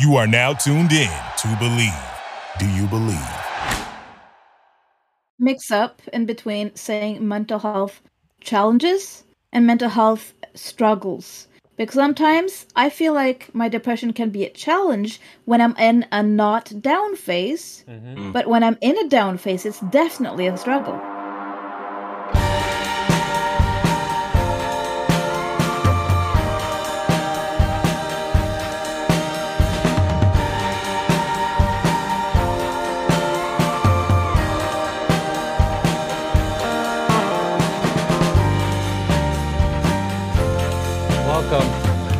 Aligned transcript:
You 0.00 0.16
are 0.16 0.26
now 0.26 0.52
tuned 0.54 0.92
in 0.92 1.10
to 1.38 1.56
Believe. 1.60 1.92
Do 2.58 2.66
you 2.68 2.86
believe? 2.86 3.30
Mix 5.38 5.70
up 5.70 6.02
in 6.12 6.26
between 6.26 6.74
saying 6.74 7.26
mental 7.26 7.58
health 7.60 8.00
challenges 8.40 9.24
and 9.52 9.66
mental 9.66 9.88
health 9.88 10.32
struggles. 10.54 11.46
Because 11.76 11.94
sometimes 11.94 12.66
I 12.76 12.90
feel 12.90 13.12
like 13.12 13.52
my 13.54 13.68
depression 13.68 14.12
can 14.12 14.30
be 14.30 14.44
a 14.44 14.50
challenge 14.50 15.20
when 15.44 15.60
I'm 15.60 15.76
in 15.76 16.06
a 16.12 16.22
not 16.22 16.72
down 16.82 17.14
phase, 17.16 17.84
Mm-hmm. 17.88 18.32
but 18.32 18.46
when 18.48 18.64
I'm 18.64 18.78
in 18.80 18.96
a 18.98 19.08
down 19.08 19.38
phase, 19.38 19.64
it's 19.66 19.80
definitely 19.90 20.46
a 20.48 20.56
struggle. 20.56 21.00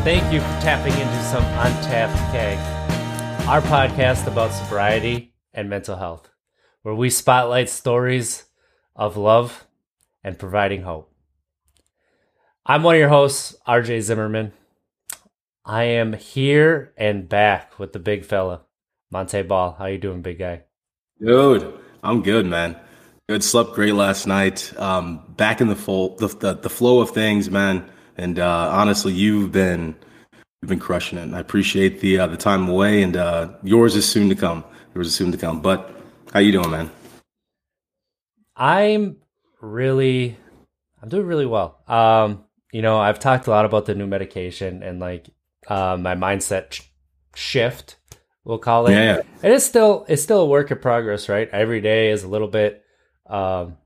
Thank 0.04 0.30
you 0.34 0.40
for 0.40 0.60
tapping 0.60 0.92
into 0.92 1.22
some 1.22 1.42
Untapped 1.44 2.14
Keg, 2.30 2.58
our 3.48 3.62
podcast 3.62 4.26
about 4.26 4.52
sobriety 4.52 5.32
and 5.54 5.70
mental 5.70 5.96
health, 5.96 6.28
where 6.82 6.94
we 6.94 7.08
spotlight 7.08 7.70
stories 7.70 8.44
of 8.94 9.16
love 9.16 9.66
and 10.22 10.38
providing 10.38 10.82
hope. 10.82 11.10
I'm 12.66 12.82
one 12.82 12.96
of 12.96 12.98
your 12.98 13.08
hosts, 13.08 13.56
RJ 13.66 14.02
Zimmerman. 14.02 14.52
I 15.64 15.84
am 15.84 16.12
here 16.12 16.92
and 16.98 17.26
back 17.26 17.78
with 17.78 17.94
the 17.94 17.98
big 17.98 18.26
fella, 18.26 18.60
Montee 19.10 19.40
Ball. 19.40 19.72
How 19.72 19.86
you 19.86 19.96
doing, 19.96 20.20
big 20.20 20.38
guy? 20.38 20.64
Dude, 21.18 21.80
I'm 22.02 22.22
good, 22.22 22.44
man. 22.44 22.78
Good. 23.26 23.42
Slept 23.42 23.72
great 23.72 23.94
last 23.94 24.26
night. 24.26 24.70
Um, 24.78 25.24
back 25.38 25.62
in 25.62 25.68
the 25.68 25.76
full 25.76 26.16
the, 26.16 26.28
the 26.28 26.52
the 26.52 26.68
flow 26.68 27.00
of 27.00 27.12
things, 27.12 27.50
man. 27.50 27.90
And 28.16 28.38
uh, 28.38 28.70
honestly, 28.72 29.12
you've 29.12 29.52
been 29.52 29.94
you've 30.62 30.68
been 30.68 30.80
crushing 30.80 31.18
it. 31.18 31.22
And 31.22 31.36
I 31.36 31.40
appreciate 31.40 32.00
the 32.00 32.20
uh, 32.20 32.26
the 32.26 32.36
time 32.36 32.68
away, 32.68 33.02
and 33.02 33.16
uh, 33.16 33.50
yours 33.62 33.96
is 33.96 34.08
soon 34.08 34.28
to 34.28 34.34
come. 34.34 34.64
Yours 34.94 35.08
is 35.08 35.14
soon 35.14 35.32
to 35.32 35.38
come. 35.38 35.60
But 35.60 35.90
how 36.32 36.40
you 36.40 36.52
doing, 36.52 36.70
man? 36.70 36.90
I'm 38.56 39.16
really 39.60 40.36
I'm 41.02 41.08
doing 41.08 41.26
really 41.26 41.46
well. 41.46 41.82
Um, 41.88 42.44
you 42.72 42.82
know, 42.82 42.98
I've 42.98 43.18
talked 43.18 43.46
a 43.46 43.50
lot 43.50 43.64
about 43.64 43.86
the 43.86 43.94
new 43.94 44.06
medication 44.06 44.82
and 44.82 45.00
like 45.00 45.28
uh, 45.68 45.96
my 46.00 46.14
mindset 46.14 46.72
sh- 46.72 46.82
shift, 47.34 47.96
we'll 48.44 48.58
call 48.58 48.86
it. 48.86 48.92
Yeah, 48.92 49.16
yeah. 49.16 49.48
It 49.48 49.52
is 49.52 49.64
still 49.64 50.06
it's 50.08 50.22
still 50.22 50.40
a 50.40 50.46
work 50.46 50.70
in 50.70 50.78
progress, 50.78 51.28
right? 51.28 51.48
Every 51.50 51.80
day 51.80 52.10
is 52.10 52.22
a 52.22 52.28
little 52.28 52.48
bit 52.48 52.82
um 53.26 53.78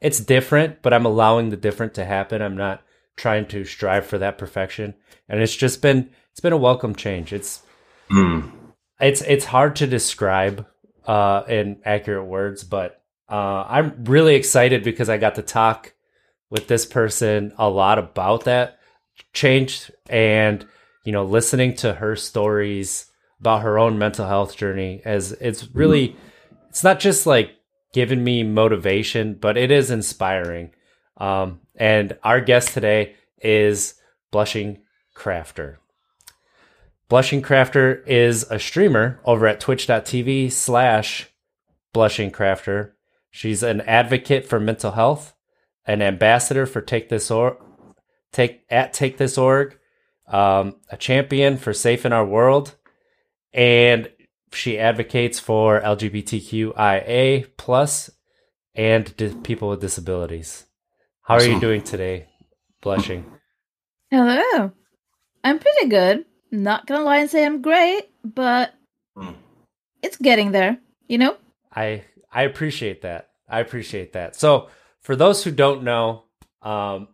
it's 0.00 0.20
different, 0.20 0.82
but 0.82 0.92
I'm 0.92 1.06
allowing 1.06 1.48
the 1.48 1.56
different 1.56 1.94
to 1.94 2.04
happen. 2.04 2.42
I'm 2.42 2.56
not 2.56 2.82
trying 3.16 3.46
to 3.46 3.64
strive 3.64 4.06
for 4.06 4.18
that 4.18 4.38
perfection. 4.38 4.94
And 5.28 5.40
it's 5.40 5.54
just 5.56 5.82
been 5.82 6.10
it's 6.30 6.40
been 6.40 6.52
a 6.52 6.58
welcome 6.58 6.94
change. 6.94 7.32
It's 7.32 7.62
Mm. 8.10 8.52
it's 9.00 9.22
it's 9.22 9.46
hard 9.46 9.76
to 9.76 9.86
describe 9.86 10.66
uh 11.06 11.42
in 11.48 11.80
accurate 11.84 12.26
words 12.26 12.64
but 12.64 13.02
uh 13.30 13.64
i'm 13.66 14.04
really 14.04 14.34
excited 14.34 14.84
because 14.84 15.08
i 15.08 15.16
got 15.16 15.36
to 15.36 15.42
talk 15.42 15.94
with 16.50 16.68
this 16.68 16.84
person 16.84 17.52
a 17.56 17.68
lot 17.68 17.98
about 17.98 18.44
that 18.44 18.78
change 19.32 19.90
and 20.10 20.66
you 21.04 21.12
know 21.12 21.24
listening 21.24 21.74
to 21.74 21.94
her 21.94 22.14
stories 22.14 23.06
about 23.40 23.62
her 23.62 23.78
own 23.78 23.98
mental 23.98 24.26
health 24.26 24.54
journey 24.54 25.00
as 25.04 25.32
it's 25.32 25.66
really 25.74 26.14
it's 26.68 26.84
not 26.84 27.00
just 27.00 27.26
like 27.26 27.52
giving 27.94 28.22
me 28.22 28.42
motivation 28.42 29.34
but 29.34 29.56
it 29.56 29.70
is 29.70 29.90
inspiring 29.90 30.70
um 31.16 31.58
and 31.76 32.16
our 32.22 32.40
guest 32.40 32.74
today 32.74 33.14
is 33.40 33.94
blushing 34.30 34.82
crafter 35.16 35.76
Blushing 37.08 37.42
Crafter 37.42 38.04
is 38.06 38.44
a 38.50 38.58
streamer 38.58 39.20
over 39.24 39.46
at 39.46 39.60
twitch.tv 39.60 40.50
slash 40.50 41.28
Blushing 41.92 42.30
Crafter. 42.30 42.92
She's 43.30 43.62
an 43.62 43.82
advocate 43.82 44.46
for 44.46 44.58
mental 44.58 44.92
health, 44.92 45.34
an 45.86 46.00
ambassador 46.00 46.66
for 46.66 46.80
Take 46.80 47.10
This 47.10 47.30
or 47.30 47.58
Take 48.32 48.64
at 48.70 48.92
Take 48.94 49.18
This 49.18 49.36
org, 49.36 49.78
um, 50.26 50.76
a 50.88 50.96
champion 50.96 51.56
for 51.58 51.72
Safe 51.72 52.06
in 52.06 52.12
Our 52.12 52.24
World, 52.24 52.74
and 53.52 54.10
she 54.52 54.78
advocates 54.78 55.38
for 55.38 55.80
LGBTQIA 55.82 57.48
plus 57.58 58.10
and 58.74 59.14
di- 59.16 59.34
people 59.42 59.68
with 59.68 59.80
disabilities. 59.80 60.64
How 61.24 61.34
are 61.36 61.42
you 61.44 61.58
doing 61.60 61.82
today, 61.82 62.26
Blushing? 62.82 63.24
Hello. 64.10 64.72
I'm 65.42 65.58
pretty 65.58 65.88
good. 65.88 66.24
Not 66.50 66.86
gonna 66.86 67.04
lie 67.04 67.18
and 67.18 67.30
say 67.30 67.44
I'm 67.44 67.62
great, 67.62 68.10
but 68.22 68.74
Mm. 69.16 69.34
it's 70.02 70.16
getting 70.18 70.52
there, 70.52 70.78
you 71.08 71.18
know? 71.18 71.36
I 71.74 72.04
I 72.30 72.42
appreciate 72.42 73.02
that. 73.02 73.30
I 73.48 73.60
appreciate 73.60 74.12
that. 74.12 74.36
So, 74.36 74.68
for 75.00 75.16
those 75.16 75.44
who 75.44 75.50
don't 75.50 75.82
know, 75.84 76.24
um, 76.62 77.08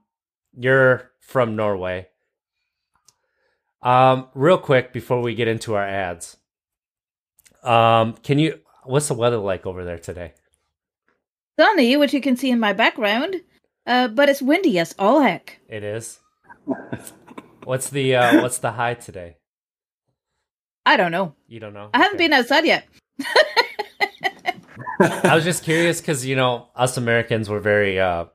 you're 0.55 1.11
from 1.21 1.57
Norway. 1.57 2.09
Um, 3.83 4.29
real 4.35 4.59
quick 4.59 4.93
before 4.93 5.21
we 5.21 5.35
get 5.35 5.49
into 5.49 5.75
our 5.75 5.85
ads, 5.87 6.37
um, 7.63 8.15
can 8.23 8.39
you? 8.39 8.61
What's 8.85 9.09
the 9.09 9.15
weather 9.15 9.37
like 9.39 9.67
over 9.67 9.85
there 9.85 9.99
today? 9.99 10.33
Sunny, 11.59 11.97
which 11.97 12.13
you 12.15 12.21
can 12.21 12.37
see 12.37 12.51
in 12.51 12.59
my 12.59 12.73
background, 12.73 13.37
uh, 13.87 14.09
but 14.09 14.29
it's 14.29 14.43
windy 14.43 14.79
as 14.79 14.95
all 14.99 15.21
heck. 15.21 15.59
It 15.69 15.83
is. 15.85 16.21
What's 17.65 17.91
the 17.91 18.17
uh, 18.17 18.41
What's 18.43 18.59
the 18.59 18.73
high 18.73 18.95
today? 18.95 19.37
I 20.87 20.97
don't 20.97 21.13
know. 21.13 21.35
You 21.47 21.61
don't 21.61 21.75
know. 21.75 21.91
I 21.93 21.99
haven't 21.99 22.17
Okay. 22.17 22.25
been 22.25 22.33
outside 22.33 22.65
yet. 22.65 22.87
I 25.25 25.35
was 25.35 25.45
just 25.45 25.63
curious 25.63 26.01
because 26.01 26.25
you 26.25 26.37
know 26.37 26.69
us 26.75 26.97
Americans 26.97 27.49
were 27.49 27.61
very 27.61 28.01
uh, 28.01 28.27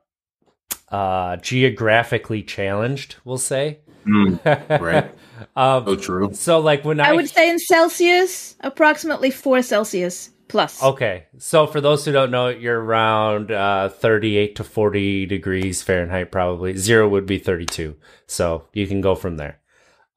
uh, 0.89 1.37
geographically 1.37 2.43
challenged. 2.43 3.15
We'll 3.25 3.37
say. 3.37 3.79
Mm. 4.07 4.39
Right. 4.81 5.11
um, 5.55 5.85
So 5.85 5.95
true. 5.95 6.33
So 6.33 6.59
like 6.59 6.85
when 6.85 6.99
I, 6.99 7.09
I 7.09 7.13
would 7.13 7.27
say 7.29 7.49
in 7.49 7.57
Celsius, 7.59 8.55
approximately 8.61 9.31
four 9.31 9.61
Celsius 9.63 10.29
plus. 10.47 10.95
okay, 10.95 11.25
so 11.37 11.67
for 11.67 11.81
those 11.81 12.05
who 12.05 12.11
don't 12.11 12.31
know, 12.31 12.49
you're 12.49 12.79
around 12.81 13.51
uh, 13.51 13.89
38 13.89 14.55
to 14.57 14.63
40 14.63 15.25
degrees 15.25 15.81
Fahrenheit, 15.83 16.31
probably. 16.31 16.75
Zero 16.77 17.07
would 17.09 17.25
be 17.25 17.39
32. 17.39 17.95
So 18.27 18.67
you 18.73 18.87
can 18.87 19.01
go 19.01 19.15
from 19.15 19.37
there. 19.37 19.59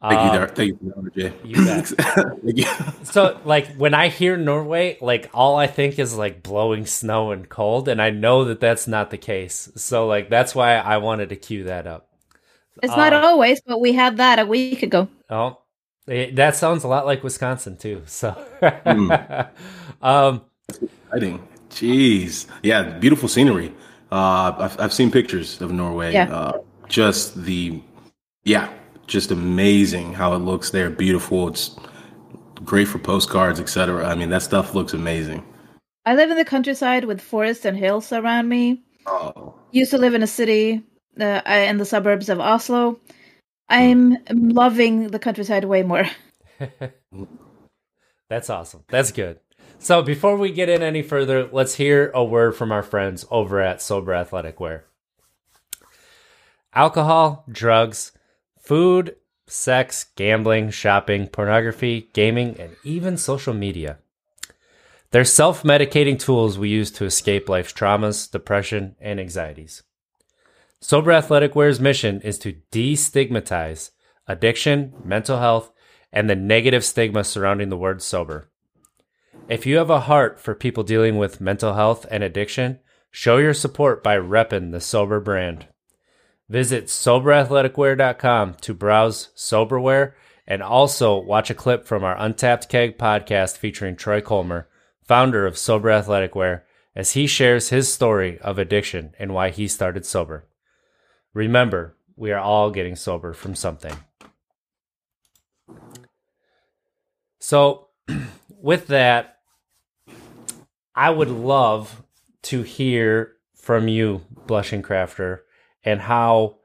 Thank 0.08 0.20
Um, 0.20 0.26
you, 0.26 0.32
there. 0.32 0.48
Thank 0.48 0.82
you, 0.82 0.94
RJ. 0.96 1.34
you 1.44 1.64
bet. 1.64 1.86
Thank 2.44 2.56
you. 2.58 2.64
So 3.04 3.40
like 3.44 3.74
when 3.76 3.94
I 3.94 4.08
hear 4.08 4.36
Norway, 4.36 4.96
like 5.00 5.28
all 5.34 5.56
I 5.56 5.66
think 5.66 5.98
is 5.98 6.16
like 6.16 6.42
blowing 6.42 6.86
snow 6.86 7.32
and 7.32 7.48
cold, 7.48 7.88
and 7.88 8.00
I 8.00 8.10
know 8.10 8.44
that 8.44 8.60
that's 8.60 8.86
not 8.86 9.10
the 9.10 9.18
case. 9.18 9.70
So 9.76 10.06
like 10.06 10.30
that's 10.30 10.54
why 10.54 10.76
I 10.76 10.98
wanted 10.98 11.30
to 11.30 11.36
cue 11.36 11.64
that 11.64 11.86
up. 11.86 12.08
It's 12.82 12.96
not 12.96 13.12
uh, 13.12 13.22
always, 13.26 13.60
but 13.60 13.80
we 13.80 13.92
had 13.92 14.18
that 14.18 14.38
a 14.38 14.46
week 14.46 14.82
ago. 14.84 15.08
Oh, 15.30 15.58
eh, 16.08 16.30
that 16.34 16.56
sounds 16.56 16.84
a 16.84 16.88
lot 16.88 17.06
like 17.06 17.22
Wisconsin 17.22 17.76
too. 17.76 18.02
So, 18.06 18.30
Hmm. 18.86 19.12
um, 20.02 20.42
Exciting. 20.70 21.46
Jeez. 21.70 22.46
Yeah, 22.62 22.82
beautiful 22.98 23.28
scenery. 23.28 23.72
Uh, 24.10 24.52
I've, 24.58 24.80
I've 24.80 24.92
seen 24.92 25.10
pictures 25.10 25.60
of 25.60 25.70
Norway. 25.70 26.12
Yeah. 26.12 26.34
Uh, 26.34 26.58
just 26.88 27.42
the, 27.44 27.80
yeah, 28.44 28.72
just 29.06 29.30
amazing 29.30 30.14
how 30.14 30.32
it 30.34 30.38
looks 30.38 30.70
there. 30.70 30.90
Beautiful. 30.90 31.48
It's 31.48 31.76
great 32.64 32.88
for 32.88 32.98
postcards, 32.98 33.60
etc. 33.60 34.06
I 34.06 34.14
mean, 34.14 34.30
that 34.30 34.42
stuff 34.42 34.74
looks 34.74 34.92
amazing. 34.94 35.44
I 36.06 36.14
live 36.14 36.30
in 36.30 36.36
the 36.38 36.44
countryside 36.44 37.04
with 37.04 37.20
forests 37.20 37.64
and 37.66 37.76
hills 37.76 38.12
around 38.12 38.48
me. 38.48 38.82
Oh, 39.06 39.54
Used 39.72 39.90
to 39.90 39.98
live 39.98 40.14
in 40.14 40.22
a 40.22 40.26
city 40.26 40.82
uh, 41.20 41.40
in 41.46 41.76
the 41.76 41.84
suburbs 41.84 42.28
of 42.30 42.40
Oslo. 42.40 42.98
Hmm. 43.70 43.74
I'm 44.28 44.48
loving 44.50 45.08
the 45.08 45.18
countryside 45.18 45.64
way 45.64 45.82
more. 45.82 46.06
that's 48.28 48.50
awesome. 48.50 48.84
That's 48.88 49.12
good. 49.12 49.40
So 49.78 50.02
before 50.02 50.36
we 50.36 50.50
get 50.50 50.68
in 50.68 50.82
any 50.82 51.02
further, 51.02 51.48
let's 51.52 51.74
hear 51.74 52.10
a 52.12 52.24
word 52.24 52.56
from 52.56 52.72
our 52.72 52.82
friends 52.82 53.24
over 53.30 53.60
at 53.60 53.80
Sober 53.80 54.12
Athletic 54.12 54.58
Wear. 54.58 54.84
Alcohol, 56.74 57.44
drugs, 57.50 58.12
food, 58.58 59.16
sex, 59.46 60.06
gambling, 60.16 60.70
shopping, 60.70 61.28
pornography, 61.28 62.10
gaming, 62.12 62.56
and 62.58 62.76
even 62.84 63.16
social 63.16 63.54
media. 63.54 63.98
They're 65.10 65.24
self 65.24 65.62
medicating 65.62 66.18
tools 66.18 66.58
we 66.58 66.68
use 66.68 66.90
to 66.92 67.04
escape 67.04 67.48
life's 67.48 67.72
traumas, 67.72 68.30
depression, 68.30 68.96
and 69.00 69.18
anxieties. 69.18 69.82
Sober 70.80 71.10
Athletic 71.10 71.56
Wear's 71.56 71.80
mission 71.80 72.20
is 72.20 72.38
to 72.38 72.56
destigmatize 72.70 73.90
addiction, 74.28 74.94
mental 75.04 75.38
health, 75.38 75.72
and 76.12 76.30
the 76.30 76.36
negative 76.36 76.84
stigma 76.84 77.24
surrounding 77.24 77.68
the 77.68 77.76
word 77.76 78.00
sober. 78.00 78.50
If 79.48 79.66
you 79.66 79.78
have 79.78 79.90
a 79.90 80.00
heart 80.00 80.38
for 80.38 80.54
people 80.54 80.84
dealing 80.84 81.18
with 81.18 81.40
mental 81.40 81.74
health 81.74 82.06
and 82.10 82.22
addiction, 82.22 82.78
show 83.10 83.38
your 83.38 83.54
support 83.54 84.04
by 84.04 84.16
repping 84.16 84.70
the 84.70 84.80
Sober 84.80 85.20
brand. 85.20 85.66
Visit 86.48 86.86
soberathleticwear.com 86.86 88.54
to 88.54 88.74
browse 88.74 89.30
Soberwear 89.36 90.12
and 90.46 90.62
also 90.62 91.18
watch 91.18 91.50
a 91.50 91.54
clip 91.54 91.84
from 91.86 92.04
our 92.04 92.16
Untapped 92.16 92.68
Keg 92.68 92.96
podcast 92.96 93.56
featuring 93.56 93.96
Troy 93.96 94.20
Colmer, 94.20 94.68
founder 95.02 95.44
of 95.44 95.58
Sober 95.58 95.90
Athletic 95.90 96.34
Wear, 96.34 96.64
as 96.94 97.12
he 97.12 97.26
shares 97.26 97.70
his 97.70 97.92
story 97.92 98.38
of 98.40 98.58
addiction 98.58 99.12
and 99.18 99.34
why 99.34 99.50
he 99.50 99.66
started 99.66 100.06
sober. 100.06 100.47
Remember, 101.34 101.96
we 102.16 102.32
are 102.32 102.40
all 102.40 102.70
getting 102.70 102.96
sober 102.96 103.32
from 103.32 103.54
something. 103.54 103.96
So, 107.38 107.88
with 108.48 108.88
that, 108.88 109.38
I 110.94 111.10
would 111.10 111.30
love 111.30 112.02
to 112.42 112.62
hear 112.62 113.34
from 113.54 113.88
you, 113.88 114.22
Blushing 114.46 114.82
Crafter, 114.82 115.40
and 115.84 116.00
how. 116.00 116.56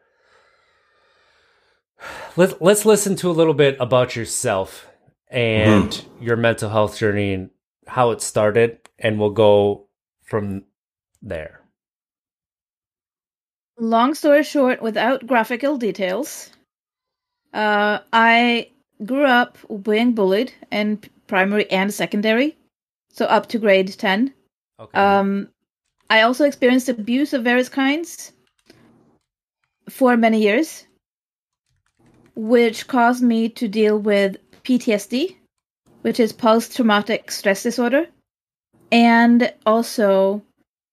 Let's 2.35 2.55
let's 2.59 2.85
listen 2.85 3.15
to 3.17 3.29
a 3.29 3.31
little 3.31 3.53
bit 3.53 3.77
about 3.79 4.15
yourself 4.15 4.87
and 5.29 5.91
mm-hmm. 5.91 6.23
your 6.23 6.35
mental 6.35 6.69
health 6.69 6.97
journey 6.97 7.33
and 7.33 7.51
how 7.87 8.11
it 8.11 8.21
started, 8.21 8.79
and 8.97 9.19
we'll 9.19 9.29
go 9.29 9.87
from 10.23 10.63
there. 11.21 11.62
Long 13.77 14.13
story 14.13 14.43
short, 14.43 14.81
without 14.81 15.25
graphical 15.25 15.77
details, 15.77 16.51
uh, 17.53 17.99
I 18.11 18.69
grew 19.05 19.25
up 19.25 19.57
being 19.81 20.13
bullied 20.13 20.53
in 20.71 21.01
primary 21.27 21.69
and 21.71 21.93
secondary 21.93 22.55
so 23.13 23.25
up 23.25 23.47
to 23.47 23.59
grade 23.59 23.87
10. 23.87 24.33
Okay. 24.79 24.99
Um, 24.99 25.47
I 26.09 26.21
also 26.23 26.43
experienced 26.45 26.89
abuse 26.89 27.31
of 27.33 27.43
various 27.43 27.69
kinds 27.69 28.33
for 29.87 30.17
many 30.17 30.41
years, 30.41 30.85
which 32.35 32.87
caused 32.87 33.23
me 33.23 33.49
to 33.49 33.67
deal 33.67 33.99
with 33.99 34.37
PTSD, 34.63 35.37
which 36.01 36.19
is 36.19 36.33
post 36.33 36.75
traumatic 36.75 37.31
stress 37.31 37.63
disorder, 37.63 38.07
and 38.91 39.53
also 39.65 40.41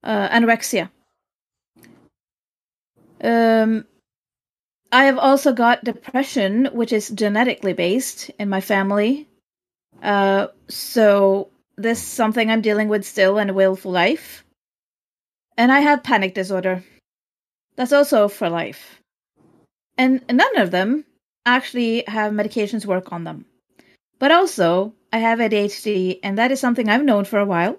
uh, 0.04 0.28
anorexia. 0.28 0.90
Um, 3.22 3.84
I 4.92 5.04
have 5.04 5.18
also 5.18 5.52
got 5.52 5.84
depression, 5.84 6.66
which 6.72 6.92
is 6.92 7.08
genetically 7.10 7.72
based 7.72 8.30
in 8.38 8.48
my 8.48 8.60
family. 8.60 9.28
Uh, 10.02 10.48
so 10.68 11.50
this 11.76 11.98
is 11.98 12.08
something 12.08 12.50
I'm 12.50 12.62
dealing 12.62 12.88
with 12.88 13.04
still 13.04 13.38
and 13.38 13.54
will 13.54 13.76
for 13.76 13.92
life. 13.92 14.44
And 15.56 15.70
I 15.70 15.80
have 15.80 16.02
panic 16.02 16.34
disorder. 16.34 16.82
That's 17.76 17.92
also 17.92 18.28
for 18.28 18.48
life. 18.48 19.00
And 19.96 20.24
none 20.30 20.56
of 20.56 20.70
them 20.70 21.04
actually 21.44 22.04
have 22.06 22.32
medications 22.32 22.86
work 22.86 23.12
on 23.12 23.24
them. 23.24 23.44
But 24.18 24.32
also, 24.32 24.94
I 25.12 25.18
have 25.18 25.38
ADHD, 25.38 26.20
and 26.22 26.38
that 26.38 26.52
is 26.52 26.60
something 26.60 26.88
I've 26.88 27.04
known 27.04 27.24
for 27.24 27.38
a 27.38 27.46
while. 27.46 27.76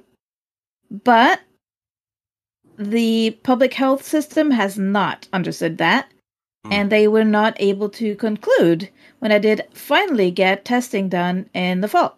But 0.90 1.40
the 2.82 3.32
public 3.44 3.74
health 3.74 4.04
system 4.04 4.52
has 4.52 4.78
not 4.78 5.28
understood 5.32 5.78
that, 5.78 6.12
mm. 6.66 6.74
and 6.74 6.92
they 6.92 7.08
were 7.08 7.24
not 7.24 7.56
able 7.60 7.90
to 7.90 8.16
conclude 8.16 8.90
when 9.20 9.32
I 9.32 9.40
did 9.40 9.68
finally 9.74 10.32
get 10.32 10.66
testing 10.66 11.10
done 11.10 11.50
in 11.54 11.82
the 11.82 11.88
fall. 11.88 12.18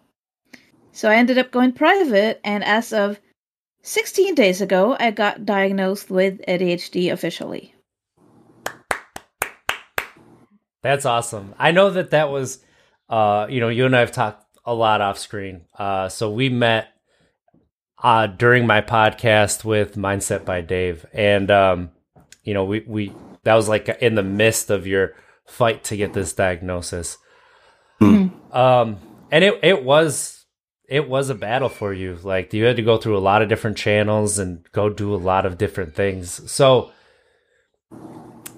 So 0.92 1.10
I 1.10 1.16
ended 1.16 1.38
up 1.38 1.50
going 1.50 1.72
private, 1.72 2.40
and 2.44 2.64
as 2.64 2.92
of 2.92 3.20
16 3.82 4.34
days 4.34 4.60
ago, 4.60 4.96
I 4.98 5.10
got 5.10 5.44
diagnosed 5.44 6.10
with 6.10 6.40
ADHD 6.48 7.12
officially. 7.12 7.74
That's 10.82 11.04
awesome. 11.04 11.54
I 11.58 11.72
know 11.72 11.90
that 11.90 12.10
that 12.10 12.30
was, 12.30 12.60
uh, 13.08 13.46
you 13.50 13.60
know, 13.60 13.68
you 13.68 13.86
and 13.86 13.96
I 13.96 14.00
have 14.00 14.12
talked 14.12 14.44
a 14.64 14.74
lot 14.74 15.00
off 15.00 15.18
screen. 15.18 15.62
Uh, 15.78 16.08
so 16.08 16.30
we 16.30 16.48
met 16.48 16.88
uh, 18.04 18.26
during 18.26 18.66
my 18.66 18.82
podcast 18.82 19.64
with 19.64 19.96
Mindset 19.96 20.44
by 20.44 20.60
Dave, 20.60 21.06
and 21.14 21.50
um, 21.50 21.90
you 22.44 22.52
know, 22.52 22.64
we 22.66 22.80
we 22.86 23.12
that 23.44 23.54
was 23.54 23.66
like 23.66 23.88
in 23.88 24.14
the 24.14 24.22
midst 24.22 24.70
of 24.70 24.86
your 24.86 25.14
fight 25.46 25.84
to 25.84 25.96
get 25.96 26.12
this 26.12 26.34
diagnosis. 26.34 27.16
Mm-hmm. 28.02 28.54
Um, 28.54 28.98
and 29.30 29.42
it 29.42 29.58
it 29.62 29.82
was 29.82 30.44
it 30.86 31.08
was 31.08 31.30
a 31.30 31.34
battle 31.34 31.70
for 31.70 31.94
you. 31.94 32.18
Like 32.22 32.52
you 32.52 32.64
had 32.64 32.76
to 32.76 32.82
go 32.82 32.98
through 32.98 33.16
a 33.16 33.20
lot 33.20 33.40
of 33.40 33.48
different 33.48 33.78
channels 33.78 34.38
and 34.38 34.70
go 34.72 34.90
do 34.90 35.14
a 35.14 35.16
lot 35.16 35.46
of 35.46 35.56
different 35.56 35.94
things. 35.94 36.50
So 36.52 36.92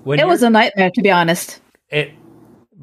when 0.03 0.19
it 0.19 0.27
was 0.27 0.43
a 0.43 0.51
nightmare, 0.51 0.91
to 0.91 1.03
be 1.03 1.11
honest. 1.13 1.61
It 1.89 2.11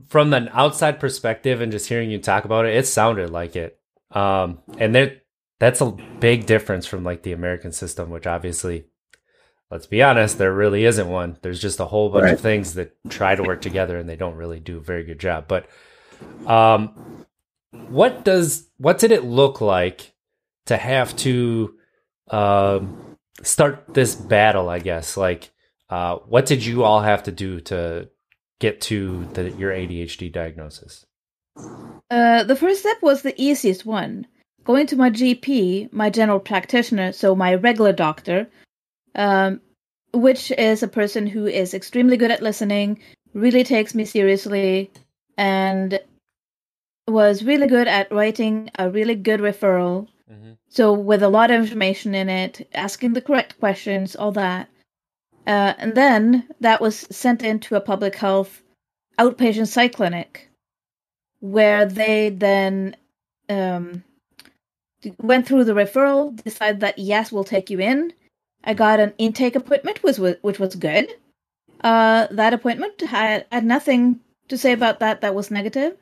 from 0.07 0.33
an 0.33 0.49
outside 0.53 1.01
perspective 1.01 1.59
and 1.59 1.73
just 1.73 1.89
hearing 1.89 2.09
you 2.09 2.19
talk 2.19 2.45
about 2.45 2.65
it, 2.65 2.75
it 2.75 2.87
sounded 2.87 3.31
like 3.31 3.57
it. 3.57 3.77
Um, 4.11 4.59
and 4.77 4.95
there, 4.95 5.22
that's 5.59 5.81
a 5.81 5.91
big 6.19 6.45
difference 6.45 6.85
from 6.85 7.03
like 7.03 7.23
the 7.23 7.31
American 7.31 7.71
system, 7.71 8.09
which 8.09 8.27
obviously, 8.27 8.85
let's 9.71 9.87
be 9.87 10.01
honest, 10.01 10.37
there 10.37 10.53
really 10.53 10.85
isn't 10.85 11.07
one. 11.07 11.37
There's 11.41 11.61
just 11.61 11.79
a 11.79 11.85
whole 11.85 12.09
bunch 12.09 12.23
right. 12.23 12.33
of 12.33 12.41
things 12.41 12.73
that 12.73 12.95
try 13.09 13.35
to 13.35 13.43
work 13.43 13.61
together 13.61 13.97
and 13.97 14.07
they 14.07 14.15
don't 14.15 14.35
really 14.35 14.59
do 14.59 14.77
a 14.77 14.81
very 14.81 15.03
good 15.03 15.19
job. 15.19 15.47
But 15.47 15.67
um, 16.45 17.25
what 17.71 18.23
does 18.23 18.69
what 18.77 18.99
did 18.99 19.11
it 19.11 19.23
look 19.23 19.61
like 19.61 20.13
to 20.65 20.77
have 20.77 21.15
to 21.17 21.75
um, 22.29 23.17
start 23.41 23.85
this 23.93 24.15
battle? 24.15 24.69
I 24.69 24.79
guess 24.79 25.17
like 25.17 25.51
uh, 25.89 26.17
what 26.27 26.45
did 26.45 26.65
you 26.65 26.83
all 26.83 27.01
have 27.01 27.23
to 27.23 27.31
do 27.31 27.59
to 27.61 28.09
get 28.59 28.81
to 28.81 29.25
the, 29.33 29.51
your 29.51 29.71
ADHD 29.71 30.31
diagnosis? 30.31 31.05
Uh, 32.09 32.43
the 32.43 32.55
first 32.55 32.81
step 32.81 32.97
was 33.01 33.21
the 33.21 33.39
easiest 33.41 33.85
one. 33.85 34.27
Going 34.65 34.87
to 34.87 34.95
my 34.95 35.09
GP, 35.09 35.91
my 35.91 36.09
general 36.09 36.39
practitioner, 36.39 37.11
so 37.11 37.35
my 37.35 37.55
regular 37.55 37.91
doctor, 37.91 38.47
um, 39.15 39.59
which 40.13 40.51
is 40.51 40.81
a 40.81 40.87
person 40.87 41.27
who 41.27 41.45
is 41.45 41.73
extremely 41.73 42.15
good 42.15 42.31
at 42.31 42.41
listening, 42.41 42.99
really 43.33 43.63
takes 43.63 43.93
me 43.93 44.05
seriously, 44.05 44.89
and 45.37 45.99
was 47.07 47.43
really 47.43 47.67
good 47.67 47.87
at 47.87 48.11
writing 48.11 48.69
a 48.79 48.89
really 48.89 49.15
good 49.15 49.41
referral. 49.41 50.07
Mm-hmm. 50.31 50.53
So 50.69 50.93
with 50.93 51.21
a 51.23 51.29
lot 51.29 51.51
of 51.51 51.61
information 51.61 52.15
in 52.15 52.29
it, 52.29 52.67
asking 52.73 53.13
the 53.13 53.21
correct 53.21 53.59
questions, 53.59 54.15
all 54.15 54.31
that. 54.31 54.69
Uh, 55.45 55.73
and 55.77 55.93
then 55.93 56.47
that 56.61 56.79
was 56.79 56.99
sent 57.11 57.43
into 57.43 57.75
a 57.75 57.81
public 57.81 58.15
health 58.15 58.63
outpatient 59.19 59.67
psych 59.67 59.93
clinic, 59.93 60.49
where 61.41 61.85
they 61.85 62.29
then 62.29 62.95
um, 63.49 64.03
went 65.21 65.47
through 65.47 65.63
the 65.65 65.73
referral, 65.73 66.41
decided 66.43 66.79
that 66.81 66.99
yes, 66.99 67.31
we'll 67.31 67.43
take 67.43 67.69
you 67.69 67.79
in. 67.79 68.13
I 68.63 68.73
got 68.73 68.99
an 68.99 69.13
intake 69.17 69.55
appointment, 69.55 70.03
which 70.03 70.19
was 70.19 70.35
which 70.41 70.59
was 70.59 70.75
good. 70.75 71.09
Uh, 71.81 72.27
that 72.31 72.53
appointment 72.53 73.01
had 73.01 73.45
had 73.51 73.65
nothing 73.65 74.19
to 74.47 74.57
say 74.57 74.71
about 74.71 74.99
that 74.99 75.21
that 75.21 75.35
was 75.35 75.51
negative. 75.51 75.97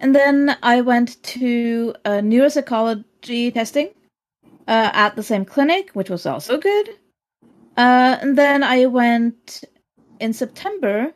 And 0.00 0.14
then 0.14 0.56
I 0.62 0.80
went 0.80 1.22
to 1.22 1.94
a 2.04 2.10
neuropsychology 2.20 3.52
testing 3.52 3.88
uh, 4.66 4.90
at 4.94 5.16
the 5.16 5.22
same 5.22 5.44
clinic, 5.44 5.90
which 5.92 6.08
was 6.08 6.24
also 6.26 6.58
good. 6.58 6.90
Uh, 7.76 8.16
and 8.20 8.36
then 8.36 8.62
I 8.62 8.86
went 8.86 9.64
in 10.18 10.32
September, 10.32 11.12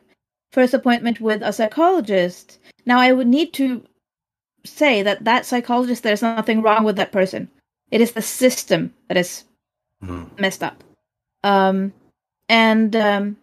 first 0.51 0.73
appointment 0.73 1.19
with 1.19 1.41
a 1.41 1.51
psychologist. 1.51 2.59
Now 2.85 2.99
I 2.99 3.11
would 3.11 3.27
need 3.27 3.53
to 3.53 3.83
say 4.65 5.01
that 5.03 5.23
that 5.23 5.45
psychologist, 5.45 6.03
there's 6.03 6.21
nothing 6.21 6.61
wrong 6.61 6.83
with 6.83 6.95
that 6.97 7.11
person. 7.11 7.49
It 7.91 8.01
is 8.01 8.11
the 8.11 8.21
system 8.21 8.93
that 9.07 9.17
is 9.17 9.45
mm. 10.03 10.27
messed 10.39 10.63
up. 10.63 10.83
Um, 11.43 11.93
and 12.49 12.95
um, 12.95 13.37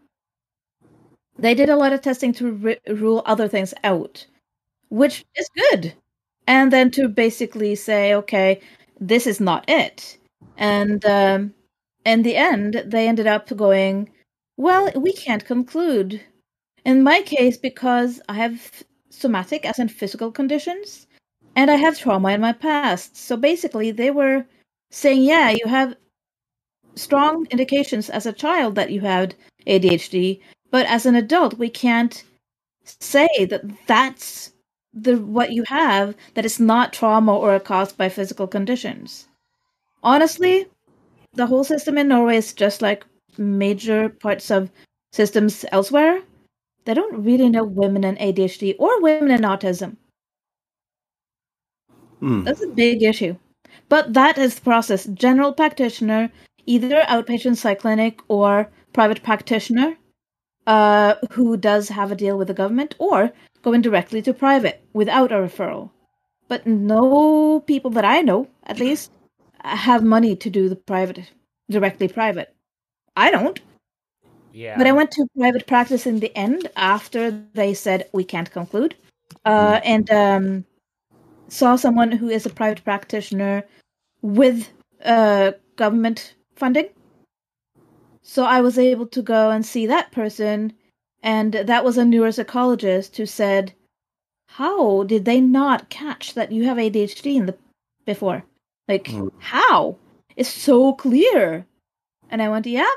they 1.39 1.55
did 1.55 1.71
a 1.71 1.77
lot 1.77 1.93
of 1.93 2.03
testing 2.03 2.33
to 2.35 2.53
re- 2.53 2.79
rule 2.89 3.23
other 3.25 3.49
things 3.49 3.73
out 3.85 4.27
which 4.93 5.25
is 5.37 5.49
good. 5.71 5.95
And 6.47 6.71
then 6.71 6.91
to 6.93 7.09
basically 7.09 7.75
say, 7.75 8.15
okay, 8.15 8.61
this 9.01 9.27
is 9.27 9.41
not 9.41 9.65
it. 9.69 10.19
And 10.59 11.05
um, 11.07 11.55
in 12.05 12.23
the 12.23 12.37
end, 12.37 12.83
they 12.85 13.09
ended 13.09 13.27
up 13.27 13.57
going, 13.57 14.11
well, 14.59 14.93
we 14.95 15.15
can't 15.15 15.47
conclude. 15.47 16.21
In 16.85 17.03
my 17.03 17.23
case, 17.23 17.57
because 17.57 18.21
I 18.29 18.35
have 18.35 18.85
somatic, 19.09 19.65
as 19.65 19.79
in 19.79 19.89
physical 19.89 20.31
conditions, 20.31 21.07
and 21.57 21.71
I 21.71 21.77
have 21.77 21.99
trauma 21.99 22.31
in 22.31 22.41
my 22.41 22.53
past. 22.53 23.17
So 23.17 23.37
basically, 23.37 23.91
they 23.91 24.11
were 24.11 24.45
saying, 24.91 25.23
yeah, 25.23 25.51
you 25.51 25.67
have 25.67 25.97
strong 26.95 27.47
indications 27.51 28.11
as 28.11 28.27
a 28.27 28.33
child 28.33 28.75
that 28.75 28.91
you 28.91 29.01
had 29.01 29.35
ADHD, 29.67 30.41
but 30.71 30.87
as 30.87 31.07
an 31.07 31.15
adult, 31.15 31.59
we 31.59 31.69
can't 31.69 32.25
say 32.85 33.29
that 33.47 33.63
that's 33.87 34.53
the 34.95 35.17
what 35.19 35.53
you 35.53 35.65
have 35.69 36.15
that 36.35 36.45
is 36.45 36.61
not 36.61 36.93
trauma 36.93 37.35
or 37.35 37.59
caused 37.61 37.97
by 37.97 38.09
physical 38.09 38.47
conditions. 38.47 39.27
Honestly, 40.03 40.67
the 41.35 41.47
whole 41.47 41.65
system 41.65 41.97
in 41.97 42.09
Norway 42.09 42.37
is 42.37 42.53
just 42.53 42.83
like 42.83 43.07
major 43.39 44.09
parts 44.09 44.51
of 44.51 44.71
systems 45.13 45.65
elsewhere. 45.73 46.21
They 46.85 46.95
don't 46.95 47.25
really 47.25 47.49
know 47.49 47.65
women 47.65 48.05
and 48.05 48.19
ADHD 48.19 48.75
or 48.79 49.01
women 49.01 49.31
and 49.31 49.45
autism. 49.45 49.97
Hmm. 52.23 52.45
That's 52.45 52.63
a 52.63 52.69
big 52.69 53.03
issue. 53.03 53.37
But 53.89 54.15
that 54.15 54.39
is 54.39 54.55
the 54.55 54.61
process. 54.61 55.07
General 55.07 55.53
practitioner, 55.53 56.31
either 56.67 57.03
outpatient 57.03 57.57
psych 57.57 57.81
clinic 57.81 58.21
or 58.29 58.71
private 58.93 59.25
practitioner 59.25 59.97
uh, 60.69 61.17
who 61.33 61.57
does 61.57 61.89
have 61.89 62.13
a 62.13 62.17
deal 62.17 62.39
with 62.39 62.47
the 62.47 62.55
government, 62.55 62.95
or 62.99 63.33
going 63.63 63.83
directly 63.83 64.23
to 64.23 64.33
private 64.33 64.81
without 64.93 65.33
a 65.33 65.37
referral. 65.37 65.91
But 66.47 66.65
no 66.65 67.61
people 67.67 67.91
that 67.91 68.05
I 68.05 68.21
know, 68.21 68.47
at 68.65 68.79
least, 68.79 69.11
have 69.65 70.05
money 70.05 70.37
to 70.37 70.51
do 70.51 70.69
the 70.69 70.77
private, 70.77 71.33
directly 71.69 72.07
private. 72.07 72.55
I 73.17 73.33
don't. 73.33 73.61
Yeah. 74.53 74.79
But 74.79 74.87
I 74.87 74.93
went 74.93 75.11
to 75.13 75.27
private 75.37 75.67
practice 75.67 76.07
in 76.07 76.21
the 76.21 76.37
end 76.37 76.69
after 76.77 77.31
they 77.55 77.75
said 77.75 78.09
we 78.13 78.23
can't 78.23 78.51
conclude, 78.51 78.95
uh, 79.45 79.81
and 79.83 80.09
um, 80.11 80.65
saw 81.49 81.77
someone 81.77 82.13
who 82.13 82.29
is 82.29 82.47
a 82.47 82.51
private 82.51 82.85
practitioner 82.85 83.65
with 84.23 84.69
uh, 85.05 85.53
government 85.77 86.35
funding. 86.57 86.89
So 88.23 88.45
I 88.45 88.61
was 88.61 88.79
able 88.79 89.07
to 89.09 89.23
go 89.23 89.51
and 89.51 89.67
see 89.67 89.87
that 89.87 90.13
person, 90.13 90.73
and 91.23 91.53
that 91.53 91.85
was 91.85 91.99
a 91.99 92.03
neuropsychologist 92.03 93.17
who 93.17 93.27
said, 93.27 93.73
"How 94.49 95.03
did 95.03 95.25
they 95.25 95.41
not 95.41 95.89
catch 95.91 96.35
that 96.35 96.53
you 96.53 96.65
have 96.65 96.79
ADHD 96.79 97.37
in 97.37 97.47
the 97.47 97.57
before? 98.07 98.45
Like 98.89 99.05
Mm. 99.09 99.33
how? 99.39 99.97
It's 100.37 100.49
so 100.49 100.95
clear." 100.95 101.67
And 102.31 102.41
I 102.41 102.49
went, 102.49 102.67
"Yeah, 102.67 102.91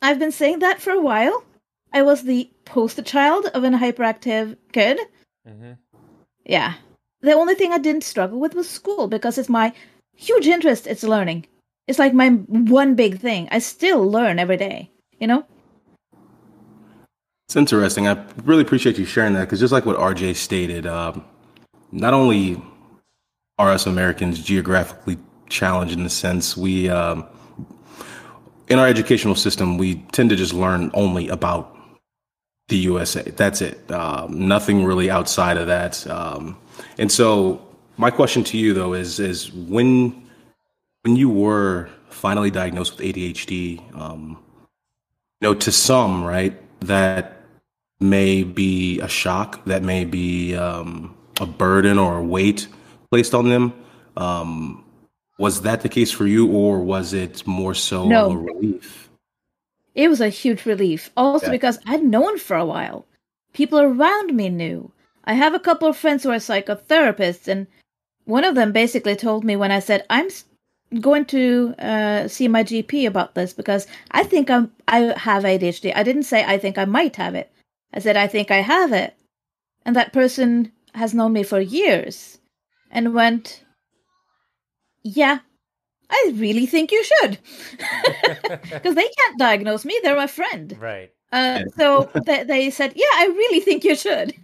I've 0.00 0.18
been 0.18 0.32
saying 0.32 0.60
that 0.60 0.80
for 0.80 0.92
a 0.92 1.00
while. 1.00 1.44
I 1.92 2.02
was 2.02 2.22
the 2.22 2.48
poster 2.64 3.02
child 3.02 3.46
of 3.46 3.64
an 3.64 3.74
hyperactive 3.74 4.56
kid. 4.72 5.00
Mm-hmm. 5.46 5.72
Yeah. 6.46 6.74
The 7.22 7.32
only 7.32 7.54
thing 7.54 7.72
I 7.72 7.78
didn't 7.78 8.04
struggle 8.04 8.40
with 8.40 8.54
was 8.54 8.68
school 8.68 9.06
because 9.06 9.36
it's 9.36 9.48
my 9.48 9.72
huge 10.16 10.46
interest. 10.46 10.86
It's 10.86 11.02
learning. 11.02 11.46
It's 11.86 11.98
like 11.98 12.14
my 12.14 12.30
one 12.30 12.94
big 12.94 13.18
thing. 13.18 13.48
I 13.50 13.58
still 13.58 14.08
learn 14.08 14.38
every 14.38 14.56
day, 14.56 14.90
you 15.18 15.26
know? 15.26 15.44
It's 17.48 17.56
interesting. 17.56 18.06
I 18.06 18.24
really 18.44 18.62
appreciate 18.62 18.96
you 18.96 19.04
sharing 19.04 19.34
that 19.34 19.40
because 19.40 19.60
just 19.60 19.72
like 19.72 19.84
what 19.84 19.96
RJ 19.96 20.36
stated, 20.36 20.86
um, 20.86 21.24
not 21.90 22.14
only 22.14 22.62
are 23.58 23.70
us 23.70 23.86
Americans 23.86 24.40
geographically 24.40 25.18
challenged 25.48 25.92
in 25.92 26.04
the 26.04 26.10
sense 26.10 26.56
we, 26.56 26.88
um, 26.88 27.26
in 28.68 28.78
our 28.78 28.86
educational 28.86 29.34
system, 29.34 29.78
we 29.78 29.96
tend 30.12 30.30
to 30.30 30.36
just 30.36 30.54
learn 30.54 30.92
only 30.94 31.28
about 31.28 31.76
the 32.70 32.76
USA. 32.78 33.22
That's 33.22 33.60
it. 33.60 33.90
Um, 33.90 34.48
nothing 34.48 34.84
really 34.84 35.10
outside 35.10 35.58
of 35.58 35.66
that. 35.66 36.06
Um, 36.08 36.56
and 36.98 37.12
so, 37.12 37.60
my 37.98 38.10
question 38.10 38.42
to 38.44 38.56
you 38.56 38.72
though 38.72 38.94
is 38.94 39.20
is 39.20 39.52
when 39.52 40.26
when 41.02 41.16
you 41.16 41.28
were 41.28 41.90
finally 42.08 42.50
diagnosed 42.50 42.96
with 42.96 43.06
ADHD, 43.06 43.80
um, 43.94 44.38
you 45.40 45.48
know, 45.48 45.54
to 45.54 45.72
some, 45.72 46.24
right, 46.24 46.54
that 46.80 47.42
may 48.00 48.42
be 48.42 49.00
a 49.00 49.08
shock, 49.08 49.64
that 49.66 49.82
may 49.82 50.04
be 50.04 50.54
um, 50.56 51.14
a 51.40 51.46
burden 51.46 51.98
or 51.98 52.18
a 52.18 52.22
weight 52.24 52.68
placed 53.10 53.34
on 53.34 53.48
them. 53.48 53.72
Um, 54.16 54.84
was 55.38 55.62
that 55.62 55.80
the 55.80 55.88
case 55.88 56.10
for 56.10 56.26
you, 56.26 56.46
or 56.50 56.80
was 56.80 57.12
it 57.14 57.46
more 57.46 57.74
so 57.74 58.06
No. 58.06 58.30
a 58.32 58.36
relief? 58.36 59.09
It 59.94 60.08
was 60.08 60.20
a 60.20 60.28
huge 60.28 60.66
relief. 60.66 61.10
Also 61.16 61.46
Yeah. 61.46 61.52
because 61.52 61.78
I'd 61.86 62.02
known 62.04 62.38
for 62.38 62.56
a 62.56 62.64
while. 62.66 63.06
People 63.52 63.80
around 63.80 64.34
me 64.34 64.48
knew. 64.48 64.92
I 65.24 65.34
have 65.34 65.54
a 65.54 65.60
couple 65.60 65.88
of 65.88 65.96
friends 65.96 66.22
who 66.22 66.30
are 66.30 66.36
psychotherapists, 66.36 67.46
and 67.48 67.66
one 68.24 68.44
of 68.44 68.54
them 68.54 68.72
basically 68.72 69.16
told 69.16 69.44
me 69.44 69.56
when 69.56 69.70
I 69.72 69.80
said, 69.80 70.06
I'm 70.08 70.28
going 71.00 71.24
to 71.26 71.74
uh, 71.78 72.28
see 72.28 72.48
my 72.48 72.64
GP 72.64 73.06
about 73.06 73.34
this 73.34 73.52
because 73.52 73.86
I 74.10 74.22
think 74.24 74.50
I'm, 74.50 74.72
I 74.88 75.12
have 75.16 75.44
ADHD. 75.44 75.92
I 75.94 76.02
didn't 76.02 76.24
say 76.24 76.44
I 76.44 76.58
think 76.58 76.78
I 76.78 76.84
might 76.84 77.16
have 77.16 77.34
it. 77.34 77.50
I 77.92 77.98
said, 78.00 78.16
I 78.16 78.26
think 78.26 78.50
I 78.50 78.60
have 78.62 78.92
it. 78.92 79.14
And 79.84 79.94
that 79.96 80.12
person 80.12 80.72
has 80.94 81.14
known 81.14 81.32
me 81.32 81.42
for 81.42 81.60
years 81.60 82.38
and 82.90 83.14
went, 83.14 83.64
Yeah, 85.02 85.38
I 86.10 86.32
really 86.34 86.66
think 86.66 86.92
you 86.92 87.04
should. 87.04 87.38
Because 88.70 88.94
they 88.94 89.08
can't 89.08 89.38
diagnose 89.38 89.84
me, 89.84 89.98
they're 90.02 90.16
my 90.16 90.26
friend. 90.26 90.76
Right. 90.80 91.12
Uh, 91.32 91.62
so 91.76 92.10
they, 92.26 92.44
they 92.44 92.70
said, 92.70 92.92
"Yeah, 92.96 93.14
I 93.14 93.26
really 93.26 93.60
think 93.60 93.84
you 93.84 93.94
should." 93.94 94.34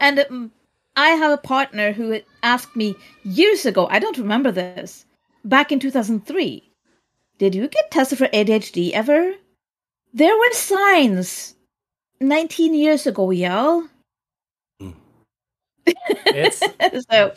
and 0.00 0.20
um, 0.20 0.52
I 0.96 1.08
have 1.10 1.32
a 1.32 1.42
partner 1.42 1.92
who 1.92 2.20
asked 2.42 2.76
me 2.76 2.94
years 3.24 3.66
ago. 3.66 3.86
I 3.90 3.98
don't 3.98 4.18
remember 4.18 4.52
this. 4.52 5.06
Back 5.44 5.72
in 5.72 5.80
two 5.80 5.90
thousand 5.90 6.26
three, 6.26 6.70
did 7.38 7.54
you 7.54 7.66
get 7.68 7.90
tested 7.90 8.18
for 8.18 8.28
ADHD 8.28 8.92
ever? 8.92 9.34
There 10.12 10.36
were 10.36 10.52
signs. 10.52 11.56
Nineteen 12.20 12.74
years 12.74 13.06
ago, 13.06 13.30
y'all. 13.30 13.84
It's 15.86 16.62
so 17.10 17.32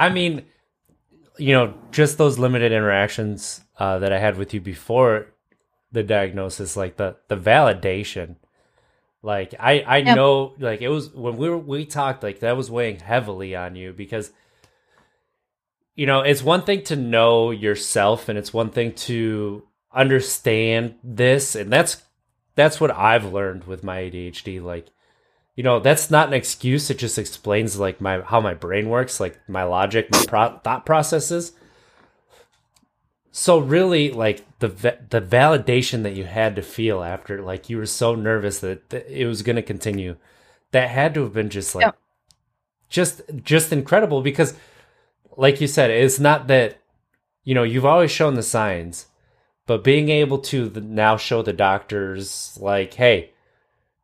I 0.00 0.08
mean, 0.08 0.46
you 1.38 1.52
know, 1.54 1.74
just 1.90 2.18
those 2.18 2.38
limited 2.38 2.72
interactions 2.72 3.62
uh, 3.78 3.98
that 4.00 4.12
I 4.12 4.18
had 4.18 4.36
with 4.36 4.52
you 4.54 4.60
before 4.60 5.26
the 5.92 6.02
diagnosis, 6.02 6.76
like 6.76 6.96
the 6.96 7.16
the 7.28 7.36
validation. 7.36 8.36
Like 9.22 9.54
I 9.60 9.82
I 9.86 9.96
Yep. 9.98 10.16
know 10.16 10.54
like 10.58 10.80
it 10.80 10.88
was 10.88 11.10
when 11.14 11.36
we 11.36 11.48
were 11.48 11.58
we 11.58 11.84
talked 11.84 12.22
like 12.22 12.40
that 12.40 12.56
was 12.56 12.70
weighing 12.70 12.98
heavily 13.00 13.54
on 13.54 13.76
you 13.76 13.92
because 13.92 14.32
you 15.96 16.06
know, 16.06 16.20
it's 16.22 16.42
one 16.42 16.62
thing 16.62 16.82
to 16.84 16.96
know 16.96 17.50
yourself 17.50 18.28
and 18.30 18.38
it's 18.38 18.54
one 18.54 18.70
thing 18.70 18.92
to 18.94 19.62
understand 19.92 20.94
this 21.04 21.54
and 21.54 21.70
that's 21.70 22.02
that's 22.54 22.80
what 22.80 22.90
I've 22.90 23.32
learned 23.32 23.64
with 23.64 23.82
my 23.84 23.98
ADHD 23.98 24.62
like 24.62 24.86
you 25.60 25.64
know 25.64 25.78
that's 25.78 26.10
not 26.10 26.26
an 26.26 26.32
excuse 26.32 26.88
it 26.88 26.96
just 26.96 27.18
explains 27.18 27.78
like 27.78 28.00
my 28.00 28.22
how 28.22 28.40
my 28.40 28.54
brain 28.54 28.88
works 28.88 29.20
like 29.20 29.38
my 29.46 29.62
logic 29.62 30.10
my 30.10 30.22
pro- 30.26 30.58
thought 30.60 30.86
processes 30.86 31.52
so 33.30 33.58
really 33.58 34.10
like 34.10 34.42
the 34.60 34.68
the 34.68 35.20
validation 35.20 36.02
that 36.02 36.14
you 36.14 36.24
had 36.24 36.56
to 36.56 36.62
feel 36.62 37.02
after 37.02 37.42
like 37.42 37.68
you 37.68 37.76
were 37.76 37.84
so 37.84 38.14
nervous 38.14 38.60
that, 38.60 38.90
it 38.90 39.26
was 39.26 39.42
going 39.42 39.56
to 39.56 39.60
continue 39.62 40.16
that 40.70 40.88
had 40.88 41.12
to 41.12 41.24
have 41.24 41.34
been 41.34 41.50
just 41.50 41.74
like 41.74 41.84
Yeah. 41.84 41.92
just 42.88 43.20
just 43.44 43.70
incredible 43.70 44.22
because 44.22 44.54
like 45.36 45.60
you 45.60 45.66
said 45.66 45.90
it's 45.90 46.18
not 46.18 46.46
that 46.46 46.78
you 47.44 47.54
know 47.54 47.64
you've 47.64 47.84
always 47.84 48.10
shown 48.10 48.32
the 48.34 48.42
signs 48.42 49.08
but 49.66 49.84
being 49.84 50.08
able 50.08 50.38
to 50.38 50.70
now 50.82 51.18
show 51.18 51.42
the 51.42 51.52
doctors 51.52 52.56
like 52.62 52.94
hey 52.94 53.32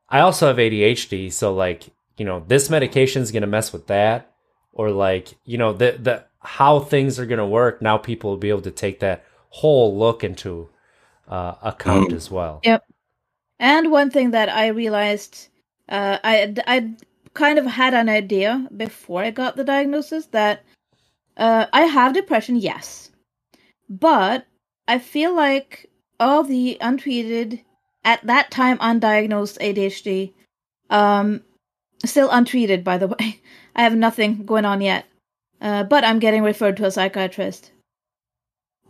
I 0.08 0.20
also 0.20 0.46
have 0.46 0.56
ADHD, 0.56 1.32
so 1.32 1.54
like, 1.54 1.88
you 2.16 2.24
know, 2.24 2.44
this 2.46 2.70
medication 2.70 3.22
is 3.22 3.32
going 3.32 3.42
to 3.42 3.46
mess 3.46 3.72
with 3.72 3.86
that 3.88 4.32
or 4.72 4.90
like, 4.90 5.34
you 5.44 5.58
know, 5.58 5.72
the 5.72 5.96
the 6.00 6.24
how 6.40 6.78
things 6.80 7.18
are 7.18 7.26
going 7.26 7.38
to 7.38 7.46
work, 7.46 7.82
now 7.82 7.98
people 7.98 8.30
will 8.30 8.36
be 8.36 8.50
able 8.50 8.62
to 8.62 8.70
take 8.70 9.00
that 9.00 9.24
whole 9.48 9.98
look 9.98 10.22
into 10.22 10.68
uh, 11.28 11.54
account 11.62 12.12
as 12.12 12.30
well. 12.30 12.60
Yep. 12.62 12.84
And 13.58 13.90
one 13.90 14.10
thing 14.10 14.30
that 14.30 14.48
I 14.48 14.68
realized, 14.68 15.48
uh, 15.88 16.18
I 16.22 16.54
I 16.66 16.94
kind 17.34 17.58
of 17.58 17.66
had 17.66 17.94
an 17.94 18.08
idea 18.08 18.68
before 18.76 19.22
I 19.22 19.30
got 19.30 19.56
the 19.56 19.64
diagnosis 19.64 20.26
that 20.26 20.62
uh, 21.36 21.66
I 21.72 21.82
have 21.82 22.14
depression, 22.14 22.56
yes, 22.56 23.10
but 23.88 24.46
I 24.86 24.98
feel 24.98 25.34
like 25.34 25.90
all 26.20 26.44
the 26.44 26.78
untreated 26.80 27.60
at 28.06 28.24
that 28.26 28.50
time 28.50 28.78
undiagnosed 28.78 29.58
ADHD, 29.58 30.32
um, 30.88 31.42
still 32.04 32.30
untreated 32.30 32.84
by 32.84 32.96
the 32.96 33.08
way. 33.18 33.40
I 33.74 33.82
have 33.82 33.96
nothing 33.96 34.46
going 34.46 34.64
on 34.64 34.80
yet, 34.80 35.04
uh, 35.60 35.84
but 35.84 36.04
I'm 36.04 36.20
getting 36.20 36.42
referred 36.42 36.78
to 36.78 36.86
a 36.86 36.90
psychiatrist. 36.90 37.72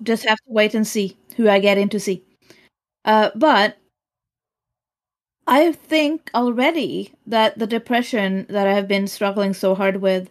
Just 0.03 0.27
have 0.27 0.39
to 0.39 0.53
wait 0.53 0.75
and 0.75 0.87
see 0.87 1.17
who 1.37 1.49
I 1.49 1.59
get 1.59 1.79
in 1.79 1.89
to 1.89 1.99
see. 1.99 2.23
Uh, 3.05 3.31
but 3.35 3.79
I 5.49 5.73
think 5.73 6.31
already 6.35 7.13
that 7.27 7.59
the 7.59 7.67
depression 7.67 8.47
that 8.49 8.67
I've 8.67 8.89
been 8.89 9.07
struggling 9.07 9.55
so 9.55 9.75
hard 9.75 9.97
with, 9.97 10.31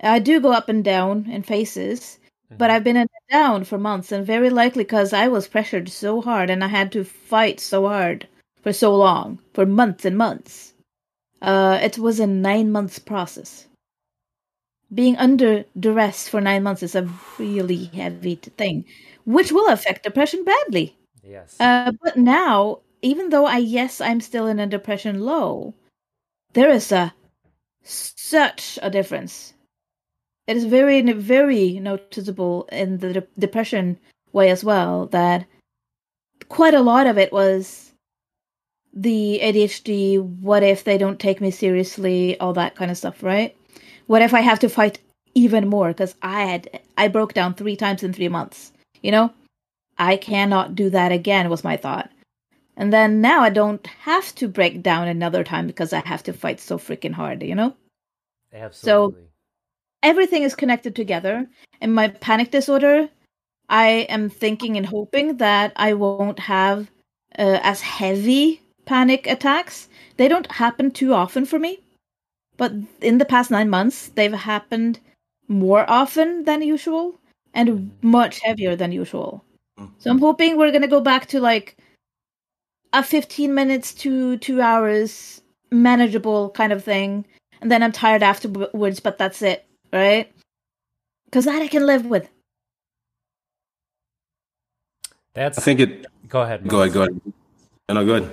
I 0.00 0.18
do 0.18 0.40
go 0.40 0.52
up 0.52 0.68
and 0.68 0.84
down 0.84 1.30
in 1.30 1.42
phases, 1.42 2.18
but 2.50 2.70
I've 2.70 2.84
been 2.84 2.96
in 2.96 3.02
and 3.02 3.30
down 3.30 3.64
for 3.64 3.78
months, 3.78 4.12
and 4.12 4.24
very 4.26 4.50
likely 4.50 4.84
because 4.84 5.12
I 5.12 5.28
was 5.28 5.48
pressured 5.48 5.88
so 5.88 6.20
hard 6.20 6.50
and 6.50 6.62
I 6.62 6.68
had 6.68 6.92
to 6.92 7.04
fight 7.04 7.60
so 7.60 7.88
hard 7.88 8.28
for 8.62 8.72
so 8.72 8.94
long, 8.96 9.38
for 9.54 9.66
months 9.66 10.04
and 10.04 10.16
months. 10.16 10.74
Uh, 11.42 11.78
it 11.82 11.98
was 11.98 12.18
a 12.20 12.26
nine 12.26 12.72
months 12.72 12.98
process. 12.98 13.66
Being 14.94 15.16
under 15.16 15.64
duress 15.78 16.28
for 16.28 16.40
nine 16.40 16.62
months 16.62 16.82
is 16.82 16.94
a 16.94 17.08
really 17.38 17.86
heavy 17.86 18.36
thing, 18.36 18.84
which 19.24 19.50
will 19.50 19.68
affect 19.68 20.04
depression 20.04 20.44
badly. 20.44 20.96
Yes. 21.24 21.56
Uh, 21.60 21.92
but 22.02 22.16
now, 22.16 22.80
even 23.02 23.30
though 23.30 23.46
I 23.46 23.58
yes, 23.58 24.00
I'm 24.00 24.20
still 24.20 24.46
in 24.46 24.60
a 24.60 24.66
depression 24.66 25.20
low, 25.20 25.74
there 26.52 26.70
is 26.70 26.92
a 26.92 27.12
such 27.82 28.78
a 28.82 28.90
difference. 28.90 29.54
It 30.46 30.56
is 30.56 30.64
very 30.64 31.00
very 31.12 31.80
noticeable 31.80 32.68
in 32.70 32.98
the 32.98 33.12
de- 33.12 33.26
depression 33.38 33.98
way 34.32 34.50
as 34.50 34.62
well 34.62 35.06
that 35.06 35.46
quite 36.48 36.74
a 36.74 36.82
lot 36.82 37.06
of 37.06 37.18
it 37.18 37.32
was 37.32 37.92
the 38.92 39.40
ADHD. 39.42 40.22
What 40.40 40.62
if 40.62 40.84
they 40.84 40.98
don't 40.98 41.18
take 41.18 41.40
me 41.40 41.50
seriously? 41.50 42.38
All 42.38 42.52
that 42.54 42.76
kind 42.76 42.90
of 42.90 42.96
stuff, 42.96 43.22
right? 43.22 43.56
What 44.06 44.22
if 44.22 44.32
I 44.32 44.40
have 44.40 44.60
to 44.60 44.68
fight 44.68 44.98
even 45.34 45.68
more 45.68 45.88
because 45.88 46.14
I 46.22 46.44
had 46.44 46.80
I 46.96 47.08
broke 47.08 47.34
down 47.34 47.54
three 47.54 47.76
times 47.76 48.02
in 48.02 48.12
three 48.12 48.28
months? 48.28 48.72
You 49.02 49.10
know, 49.10 49.32
I 49.98 50.16
cannot 50.16 50.74
do 50.74 50.90
that 50.90 51.12
again. 51.12 51.50
Was 51.50 51.64
my 51.64 51.76
thought. 51.76 52.10
And 52.76 52.92
then 52.92 53.20
now 53.20 53.40
I 53.40 53.48
don't 53.48 53.86
have 53.86 54.34
to 54.36 54.48
break 54.48 54.82
down 54.82 55.08
another 55.08 55.42
time 55.42 55.66
because 55.66 55.92
I 55.92 56.06
have 56.06 56.22
to 56.24 56.32
fight 56.32 56.60
so 56.60 56.78
freaking 56.78 57.12
hard, 57.12 57.42
you 57.42 57.54
know? 57.54 57.74
Absolutely. 58.52 59.22
So 59.22 59.28
everything 60.02 60.42
is 60.42 60.54
connected 60.54 60.94
together. 60.94 61.46
In 61.80 61.92
my 61.92 62.08
panic 62.08 62.50
disorder, 62.50 63.08
I 63.68 64.06
am 64.08 64.28
thinking 64.30 64.76
and 64.76 64.86
hoping 64.86 65.38
that 65.38 65.72
I 65.76 65.94
won't 65.94 66.38
have 66.40 66.90
uh, 67.38 67.60
as 67.62 67.80
heavy 67.80 68.62
panic 68.84 69.26
attacks. 69.26 69.88
They 70.16 70.28
don't 70.28 70.50
happen 70.52 70.90
too 70.90 71.12
often 71.12 71.44
for 71.44 71.58
me. 71.58 71.80
But 72.56 72.72
in 73.00 73.18
the 73.18 73.24
past 73.24 73.50
nine 73.50 73.68
months, 73.68 74.08
they've 74.08 74.32
happened 74.32 75.00
more 75.48 75.88
often 75.90 76.44
than 76.44 76.62
usual 76.62 77.18
and 77.52 77.90
much 78.02 78.40
heavier 78.40 78.76
than 78.76 78.92
usual. 78.92 79.44
So 79.98 80.10
I'm 80.10 80.18
hoping 80.18 80.56
we're 80.56 80.70
going 80.70 80.82
to 80.82 80.88
go 80.88 81.00
back 81.00 81.26
to 81.26 81.40
like 81.40 81.76
a 82.92 83.02
15 83.02 83.54
minutes 83.54 83.92
to 83.92 84.38
two 84.38 84.60
hours 84.62 85.42
manageable 85.70 86.50
kind 86.50 86.72
of 86.72 86.82
thing 86.84 87.24
and 87.60 87.70
then 87.70 87.82
i'm 87.82 87.92
tired 87.92 88.22
afterwards 88.22 89.00
but 89.00 89.18
that's 89.18 89.42
it 89.42 89.66
right 89.96 90.32
because 91.26 91.44
that 91.46 91.62
i 91.62 91.68
can 91.68 91.86
live 91.86 92.06
with 92.06 92.28
That's 95.36 95.58
I 95.58 95.60
think 95.62 95.80
it. 95.80 96.06
go 96.28 96.40
ahead. 96.40 96.66
Go 96.66 96.80
ahead. 96.80 96.94
Go 96.94 97.02
ahead. 97.02 97.20
No, 97.90 97.94
no, 97.96 98.04
good. 98.06 98.32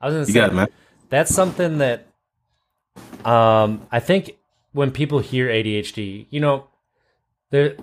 I 0.00 0.06
was 0.06 0.14
gonna 0.14 0.26
say 0.26 0.44
it, 0.46 0.54
man. 0.54 0.68
that's 1.10 1.34
something 1.34 1.78
that 1.78 2.06
um 3.24 3.86
I 3.92 4.00
think 4.00 4.38
when 4.72 4.90
people 4.92 5.18
hear 5.18 5.48
ADHD, 5.48 6.26
you 6.30 6.40
know, 6.40 6.68
the 7.50 7.76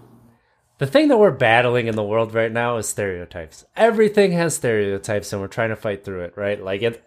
the 0.79 0.88
thing 0.88 1.10
that 1.10 1.17
we're 1.17 1.32
battling 1.32 1.88
in 1.88 1.96
the 1.96 2.03
world 2.03 2.34
right 2.34 2.51
now 2.51 2.77
is 2.77 2.88
stereotypes. 2.89 3.65
Everything 3.75 4.32
has 4.32 4.55
stereotypes 4.55 5.32
and 5.32 5.41
we're 5.41 5.48
trying 5.48 5.70
to 5.70 5.75
fight 5.75 6.03
through 6.03 6.22
it, 6.24 6.34
right? 6.36 6.62
Like 6.63 6.82
it 6.82 7.03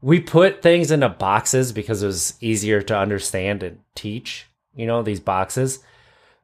we 0.00 0.20
put 0.20 0.62
things 0.62 0.92
into 0.92 1.08
boxes 1.08 1.72
because 1.72 2.04
it 2.04 2.06
was 2.06 2.34
easier 2.40 2.82
to 2.82 2.96
understand 2.96 3.64
and 3.64 3.80
teach, 3.96 4.46
you 4.74 4.86
know, 4.86 5.02
these 5.02 5.20
boxes. 5.20 5.80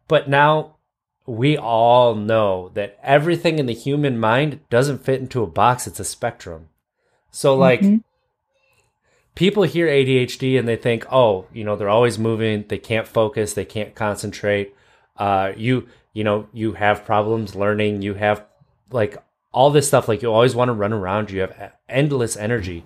But 0.09 0.29
now 0.29 0.77
we 1.27 1.57
all 1.57 2.15
know 2.15 2.71
that 2.75 2.99
everything 3.03 3.59
in 3.59 3.67
the 3.67 3.75
human 3.75 4.19
mind 4.19 4.61
doesn't 4.71 5.05
fit 5.05 5.21
into 5.21 5.43
a 5.43 5.47
box, 5.47 5.87
it's 5.87 6.01
a 6.01 6.05
spectrum. 6.05 6.69
So 7.31 7.57
like 7.57 7.81
Mhm. 7.81 8.03
people 9.35 9.65
hear 9.65 9.89
ADHD 9.89 10.57
and 10.59 10.67
they 10.69 10.77
think, 10.77 11.05
oh, 11.13 11.47
you 11.53 11.65
know, 11.65 11.77
they're 11.77 11.89
always 11.89 12.19
moving, 12.19 12.65
they 12.69 12.79
can't 12.79 13.07
focus, 13.09 13.53
they 13.55 13.65
can't 13.65 13.95
concentrate. 13.95 14.75
Uh, 15.17 15.53
you, 15.57 15.89
you 16.13 16.25
know, 16.25 16.47
you 16.53 16.73
have 16.73 17.05
problems 17.05 17.55
learning, 17.55 18.03
you 18.03 18.15
have 18.15 18.45
like 18.91 19.17
all 19.53 19.71
this 19.71 19.89
stuff, 19.89 20.09
like 20.09 20.23
you 20.23 20.33
always 20.33 20.55
want 20.55 20.69
to 20.69 20.73
run 20.75 20.93
around, 20.93 21.31
you 21.31 21.41
have 21.41 21.73
endless 21.89 22.37
energy. 22.37 22.85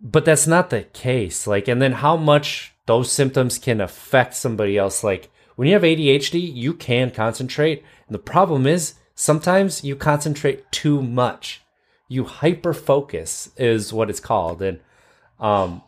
But 0.00 0.24
that's 0.24 0.46
not 0.46 0.70
the 0.70 0.82
case. 0.82 1.46
Like, 1.46 1.68
and 1.68 1.80
then 1.80 1.92
how 1.92 2.16
much 2.16 2.73
those 2.86 3.10
symptoms 3.10 3.58
can 3.58 3.80
affect 3.80 4.34
somebody 4.34 4.76
else. 4.76 5.02
Like, 5.02 5.30
when 5.56 5.68
you 5.68 5.74
have 5.74 5.82
ADHD, 5.82 6.54
you 6.54 6.74
can 6.74 7.10
concentrate. 7.10 7.82
And 8.06 8.14
the 8.14 8.18
problem 8.18 8.66
is 8.66 8.94
sometimes 9.14 9.84
you 9.84 9.96
concentrate 9.96 10.70
too 10.72 11.02
much. 11.02 11.62
You 12.08 12.24
hyper 12.24 12.74
focus, 12.74 13.50
is 13.56 13.92
what 13.92 14.10
it's 14.10 14.20
called. 14.20 14.60
And 14.60 14.80
um, 15.40 15.82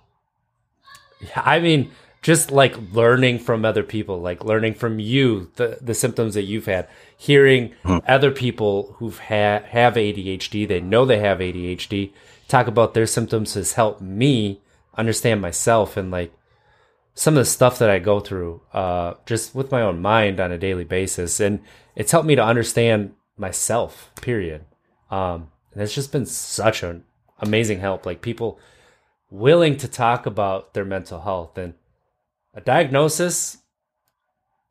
I 1.35 1.59
mean, 1.61 1.91
just 2.23 2.51
like 2.51 2.77
learning 2.93 3.39
from 3.39 3.65
other 3.65 3.83
people, 3.83 4.21
like 4.21 4.45
learning 4.45 4.75
from 4.75 4.99
you, 4.99 5.51
the, 5.57 5.79
the 5.81 5.95
symptoms 5.95 6.35
that 6.35 6.43
you've 6.43 6.67
had, 6.67 6.89
hearing 7.17 7.73
other 7.85 8.31
people 8.31 8.95
who've 8.99 9.19
had 9.19 9.63
have 9.67 9.95
ADHD, 9.95 10.67
they 10.67 10.81
know 10.81 11.05
they 11.05 11.21
have 11.21 11.39
ADHD, 11.39 12.13
talk 12.49 12.67
about 12.67 12.95
their 12.95 13.07
symptoms 13.07 13.55
has 13.55 13.75
helped 13.75 14.01
me 14.01 14.61
understand 14.97 15.41
myself 15.41 15.97
and 15.97 16.11
like 16.11 16.33
some 17.17 17.35
of 17.35 17.39
the 17.39 17.51
stuff 17.51 17.79
that 17.79 17.91
I 17.91 17.99
go 17.99 18.21
through, 18.21 18.61
uh, 18.73 19.15
just 19.25 19.55
with 19.55 19.73
my 19.73 19.81
own 19.81 20.01
mind 20.01 20.39
on 20.39 20.53
a 20.53 20.59
daily 20.59 20.85
basis, 20.85 21.41
and 21.41 21.61
it's 21.97 22.13
helped 22.13 22.27
me 22.27 22.37
to 22.37 22.45
understand 22.45 23.15
myself. 23.37 24.13
Period. 24.21 24.67
Um, 25.11 25.51
and 25.73 25.83
it's 25.83 25.95
just 25.95 26.13
been 26.13 26.27
such 26.27 26.83
an 26.83 27.05
amazing 27.41 27.81
help. 27.81 28.05
Like 28.07 28.21
people 28.21 28.61
willing 29.31 29.79
to 29.79 29.89
talk 29.89 30.27
about 30.27 30.75
their 30.75 30.85
mental 30.85 31.23
health 31.23 31.59
and 31.59 31.75
a 32.55 32.61
diagnosis 32.61 33.59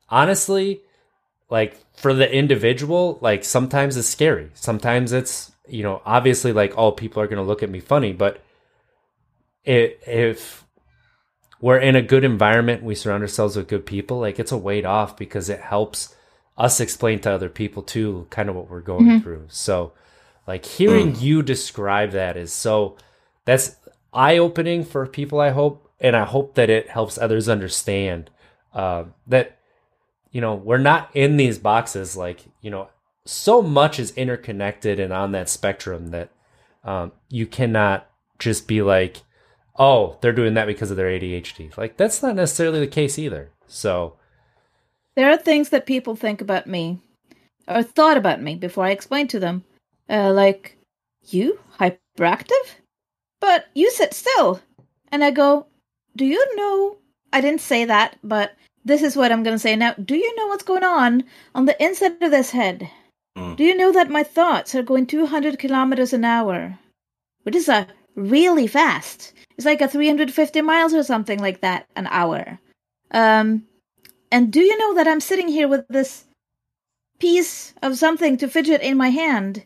honestly 0.08 0.80
like 1.50 1.76
for 1.94 2.14
the 2.14 2.32
individual 2.32 3.18
like 3.20 3.44
sometimes 3.44 3.96
it's 3.96 4.08
scary 4.08 4.50
sometimes 4.54 5.12
it's 5.12 5.52
you 5.68 5.82
know 5.82 6.00
obviously 6.06 6.52
like 6.52 6.72
oh 6.76 6.90
people 6.90 7.22
are 7.22 7.26
going 7.26 7.36
to 7.36 7.46
look 7.46 7.62
at 7.62 7.70
me 7.70 7.80
funny 7.80 8.12
but 8.12 8.42
it, 9.64 10.00
if 10.06 10.65
we're 11.60 11.78
in 11.78 11.96
a 11.96 12.02
good 12.02 12.24
environment. 12.24 12.82
We 12.82 12.94
surround 12.94 13.22
ourselves 13.22 13.56
with 13.56 13.68
good 13.68 13.86
people. 13.86 14.20
Like 14.20 14.38
it's 14.38 14.52
a 14.52 14.58
weight 14.58 14.84
off 14.84 15.16
because 15.16 15.48
it 15.48 15.60
helps 15.60 16.14
us 16.56 16.80
explain 16.80 17.20
to 17.20 17.30
other 17.30 17.48
people 17.48 17.82
too 17.82 18.26
kind 18.30 18.48
of 18.48 18.56
what 18.56 18.70
we're 18.70 18.80
going 18.80 19.20
through. 19.20 19.46
So 19.48 19.92
like 20.46 20.64
hearing 20.64 21.16
you 21.16 21.42
describe 21.42 22.12
that 22.12 22.36
is 22.36 22.52
so 22.52 22.96
that's 23.44 23.76
eye 24.12 24.38
opening 24.38 24.84
for 24.84 25.06
people 25.06 25.40
i 25.40 25.50
hope 25.50 25.90
and 26.00 26.16
i 26.16 26.24
hope 26.24 26.54
that 26.54 26.70
it 26.70 26.88
helps 26.88 27.18
others 27.18 27.48
understand 27.48 28.30
uh, 28.76 29.04
that 29.26 29.58
you 30.30 30.40
know 30.40 30.54
we're 30.54 30.76
not 30.76 31.10
in 31.14 31.38
these 31.38 31.58
boxes. 31.58 32.16
Like 32.16 32.44
you 32.60 32.70
know 32.70 32.88
so 33.24 33.62
much 33.62 33.98
is 33.98 34.12
interconnected 34.12 35.00
and 35.00 35.12
on 35.12 35.32
that 35.32 35.48
spectrum 35.48 36.08
that 36.08 36.30
um, 36.84 37.10
you 37.28 37.46
cannot 37.46 38.08
just 38.38 38.68
be 38.68 38.82
like 38.82 39.22
oh 39.78 40.16
they're 40.20 40.32
doing 40.32 40.54
that 40.54 40.66
because 40.66 40.90
of 40.90 40.96
their 40.96 41.08
adhd 41.08 41.76
like 41.76 41.96
that's 41.96 42.22
not 42.22 42.34
necessarily 42.34 42.80
the 42.80 42.86
case 42.86 43.18
either. 43.18 43.50
So 43.66 44.16
there 45.16 45.30
are 45.30 45.36
things 45.36 45.70
that 45.70 45.86
people 45.86 46.16
think 46.16 46.40
about 46.40 46.66
me 46.66 47.00
or 47.68 47.82
thought 47.82 48.16
about 48.16 48.40
me 48.42 48.54
before 48.54 48.84
i 48.84 48.90
explain 48.90 49.28
to 49.28 49.38
them. 49.40 49.64
Uh, 50.08 50.32
like 50.32 50.76
you 51.28 51.58
hyperactive? 51.80 52.66
But 53.40 53.66
you 53.74 53.90
sit 53.90 54.14
still 54.14 54.60
and 55.10 55.24
i 55.24 55.30
go 55.30 55.66
do 56.16 56.24
you 56.24 56.56
know 56.56 56.96
i 57.32 57.40
didn't 57.40 57.60
say 57.60 57.84
that 57.84 58.18
but 58.22 58.56
this 58.84 59.02
is 59.02 59.16
what 59.16 59.32
i'm 59.32 59.42
going 59.42 59.54
to 59.54 59.58
say 59.58 59.76
now. 59.76 59.94
Do 59.94 60.16
you 60.16 60.34
know 60.36 60.46
what's 60.46 60.62
going 60.62 60.84
on 60.84 61.24
on 61.54 61.66
the 61.66 61.82
inside 61.82 62.22
of 62.22 62.30
this 62.30 62.50
head? 62.50 62.88
Mm. 63.36 63.54
do 63.56 63.64
you 63.64 63.76
know 63.76 63.92
that 63.92 64.08
my 64.08 64.22
thoughts 64.22 64.74
are 64.74 64.82
going 64.82 65.06
200 65.06 65.58
kilometers 65.58 66.12
an 66.14 66.24
hour? 66.24 66.78
Which 67.42 67.54
is 67.54 67.68
a 67.68 67.86
really 68.16 68.66
fast 68.66 69.32
it's 69.56 69.66
like 69.66 69.80
a 69.80 69.88
350 69.88 70.60
miles 70.62 70.92
or 70.92 71.02
something 71.02 71.38
like 71.38 71.60
that 71.60 71.86
an 71.96 72.06
hour 72.08 72.58
um 73.12 73.62
and 74.32 74.52
do 74.52 74.60
you 74.60 74.76
know 74.78 74.94
that 74.94 75.06
i'm 75.06 75.20
sitting 75.20 75.48
here 75.48 75.68
with 75.68 75.86
this 75.88 76.24
piece 77.18 77.74
of 77.82 77.96
something 77.96 78.36
to 78.36 78.48
fidget 78.48 78.82
in 78.82 78.96
my 78.96 79.10
hand 79.10 79.64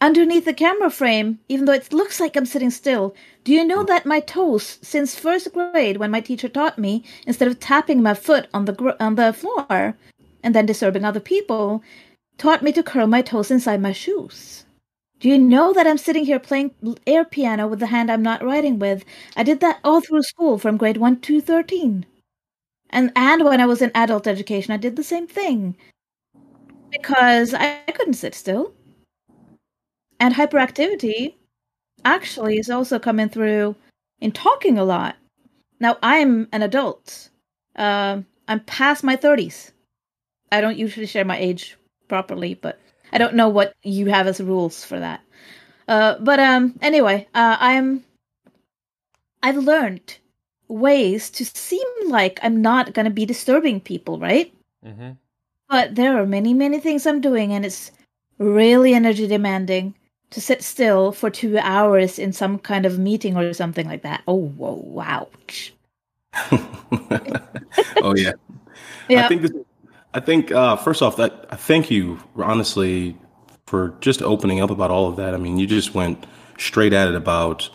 underneath 0.00 0.44
the 0.44 0.54
camera 0.54 0.90
frame, 0.90 1.38
even 1.48 1.64
though 1.64 1.72
it 1.72 1.92
looks 1.92 2.20
like 2.20 2.36
I'm 2.36 2.46
sitting 2.46 2.70
still. 2.70 3.14
Do 3.44 3.52
you 3.52 3.64
know 3.64 3.82
that 3.84 4.06
my 4.06 4.20
toes, 4.20 4.78
since 4.82 5.14
first 5.14 5.52
grade, 5.52 5.96
when 5.96 6.10
my 6.10 6.20
teacher 6.20 6.48
taught 6.48 6.78
me, 6.78 7.04
instead 7.26 7.48
of 7.48 7.60
tapping 7.60 8.02
my 8.02 8.14
foot 8.14 8.48
on 8.52 8.66
the 8.66 8.72
gr- 8.72 9.00
on 9.00 9.14
the 9.14 9.32
floor 9.32 9.96
and 10.42 10.54
then 10.54 10.66
disturbing 10.66 11.04
other 11.04 11.20
people, 11.20 11.82
taught 12.38 12.62
me 12.62 12.72
to 12.72 12.82
curl 12.82 13.06
my 13.06 13.22
toes 13.22 13.50
inside 13.50 13.80
my 13.80 13.92
shoes? 13.92 14.65
Do 15.18 15.28
you 15.28 15.38
know 15.38 15.72
that 15.72 15.86
I'm 15.86 15.98
sitting 15.98 16.26
here 16.26 16.38
playing 16.38 16.74
air 17.06 17.24
piano 17.24 17.66
with 17.66 17.80
the 17.80 17.86
hand 17.86 18.10
I'm 18.10 18.22
not 18.22 18.44
writing 18.44 18.78
with? 18.78 19.04
I 19.34 19.42
did 19.42 19.60
that 19.60 19.80
all 19.82 20.00
through 20.00 20.22
school 20.22 20.58
from 20.58 20.76
grade 20.76 20.98
1 20.98 21.20
to 21.20 21.40
13. 21.40 22.04
And 22.90 23.12
and 23.16 23.44
when 23.44 23.60
I 23.60 23.66
was 23.66 23.82
in 23.82 23.90
adult 23.94 24.26
education, 24.26 24.72
I 24.72 24.76
did 24.76 24.96
the 24.96 25.02
same 25.04 25.26
thing. 25.26 25.76
Because 26.90 27.54
I, 27.54 27.80
I 27.88 27.92
couldn't 27.92 28.14
sit 28.14 28.34
still. 28.34 28.72
And 30.20 30.34
hyperactivity 30.34 31.34
actually 32.04 32.58
is 32.58 32.70
also 32.70 32.98
coming 32.98 33.28
through 33.28 33.74
in 34.20 34.32
talking 34.32 34.78
a 34.78 34.84
lot. 34.84 35.16
Now 35.80 35.96
I'm 36.02 36.48
an 36.52 36.62
adult. 36.62 37.30
Uh, 37.74 38.22
I'm 38.48 38.60
past 38.60 39.02
my 39.02 39.16
thirties. 39.16 39.72
I 40.52 40.60
don't 40.60 40.78
usually 40.78 41.06
share 41.06 41.24
my 41.24 41.38
age 41.38 41.76
properly, 42.08 42.54
but 42.54 42.78
I 43.12 43.18
don't 43.18 43.34
know 43.34 43.48
what 43.48 43.74
you 43.82 44.06
have 44.06 44.26
as 44.26 44.40
rules 44.40 44.84
for 44.84 44.98
that. 44.98 45.20
Uh, 45.88 46.16
but 46.20 46.40
um, 46.40 46.78
anyway, 46.82 47.26
uh, 47.34 47.56
I'm. 47.60 48.04
I've 49.42 49.56
learned 49.56 50.18
ways 50.68 51.30
to 51.30 51.44
seem 51.44 51.86
like 52.06 52.40
I'm 52.42 52.60
not 52.60 52.92
gonna 52.94 53.10
be 53.10 53.26
disturbing 53.26 53.80
people, 53.80 54.18
right? 54.18 54.52
Mm-hmm. 54.84 55.12
But 55.68 55.94
there 55.94 56.20
are 56.20 56.26
many, 56.26 56.54
many 56.54 56.80
things 56.80 57.06
I'm 57.06 57.20
doing, 57.20 57.52
and 57.52 57.64
it's 57.64 57.92
really 58.38 58.94
energy 58.94 59.26
demanding 59.26 59.94
to 60.30 60.40
sit 60.40 60.62
still 60.62 61.12
for 61.12 61.30
two 61.30 61.58
hours 61.58 62.18
in 62.18 62.32
some 62.32 62.58
kind 62.58 62.84
of 62.86 62.98
meeting 62.98 63.36
or 63.36 63.52
something 63.52 63.86
like 63.86 64.02
that. 64.02 64.22
Oh, 64.26 64.48
whoa, 64.48 65.00
ouch. 65.00 65.72
oh 68.02 68.14
yeah. 68.16 68.32
Yeah. 69.08 69.24
I 69.24 69.28
think 69.28 69.42
this, 69.42 69.52
I 70.16 70.20
think 70.20 70.50
uh, 70.50 70.76
first 70.76 71.02
off 71.02 71.18
that 71.18 71.44
I 71.50 71.56
thank 71.56 71.90
you 71.90 72.18
honestly 72.36 73.18
for 73.66 73.94
just 74.00 74.22
opening 74.22 74.62
up 74.62 74.70
about 74.70 74.90
all 74.90 75.10
of 75.10 75.16
that. 75.16 75.34
I 75.34 75.36
mean, 75.36 75.58
you 75.58 75.66
just 75.66 75.94
went 75.94 76.24
straight 76.56 76.94
at 76.94 77.08
it 77.08 77.14
about 77.14 77.68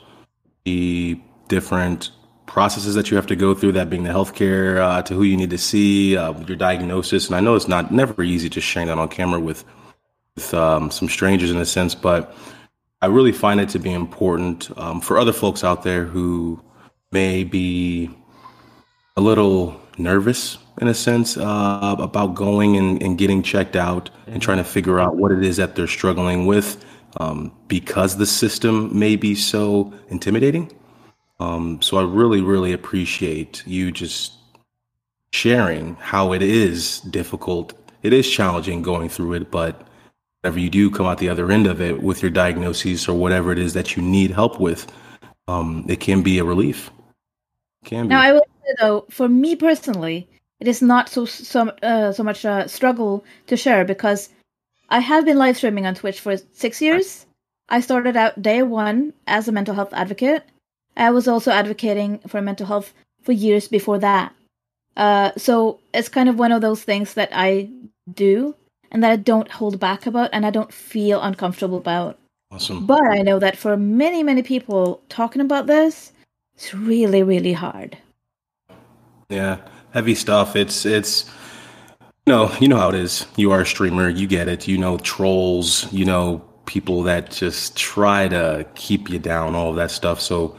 the 0.65 1.21
different 1.49 2.09
processes 2.47 2.95
that 2.95 3.11
you 3.11 3.15
have 3.15 3.27
to 3.27 3.35
go 3.35 3.53
through. 3.53 3.73
That 3.73 3.91
being 3.91 4.05
the 4.05 4.09
healthcare 4.09 4.79
uh, 4.79 5.03
to 5.03 5.13
who 5.13 5.21
you 5.21 5.37
need 5.37 5.51
to 5.51 5.59
see, 5.59 6.17
uh, 6.17 6.33
your 6.47 6.57
diagnosis, 6.57 7.27
and 7.27 7.35
I 7.35 7.41
know 7.41 7.53
it's 7.53 7.67
not 7.67 7.91
never 7.91 8.23
easy 8.23 8.49
just 8.49 8.65
sharing 8.65 8.87
that 8.87 8.97
on 8.97 9.07
camera 9.07 9.39
with 9.39 9.63
with 10.35 10.51
um, 10.55 10.89
some 10.89 11.09
strangers 11.09 11.51
in 11.51 11.57
a 11.57 11.65
sense, 11.65 11.93
but 11.93 12.35
I 13.03 13.05
really 13.05 13.33
find 13.33 13.59
it 13.59 13.69
to 13.69 13.79
be 13.79 13.93
important 13.93 14.75
um, 14.79 14.99
for 14.99 15.19
other 15.19 15.33
folks 15.33 15.63
out 15.63 15.83
there 15.83 16.05
who 16.05 16.59
may 17.11 17.43
be 17.43 18.09
a 19.15 19.21
little 19.21 19.79
nervous 19.99 20.57
in 20.79 20.87
a 20.87 20.93
sense 20.93 21.37
uh, 21.37 21.95
about 21.99 22.33
going 22.33 22.77
and, 22.77 23.01
and, 23.03 23.17
getting 23.17 23.43
checked 23.43 23.75
out 23.75 24.09
and 24.27 24.41
trying 24.41 24.57
to 24.57 24.63
figure 24.63 24.99
out 24.99 25.17
what 25.17 25.31
it 25.31 25.43
is 25.43 25.57
that 25.57 25.75
they're 25.75 25.87
struggling 25.87 26.45
with 26.45 26.83
um, 27.17 27.51
because 27.67 28.17
the 28.17 28.25
system 28.25 28.97
may 28.97 29.15
be 29.15 29.35
so 29.35 29.93
intimidating. 30.09 30.71
Um, 31.39 31.81
so 31.81 31.97
I 31.97 32.03
really, 32.03 32.41
really 32.41 32.71
appreciate 32.71 33.63
you 33.65 33.91
just 33.91 34.33
sharing 35.33 35.95
how 35.95 36.33
it 36.33 36.41
is 36.41 37.01
difficult. 37.01 37.73
It 38.03 38.13
is 38.13 38.29
challenging 38.29 38.81
going 38.81 39.09
through 39.09 39.33
it, 39.33 39.51
but 39.51 39.87
whenever 40.41 40.59
you 40.59 40.69
do 40.69 40.89
come 40.89 41.05
out 41.05 41.17
the 41.17 41.29
other 41.29 41.51
end 41.51 41.67
of 41.67 41.81
it 41.81 42.01
with 42.01 42.21
your 42.21 42.31
diagnoses 42.31 43.07
or 43.07 43.13
whatever 43.13 43.51
it 43.51 43.59
is 43.59 43.73
that 43.73 43.95
you 43.95 44.01
need 44.01 44.31
help 44.31 44.59
with, 44.59 44.91
um, 45.47 45.85
it 45.87 45.99
can 45.99 46.21
be 46.21 46.39
a 46.39 46.43
relief. 46.43 46.91
Can 47.85 48.05
be. 48.05 48.09
Now, 48.09 48.21
I 48.21 48.33
will 48.33 48.45
say 48.63 48.75
though, 48.79 49.05
for 49.09 49.27
me 49.27 49.55
personally, 49.55 50.29
it 50.61 50.67
is 50.67 50.81
not 50.81 51.09
so 51.09 51.25
so 51.25 51.69
uh, 51.81 52.11
so 52.13 52.23
much 52.23 52.45
a 52.45 52.69
struggle 52.69 53.25
to 53.47 53.57
share 53.57 53.83
because 53.83 54.29
I 54.89 54.99
have 54.99 55.25
been 55.25 55.37
live 55.37 55.57
streaming 55.57 55.87
on 55.87 55.95
Twitch 55.95 56.19
for 56.19 56.37
six 56.53 56.81
years. 56.81 57.25
I 57.67 57.81
started 57.81 58.15
out 58.15 58.41
day 58.41 58.61
one 58.61 59.13
as 59.25 59.47
a 59.47 59.51
mental 59.51 59.73
health 59.73 59.93
advocate. 59.93 60.43
I 60.95 61.09
was 61.09 61.27
also 61.27 61.51
advocating 61.51 62.19
for 62.27 62.41
mental 62.41 62.67
health 62.67 62.93
for 63.23 63.31
years 63.31 63.67
before 63.67 63.97
that. 63.99 64.35
Uh, 64.95 65.31
so 65.35 65.79
it's 65.93 66.09
kind 66.09 66.29
of 66.29 66.37
one 66.37 66.51
of 66.51 66.61
those 66.61 66.83
things 66.83 67.15
that 67.15 67.29
I 67.31 67.69
do 68.13 68.53
and 68.91 69.03
that 69.03 69.11
I 69.11 69.15
don't 69.15 69.49
hold 69.49 69.79
back 69.79 70.05
about 70.05 70.29
and 70.33 70.45
I 70.45 70.51
don't 70.51 70.73
feel 70.73 71.21
uncomfortable 71.21 71.77
about. 71.77 72.19
Awesome. 72.51 72.85
But 72.85 73.01
I 73.09 73.21
know 73.21 73.39
that 73.39 73.57
for 73.57 73.77
many, 73.77 74.21
many 74.21 74.43
people 74.43 75.01
talking 75.07 75.41
about 75.41 75.65
this, 75.65 76.11
it's 76.53 76.73
really, 76.73 77.23
really 77.23 77.53
hard. 77.53 77.97
Yeah, 79.29 79.59
heavy 79.93 80.15
stuff. 80.15 80.55
It's 80.55 80.85
it's 80.85 81.29
no, 82.27 82.51
you 82.59 82.67
know 82.67 82.77
how 82.77 82.89
it 82.89 82.95
is. 82.95 83.25
You 83.35 83.51
are 83.51 83.61
a 83.61 83.65
streamer, 83.65 84.09
you 84.09 84.27
get 84.27 84.47
it. 84.47 84.67
You 84.67 84.77
know 84.77 84.97
trolls, 84.97 85.91
you 85.91 86.05
know 86.05 86.43
people 86.65 87.03
that 87.03 87.31
just 87.31 87.75
try 87.75 88.27
to 88.27 88.65
keep 88.75 89.09
you 89.09 89.19
down, 89.19 89.55
all 89.55 89.71
of 89.71 89.75
that 89.75 89.91
stuff. 89.91 90.21
So 90.21 90.55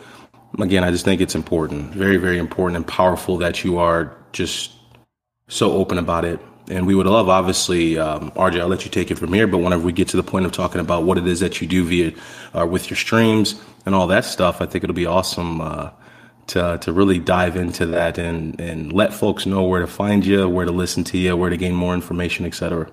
again, 0.58 0.84
I 0.84 0.90
just 0.90 1.04
think 1.04 1.20
it's 1.20 1.34
important, 1.34 1.94
very, 1.94 2.18
very 2.18 2.38
important 2.38 2.76
and 2.76 2.86
powerful 2.86 3.38
that 3.38 3.64
you 3.64 3.78
are 3.78 4.14
just 4.32 4.72
so 5.48 5.72
open 5.72 5.98
about 5.98 6.24
it 6.24 6.40
and 6.68 6.86
we 6.86 6.94
would 6.94 7.06
love, 7.06 7.28
obviously, 7.28 7.98
um, 7.98 8.30
RJ, 8.32 8.60
I'll 8.60 8.68
let 8.68 8.84
you 8.84 8.90
take 8.90 9.10
it 9.10 9.18
from 9.18 9.32
here. 9.32 9.46
But 9.46 9.58
whenever 9.58 9.82
we 9.82 9.92
get 9.92 10.08
to 10.08 10.16
the 10.16 10.22
point 10.22 10.46
of 10.46 10.52
talking 10.52 10.80
about 10.80 11.04
what 11.04 11.18
it 11.18 11.26
is 11.26 11.40
that 11.40 11.60
you 11.60 11.66
do 11.66 11.84
via 11.84 12.12
uh, 12.58 12.66
with 12.66 12.88
your 12.88 12.96
streams 12.96 13.60
and 13.84 13.94
all 13.94 14.06
that 14.06 14.24
stuff, 14.24 14.60
I 14.60 14.66
think 14.66 14.84
it'll 14.84 14.94
be 14.94 15.06
awesome 15.06 15.60
uh, 15.60 15.90
to 16.48 16.78
to 16.78 16.92
really 16.92 17.18
dive 17.18 17.56
into 17.56 17.86
that 17.86 18.18
and 18.18 18.60
and 18.60 18.92
let 18.92 19.14
folks 19.14 19.46
know 19.46 19.62
where 19.62 19.80
to 19.80 19.86
find 19.86 20.24
you, 20.24 20.48
where 20.48 20.66
to 20.66 20.72
listen 20.72 21.04
to 21.04 21.18
you, 21.18 21.36
where 21.36 21.50
to 21.50 21.56
gain 21.56 21.74
more 21.74 21.94
information, 21.94 22.46
etc. 22.46 22.90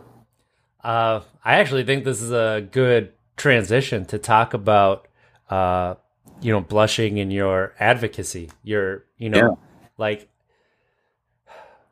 Uh, 0.83 1.21
I 1.43 1.55
actually 1.55 1.83
think 1.83 2.05
this 2.05 2.21
is 2.21 2.31
a 2.31 2.67
good 2.71 3.13
transition 3.35 4.05
to 4.05 4.17
talk 4.17 4.53
about, 4.53 5.07
uh, 5.49 5.95
you 6.41 6.51
know, 6.51 6.61
blushing 6.61 7.17
in 7.17 7.31
your 7.31 7.73
advocacy. 7.79 8.49
Your, 8.63 9.03
you 9.17 9.29
know, 9.29 9.37
yeah. 9.37 9.55
like 9.97 10.29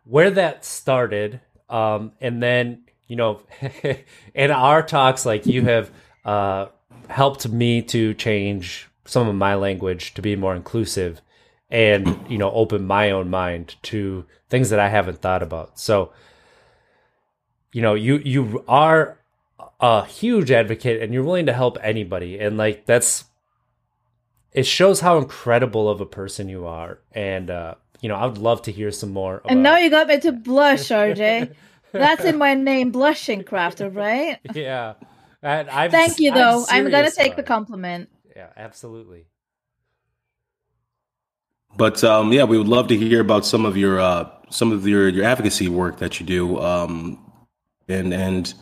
where 0.06 0.32
that 0.32 0.64
started 0.64 1.42
um, 1.70 2.14
and 2.22 2.42
then, 2.42 2.84
you 3.08 3.16
know, 3.16 3.42
in 4.34 4.52
our 4.52 4.82
talks, 4.82 5.26
like 5.26 5.46
you 5.46 5.64
have 5.64 5.92
uh, 6.26 6.68
helped 7.10 7.48
me 7.48 7.82
to 7.82 8.14
change 8.14 8.88
some 9.06 9.28
of 9.28 9.36
my 9.36 9.56
language 9.56 10.14
to 10.14 10.22
be 10.22 10.36
more 10.36 10.56
inclusive 10.56 11.22
and, 11.70 12.26
you 12.30 12.38
know, 12.38 12.52
open 12.52 12.86
my 12.86 13.12
own 13.12 13.30
mind 13.30 13.76
to 13.84 14.26
things 14.50 14.70
that 14.70 14.80
I 14.80 14.90
haven't 14.90 15.22
thought 15.22 15.44
about. 15.44 15.80
So, 15.80 16.12
you 17.74 17.82
know, 17.82 17.94
you 17.94 18.18
you 18.18 18.64
are 18.68 19.20
a 19.80 20.06
huge 20.06 20.52
advocate 20.52 21.02
and 21.02 21.14
you're 21.14 21.24
willing 21.24 21.46
to 21.46 21.54
help 21.54 21.78
anybody. 21.82 22.40
And 22.40 22.58
like 22.58 22.86
that's 22.86 23.26
it 24.54 24.66
shows 24.66 25.02
how 25.02 25.18
incredible 25.18 25.90
of 25.90 26.02
a 26.02 26.06
person 26.06 26.50
you 26.50 26.66
are. 26.66 27.00
And 27.12 27.50
uh, 27.50 27.76
you 28.02 28.10
know, 28.10 28.16
I 28.16 28.26
would 28.26 28.38
love 28.38 28.62
to 28.64 28.72
hear 28.72 28.92
some 28.92 29.12
more. 29.12 29.38
About... 29.38 29.52
And 29.52 29.64
now 29.64 29.78
you 29.78 29.90
got 29.90 30.08
me 30.08 30.20
to 30.22 30.32
blush, 30.50 30.90
RJ. 30.90 31.54
That's 31.92 32.26
in 32.26 32.38
my 32.38 32.54
name, 32.54 32.92
blushing 32.92 33.44
crafter, 33.44 33.94
right? 33.94 34.40
Yeah. 34.56 34.96
And 35.44 35.70
I'm, 35.70 35.92
Thank 35.92 36.20
you, 36.20 36.34
though. 36.34 36.66
I'm, 36.68 36.86
I'm 36.86 36.92
gonna 36.92 37.12
take 37.12 37.36
the 37.36 37.44
compliment. 37.44 38.10
Yeah, 38.36 38.50
absolutely. 38.58 39.28
But 41.76 42.04
um, 42.04 42.32
yeah, 42.34 42.44
we 42.44 42.58
would 42.58 42.68
love 42.68 42.88
to 42.88 42.98
hear 42.98 43.22
about 43.22 43.46
some 43.46 43.66
of 43.66 43.78
your 43.78 44.00
uh, 44.00 44.30
some 44.50 44.72
of 44.72 44.88
your 44.88 45.10
your 45.10 45.26
advocacy 45.26 45.68
work 45.68 45.98
that 46.00 46.20
you 46.20 46.26
do, 46.26 46.60
um, 46.60 47.20
and 47.88 48.14
and 48.14 48.54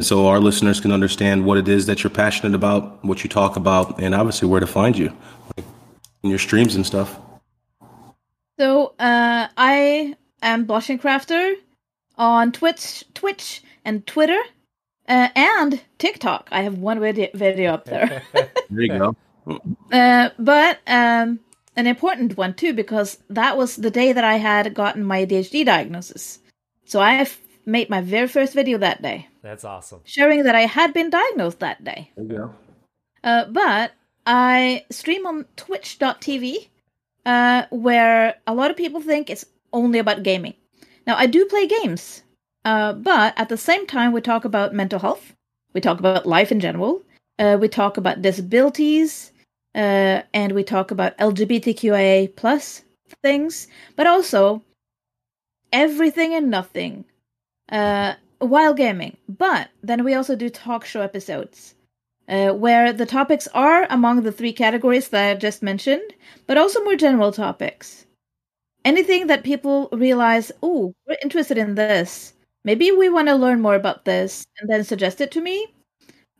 so 0.00 0.28
our 0.28 0.38
listeners 0.38 0.80
can 0.80 0.92
understand 0.92 1.44
what 1.44 1.58
it 1.58 1.68
is 1.68 1.86
that 1.86 2.02
you're 2.02 2.10
passionate 2.10 2.54
about, 2.54 3.04
what 3.04 3.24
you 3.24 3.30
talk 3.30 3.56
about, 3.56 4.00
and 4.00 4.14
obviously 4.14 4.48
where 4.48 4.60
to 4.60 4.66
find 4.66 4.96
you, 4.96 5.12
like 5.56 5.66
in 6.22 6.30
your 6.30 6.38
streams 6.38 6.76
and 6.76 6.86
stuff. 6.86 7.18
So 8.58 8.94
uh, 8.98 9.48
I 9.56 10.16
am 10.42 10.64
Blushing 10.64 10.98
Crafter 10.98 11.54
on 12.16 12.52
Twitch, 12.52 13.04
Twitch 13.14 13.62
and 13.84 14.06
Twitter, 14.06 14.40
uh, 15.08 15.28
and 15.34 15.80
TikTok. 15.98 16.48
I 16.50 16.62
have 16.62 16.78
one 16.78 17.00
video, 17.00 17.28
video 17.34 17.72
up 17.72 17.84
there. 17.84 18.22
there 18.32 18.82
you 18.82 18.88
go. 18.88 19.16
Uh, 19.90 20.28
but 20.38 20.78
um, 20.86 21.40
an 21.78 21.86
important 21.86 22.36
one 22.36 22.54
too, 22.54 22.74
because 22.74 23.18
that 23.30 23.56
was 23.56 23.76
the 23.76 23.90
day 23.90 24.12
that 24.12 24.24
I 24.24 24.34
had 24.34 24.74
gotten 24.74 25.04
my 25.04 25.24
ADHD 25.24 25.64
diagnosis. 25.64 26.40
So 26.84 27.00
I 27.00 27.26
made 27.64 27.88
my 27.88 28.00
very 28.00 28.26
first 28.26 28.52
video 28.52 28.78
that 28.78 29.00
day. 29.00 29.28
That's 29.42 29.64
awesome. 29.64 30.00
Showing 30.04 30.42
that 30.42 30.56
I 30.56 30.62
had 30.62 30.92
been 30.92 31.08
diagnosed 31.08 31.60
that 31.60 31.84
day. 31.84 32.10
There 32.16 32.24
you 32.24 32.36
go. 32.36 32.54
Uh, 33.22 33.44
but 33.44 33.92
I 34.26 34.84
stream 34.90 35.24
on 35.24 35.46
twitch.tv, 35.56 36.68
uh, 37.24 37.62
where 37.70 38.34
a 38.46 38.54
lot 38.54 38.72
of 38.72 38.76
people 38.76 39.00
think 39.00 39.30
it's 39.30 39.44
only 39.72 40.00
about 40.00 40.24
gaming. 40.24 40.54
Now, 41.06 41.14
I 41.16 41.26
do 41.26 41.44
play 41.46 41.68
games, 41.68 42.22
uh, 42.64 42.92
but 42.92 43.34
at 43.38 43.48
the 43.48 43.56
same 43.56 43.86
time, 43.86 44.12
we 44.12 44.20
talk 44.20 44.44
about 44.44 44.74
mental 44.74 44.98
health, 44.98 45.32
we 45.74 45.80
talk 45.80 46.00
about 46.00 46.26
life 46.26 46.50
in 46.50 46.58
general, 46.58 47.02
uh, 47.38 47.56
we 47.60 47.68
talk 47.68 47.96
about 47.96 48.20
disabilities, 48.20 49.32
uh, 49.74 50.22
and 50.34 50.52
we 50.52 50.64
talk 50.64 50.90
about 50.90 51.16
LGBTQIA 51.18 52.34
plus 52.36 52.82
things, 53.22 53.68
but 53.96 54.06
also 54.06 54.62
everything 55.72 56.34
and 56.34 56.50
nothing 56.50 57.04
uh, 57.70 58.14
while 58.38 58.74
gaming. 58.74 59.16
But 59.28 59.68
then 59.82 60.04
we 60.04 60.14
also 60.14 60.36
do 60.36 60.50
talk 60.50 60.84
show 60.84 61.00
episodes. 61.00 61.74
Uh, 62.28 62.52
where 62.52 62.92
the 62.92 63.06
topics 63.06 63.48
are 63.54 63.86
among 63.88 64.22
the 64.22 64.30
three 64.30 64.52
categories 64.52 65.08
that 65.08 65.30
I 65.30 65.34
just 65.34 65.62
mentioned, 65.62 66.12
but 66.46 66.58
also 66.58 66.84
more 66.84 66.94
general 66.94 67.32
topics 67.32 68.04
anything 68.88 69.26
that 69.26 69.44
people 69.44 69.88
realize, 69.92 70.50
oh, 70.62 70.94
we're 71.06 71.18
interested 71.22 71.58
in 71.58 71.74
this. 71.74 72.32
Maybe 72.64 72.90
we 72.90 73.08
want 73.08 73.28
to 73.28 73.34
learn 73.34 73.60
more 73.60 73.74
about 73.74 74.04
this 74.04 74.46
and 74.58 74.68
then 74.68 74.82
suggest 74.84 75.20
it 75.20 75.30
to 75.32 75.40
me. 75.40 75.66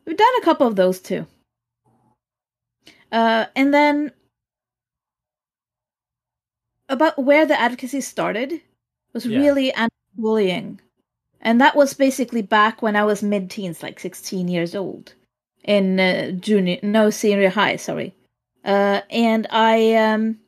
We've 0.06 0.16
done 0.16 0.38
a 0.38 0.44
couple 0.44 0.66
of 0.66 0.76
those 0.76 1.00
too. 1.00 1.26
Uh, 3.12 3.46
and 3.56 3.72
then 3.72 4.12
about 6.88 7.18
where 7.18 7.46
the 7.46 7.58
advocacy 7.58 8.00
started 8.00 8.60
was 9.12 9.26
Yeah. 9.26 9.38
really 9.38 9.72
anti-bullying, 9.72 10.80
and 11.40 11.60
that 11.60 11.76
was 11.76 11.94
basically 11.94 12.42
back 12.42 12.82
when 12.82 12.96
I 12.96 13.04
was 13.04 13.22
mid-teens, 13.22 13.82
like 13.82 14.00
16 14.00 14.48
years 14.48 14.74
old, 14.74 15.14
in 15.64 16.00
uh, 16.00 16.32
junior, 16.32 16.78
no 16.82 17.10
senior 17.10 17.50
high, 17.50 17.76
sorry. 17.76 18.14
Uh, 18.64 19.02
and 19.10 19.46
I 19.50 19.94
um, 19.94 20.40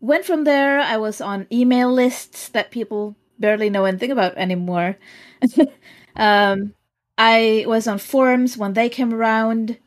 went 0.00 0.24
from 0.24 0.44
there. 0.44 0.80
I 0.80 0.96
was 0.96 1.20
on 1.20 1.46
email 1.52 1.92
lists 1.92 2.48
that 2.50 2.70
people 2.70 3.16
barely 3.38 3.70
know 3.70 3.84
anything 3.84 4.10
about 4.10 4.36
anymore. 4.36 4.96
um, 6.16 6.74
I 7.16 7.64
was 7.66 7.86
on 7.86 7.98
forums 7.98 8.56
when 8.56 8.74
they 8.74 8.88
came 8.88 9.12
around 9.12 9.78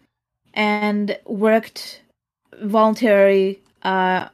and 0.54 1.18
worked 1.26 2.02
voluntary 2.62 3.60
uh, 3.84 4.28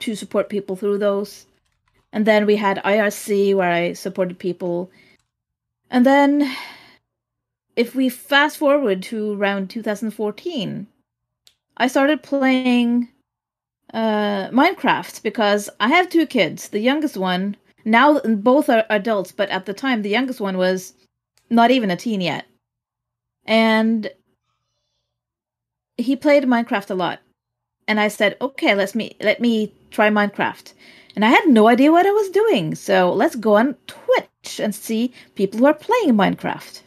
to 0.00 0.14
support 0.14 0.48
people 0.48 0.76
through 0.76 0.98
those. 0.98 1.46
And 2.12 2.26
then 2.26 2.46
we 2.46 2.56
had 2.56 2.82
IRC 2.84 3.54
where 3.54 3.70
I 3.70 3.92
supported 3.94 4.38
people. 4.38 4.90
And 5.90 6.04
then 6.04 6.54
if 7.76 7.94
we 7.94 8.08
fast 8.08 8.58
forward 8.58 9.02
to 9.04 9.34
around 9.34 9.70
2014, 9.70 10.86
I 11.76 11.86
started 11.86 12.22
playing 12.22 13.08
uh, 13.94 14.48
Minecraft 14.50 15.22
because 15.22 15.70
I 15.80 15.88
have 15.88 16.08
two 16.08 16.26
kids. 16.26 16.68
The 16.68 16.80
youngest 16.80 17.16
one, 17.16 17.56
now 17.84 18.20
both 18.20 18.68
are 18.68 18.84
adults, 18.90 19.32
but 19.32 19.48
at 19.48 19.66
the 19.66 19.74
time 19.74 20.02
the 20.02 20.10
youngest 20.10 20.40
one 20.40 20.58
was 20.58 20.92
not 21.50 21.70
even 21.70 21.90
a 21.90 21.96
teen 21.96 22.20
yet. 22.20 22.46
And 23.44 24.10
he 26.02 26.16
played 26.16 26.44
Minecraft 26.44 26.90
a 26.90 26.94
lot. 26.94 27.20
And 27.88 27.98
I 27.98 28.08
said, 28.08 28.36
"Okay, 28.40 28.74
let's 28.74 28.94
me 28.94 29.16
let 29.20 29.40
me 29.40 29.72
try 29.90 30.08
Minecraft." 30.08 30.72
And 31.14 31.24
I 31.24 31.28
had 31.28 31.48
no 31.48 31.68
idea 31.68 31.92
what 31.92 32.06
I 32.06 32.10
was 32.10 32.30
doing. 32.30 32.74
So, 32.74 33.12
let's 33.12 33.34
go 33.34 33.56
on 33.56 33.76
Twitch 33.86 34.60
and 34.60 34.74
see 34.74 35.12
people 35.34 35.58
who 35.58 35.66
are 35.66 35.74
playing 35.74 36.14
Minecraft. 36.14 36.80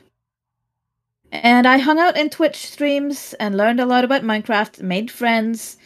And 1.31 1.67
I 1.67 1.79
hung 1.79 1.99
out 1.99 2.17
in 2.17 2.29
Twitch 2.29 2.55
streams 2.55 3.33
and 3.39 3.57
learned 3.57 3.79
a 3.79 3.85
lot 3.85 4.03
about 4.03 4.23
Minecraft, 4.23 4.81
made 4.81 5.11
friends, 5.11 5.77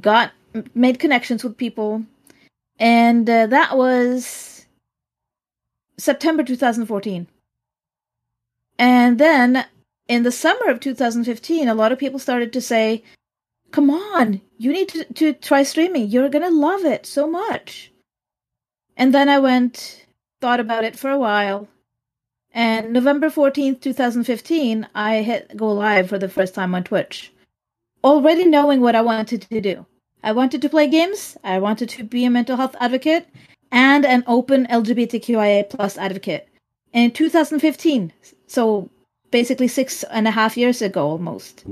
got 0.00 0.32
made 0.74 0.98
connections 0.98 1.42
with 1.42 1.56
people. 1.56 2.04
And 2.78 3.28
uh, 3.28 3.46
that 3.46 3.76
was 3.76 4.66
September 5.96 6.42
2014. 6.42 7.26
And 8.78 9.18
then 9.18 9.66
in 10.08 10.22
the 10.22 10.32
summer 10.32 10.70
of 10.70 10.80
2015, 10.80 11.68
a 11.68 11.74
lot 11.74 11.92
of 11.92 11.98
people 11.98 12.18
started 12.18 12.52
to 12.54 12.60
say, 12.60 13.04
Come 13.70 13.90
on, 13.90 14.40
you 14.56 14.72
need 14.72 14.88
to, 14.88 15.04
to 15.04 15.34
try 15.34 15.62
streaming. 15.62 16.08
You're 16.08 16.30
going 16.30 16.42
to 16.42 16.50
love 16.50 16.86
it 16.86 17.04
so 17.04 17.28
much. 17.28 17.92
And 18.96 19.14
then 19.14 19.28
I 19.28 19.38
went, 19.38 20.06
thought 20.40 20.58
about 20.58 20.84
it 20.84 20.98
for 20.98 21.10
a 21.10 21.18
while. 21.18 21.68
And 22.50 22.94
November 22.94 23.28
14th, 23.28 23.82
2015, 23.82 24.88
I 24.94 25.20
hit 25.22 25.54
go 25.54 25.70
live 25.70 26.08
for 26.08 26.18
the 26.18 26.30
first 26.30 26.54
time 26.54 26.74
on 26.74 26.82
Twitch. 26.82 27.30
Already 28.02 28.46
knowing 28.46 28.80
what 28.80 28.96
I 28.96 29.02
wanted 29.02 29.42
to 29.42 29.60
do. 29.60 29.84
I 30.22 30.32
wanted 30.32 30.62
to 30.62 30.68
play 30.68 30.88
games, 30.88 31.36
I 31.44 31.58
wanted 31.58 31.90
to 31.90 32.04
be 32.04 32.24
a 32.24 32.30
mental 32.30 32.56
health 32.56 32.74
advocate, 32.80 33.28
and 33.70 34.04
an 34.04 34.24
open 34.26 34.66
LGBTQIA 34.66 35.68
plus 35.68 35.98
advocate. 35.98 36.48
In 36.92 37.10
2015, 37.10 38.12
so 38.46 38.90
basically 39.30 39.68
six 39.68 40.02
and 40.04 40.26
a 40.26 40.30
half 40.32 40.56
years 40.56 40.82
ago 40.82 41.06
almost. 41.06 41.64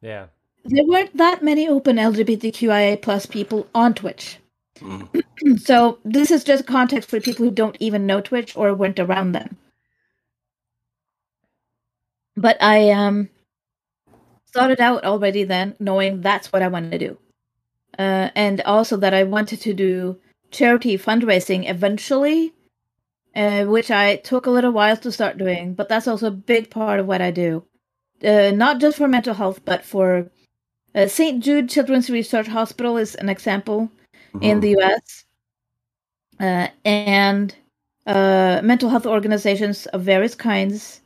Yeah. 0.00 0.26
There 0.64 0.84
weren't 0.84 1.16
that 1.16 1.42
many 1.42 1.68
open 1.68 1.96
LGBTQIA 1.96 3.00
plus 3.00 3.26
people 3.26 3.68
on 3.74 3.94
Twitch. 3.94 4.38
Mm. 4.80 5.22
so 5.60 5.98
this 6.04 6.30
is 6.30 6.44
just 6.44 6.66
context 6.66 7.08
for 7.08 7.20
people 7.20 7.44
who 7.44 7.50
don't 7.50 7.76
even 7.80 8.06
know 8.06 8.20
Twitch 8.20 8.56
or 8.56 8.74
weren't 8.74 8.98
around 8.98 9.32
them. 9.32 9.56
But 12.36 12.62
I 12.62 12.90
um 12.90 13.30
started 14.44 14.80
out 14.80 15.04
already 15.04 15.44
then 15.44 15.76
knowing 15.78 16.20
that's 16.20 16.52
what 16.52 16.62
I 16.62 16.68
wanted 16.68 16.92
to 16.92 16.98
do. 16.98 17.18
Uh, 17.98 18.30
and 18.34 18.60
also 18.62 18.96
that 18.96 19.14
I 19.14 19.22
wanted 19.24 19.60
to 19.62 19.72
do 19.72 20.18
charity 20.50 20.98
fundraising 20.98 21.68
eventually, 21.68 22.52
uh, 23.36 23.64
which 23.66 23.90
I 23.90 24.16
took 24.16 24.46
a 24.46 24.50
little 24.50 24.72
while 24.72 24.96
to 24.96 25.12
start 25.12 25.36
doing, 25.36 25.74
but 25.74 25.88
that's 25.88 26.08
also 26.08 26.28
a 26.28 26.30
big 26.30 26.70
part 26.70 26.98
of 26.98 27.06
what 27.06 27.20
I 27.20 27.30
do. 27.30 27.64
Uh, 28.24 28.50
not 28.50 28.80
just 28.80 28.96
for 28.96 29.06
mental 29.06 29.34
health, 29.34 29.60
but 29.64 29.84
for 29.84 30.30
uh, 30.94 31.06
St. 31.06 31.44
Jude 31.44 31.68
Children's 31.68 32.08
Research 32.08 32.46
Hospital 32.46 32.96
is 32.96 33.14
an 33.14 33.28
example 33.28 33.90
in 34.40 34.60
the 34.60 34.74
US, 34.78 35.24
uh, 36.40 36.68
and 36.84 37.54
uh, 38.06 38.60
mental 38.64 38.88
health 38.88 39.06
organizations 39.06 39.84
of 39.86 40.02
various 40.02 40.34
kinds, 40.34 41.02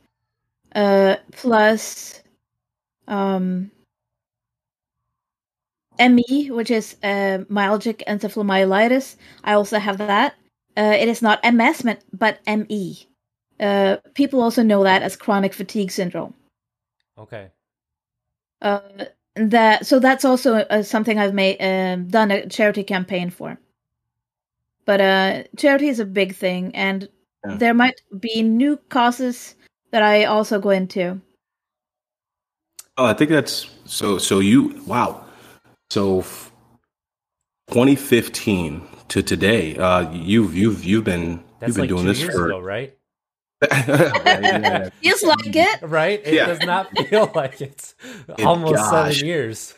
uh, 0.73 1.17
plus 1.33 2.21
um, 3.09 3.71
ME, 5.99 6.49
which 6.51 6.71
is 6.71 6.95
uh, 7.03 7.43
myalgic 7.49 8.03
encephalomyelitis. 8.07 9.17
I 9.43 9.53
also 9.53 9.79
have 9.79 9.97
that. 9.97 10.35
Uh, 10.77 10.95
it 10.97 11.07
is 11.07 11.21
not 11.21 11.39
MS, 11.43 11.81
but- 11.81 12.03
but 12.13 12.39
ME. 12.45 13.07
Uh, 13.59 13.97
people 14.15 14.41
also 14.41 14.63
know 14.63 14.83
that 14.83 15.03
as 15.03 15.15
chronic 15.15 15.53
fatigue 15.53 15.91
syndrome. 15.91 16.33
Okay. 17.17 17.51
Uh, 18.61 18.79
that 19.35 19.85
so 19.85 19.99
that's 19.99 20.25
also 20.25 20.55
uh, 20.55 20.83
something 20.83 21.17
I've 21.19 21.33
made 21.33 21.57
um, 21.61 22.07
done 22.07 22.31
a 22.31 22.47
charity 22.47 22.83
campaign 22.83 23.29
for. 23.29 23.57
But 24.85 25.01
uh, 25.01 25.43
charity 25.57 25.87
is 25.89 25.99
a 25.99 26.05
big 26.05 26.35
thing, 26.35 26.75
and 26.75 27.07
Yeah. 27.45 27.55
there 27.57 27.73
might 27.73 28.01
be 28.19 28.41
new 28.43 28.77
causes 28.89 29.55
that 29.91 30.01
I 30.03 30.25
also 30.25 30.59
go 30.59 30.69
into. 30.71 31.21
Oh, 32.97 33.05
I 33.05 33.13
think 33.13 33.29
that's 33.31 33.67
so. 33.85 34.17
So 34.17 34.39
you, 34.39 34.81
wow. 34.85 35.23
So, 35.91 36.19
f- 36.19 36.51
2015 37.69 38.81
to 39.11 39.21
today, 39.23 39.77
uh, 39.77 40.11
you've 40.11 40.55
you've 40.55 40.83
you've 40.83 41.03
been 41.03 41.43
That's 41.59 41.69
you've 41.69 41.75
been 41.75 41.81
like 41.83 41.89
doing 41.89 42.03
two 42.03 42.07
this 42.09 42.19
years 42.21 42.35
for. 42.35 42.47
ago, 42.47 42.59
right? 42.59 42.97
Yeah. 43.71 44.89
Feels 45.03 45.23
like 45.23 45.55
it. 45.55 45.79
Right? 45.83 46.21
It 46.25 46.33
Yeah. 46.33 46.47
does 46.47 46.61
not 46.61 46.89
feel 47.09 47.31
like 47.35 47.61
it's 47.61 47.93
It- 48.37 48.45
almost 48.45 48.75
gosh. 48.75 49.17
seven 49.17 49.27
years. 49.27 49.73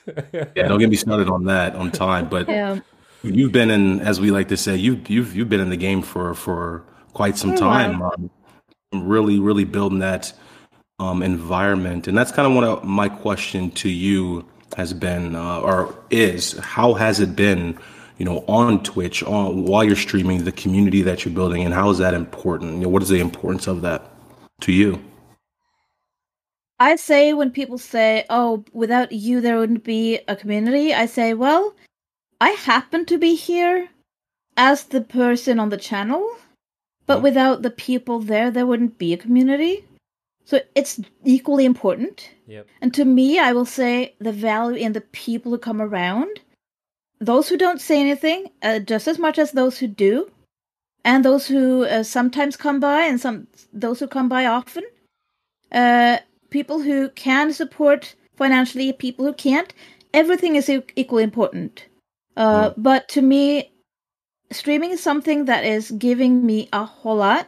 yeah, 0.56 0.68
don't 0.68 0.80
get 0.80 0.90
me 0.90 0.96
started 0.96 1.30
on 1.30 1.46
that 1.46 1.76
on 1.76 1.92
time, 1.92 2.30
but 2.30 2.48
Yeah. 2.48 2.80
you've 3.24 3.52
been 3.52 3.70
in, 3.72 4.00
as 4.02 4.22
we 4.22 4.32
like 4.32 4.48
to 4.50 4.58
say, 4.58 4.76
you've 4.76 5.10
you've 5.10 5.36
you've 5.36 5.50
been 5.50 5.60
in 5.60 5.70
the 5.70 5.78
game 5.78 6.02
for 6.02 6.34
for 6.34 6.84
quite 7.14 7.38
some 7.38 7.50
For 7.52 7.56
a 7.56 7.60
time. 7.60 8.02
Um, 8.02 8.30
really, 8.94 9.40
really 9.40 9.66
building 9.66 10.00
that 10.00 10.32
um, 11.00 11.22
environment, 11.24 12.08
and 12.08 12.16
that's 12.18 12.32
kind 12.32 12.48
of 12.48 12.54
one 12.54 12.64
of 12.64 12.84
my 12.84 13.10
question 13.10 13.72
to 13.72 13.90
you 13.90 14.46
has 14.78 14.94
been 14.94 15.36
uh, 15.36 15.60
or 15.60 15.94
is 16.10 16.54
how 16.60 16.94
has 16.94 17.20
it 17.20 17.36
been, 17.36 17.78
you 18.18 18.26
know, 18.26 18.44
on 18.48 18.84
Twitch 18.84 19.24
on 19.24 19.66
while 19.66 19.84
you're 19.84 19.96
streaming 19.96 20.44
the 20.44 20.52
community 20.52 21.02
that 21.02 21.26
you're 21.26 21.34
building, 21.34 21.64
and 21.64 21.74
how 21.74 21.90
is 21.90 21.98
that 21.98 22.14
important? 22.14 22.76
You 22.76 22.82
know, 22.82 22.90
what 22.90 23.04
is 23.04 23.10
the 23.10 23.20
importance 23.20 23.68
of 23.68 23.82
that 23.82 24.12
to 24.62 24.72
you? 24.72 25.02
I 26.80 26.96
say 26.96 27.34
when 27.34 27.52
people 27.52 27.78
say, 27.78 28.26
"Oh, 28.30 28.66
without 28.74 29.12
you, 29.12 29.42
there 29.42 29.58
wouldn't 29.58 29.84
be 29.84 30.20
a 30.28 30.36
community," 30.36 30.94
I 30.94 31.06
say, 31.06 31.34
"Well, 31.34 31.76
I 32.42 32.50
happen 32.50 33.06
to 33.06 33.18
be 33.18 33.36
here 33.36 33.90
as 34.58 34.84
the 34.86 35.02
person 35.02 35.60
on 35.60 35.70
the 35.70 35.78
channel, 35.78 36.28
but 37.06 37.20
Mhm. 37.20 37.24
without 37.24 37.62
the 37.62 37.70
people 37.70 38.20
there, 38.20 38.52
there 38.52 38.66
wouldn't 38.66 38.98
be 38.98 39.14
a 39.14 39.18
community." 39.18 39.86
So 40.46 40.60
it's 40.76 41.00
equally 41.24 41.66
important. 41.66 42.30
yep. 42.48 42.68
And 42.82 42.94
to 42.94 43.06
me, 43.06 43.40
I 43.40 43.54
will 43.54 43.66
say 43.66 44.14
the 44.20 44.34
value 44.34 44.78
in 44.78 44.92
the 44.92 45.02
people 45.02 45.54
who 45.54 45.58
come 45.58 45.82
around, 45.82 46.42
those 47.26 47.50
who 47.50 47.58
don't 47.58 47.82
say 47.82 48.00
anything, 48.00 48.50
uh, 48.62 48.80
just 48.80 49.08
as 49.08 49.20
much 49.20 49.38
as 49.40 49.52
those 49.52 49.78
who 49.80 49.88
do, 49.88 50.32
and 51.06 51.24
those 51.24 51.48
who 51.48 51.86
uh, 51.86 52.04
sometimes 52.04 52.56
come 52.56 52.80
by, 52.80 53.02
and 53.04 53.20
some 53.20 53.48
those 53.74 54.00
who 54.00 54.08
come 54.08 54.30
by 54.30 54.46
often. 54.46 54.84
Uh, 55.72 56.18
people 56.50 56.80
who 56.82 57.10
can 57.10 57.54
support 57.54 58.16
financially, 58.36 58.94
people 58.94 59.26
who 59.26 59.34
can't. 59.34 59.74
Everything 60.14 60.56
is 60.56 60.70
e- 60.70 60.84
equally 60.96 61.24
important. 61.24 61.86
Uh, 62.38 62.72
But 62.78 63.08
to 63.10 63.22
me, 63.22 63.72
streaming 64.52 64.92
is 64.92 65.02
something 65.02 65.46
that 65.46 65.64
is 65.66 65.92
giving 65.92 66.46
me 66.46 66.70
a 66.74 66.86
whole 66.86 67.18
lot, 67.18 67.48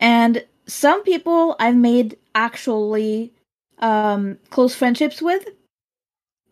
and 0.00 0.44
some 0.66 1.02
people 1.04 1.56
I've 1.60 1.76
made 1.76 2.16
actually 2.34 3.32
um, 3.78 4.38
close 4.50 4.74
friendships 4.74 5.22
with. 5.22 5.44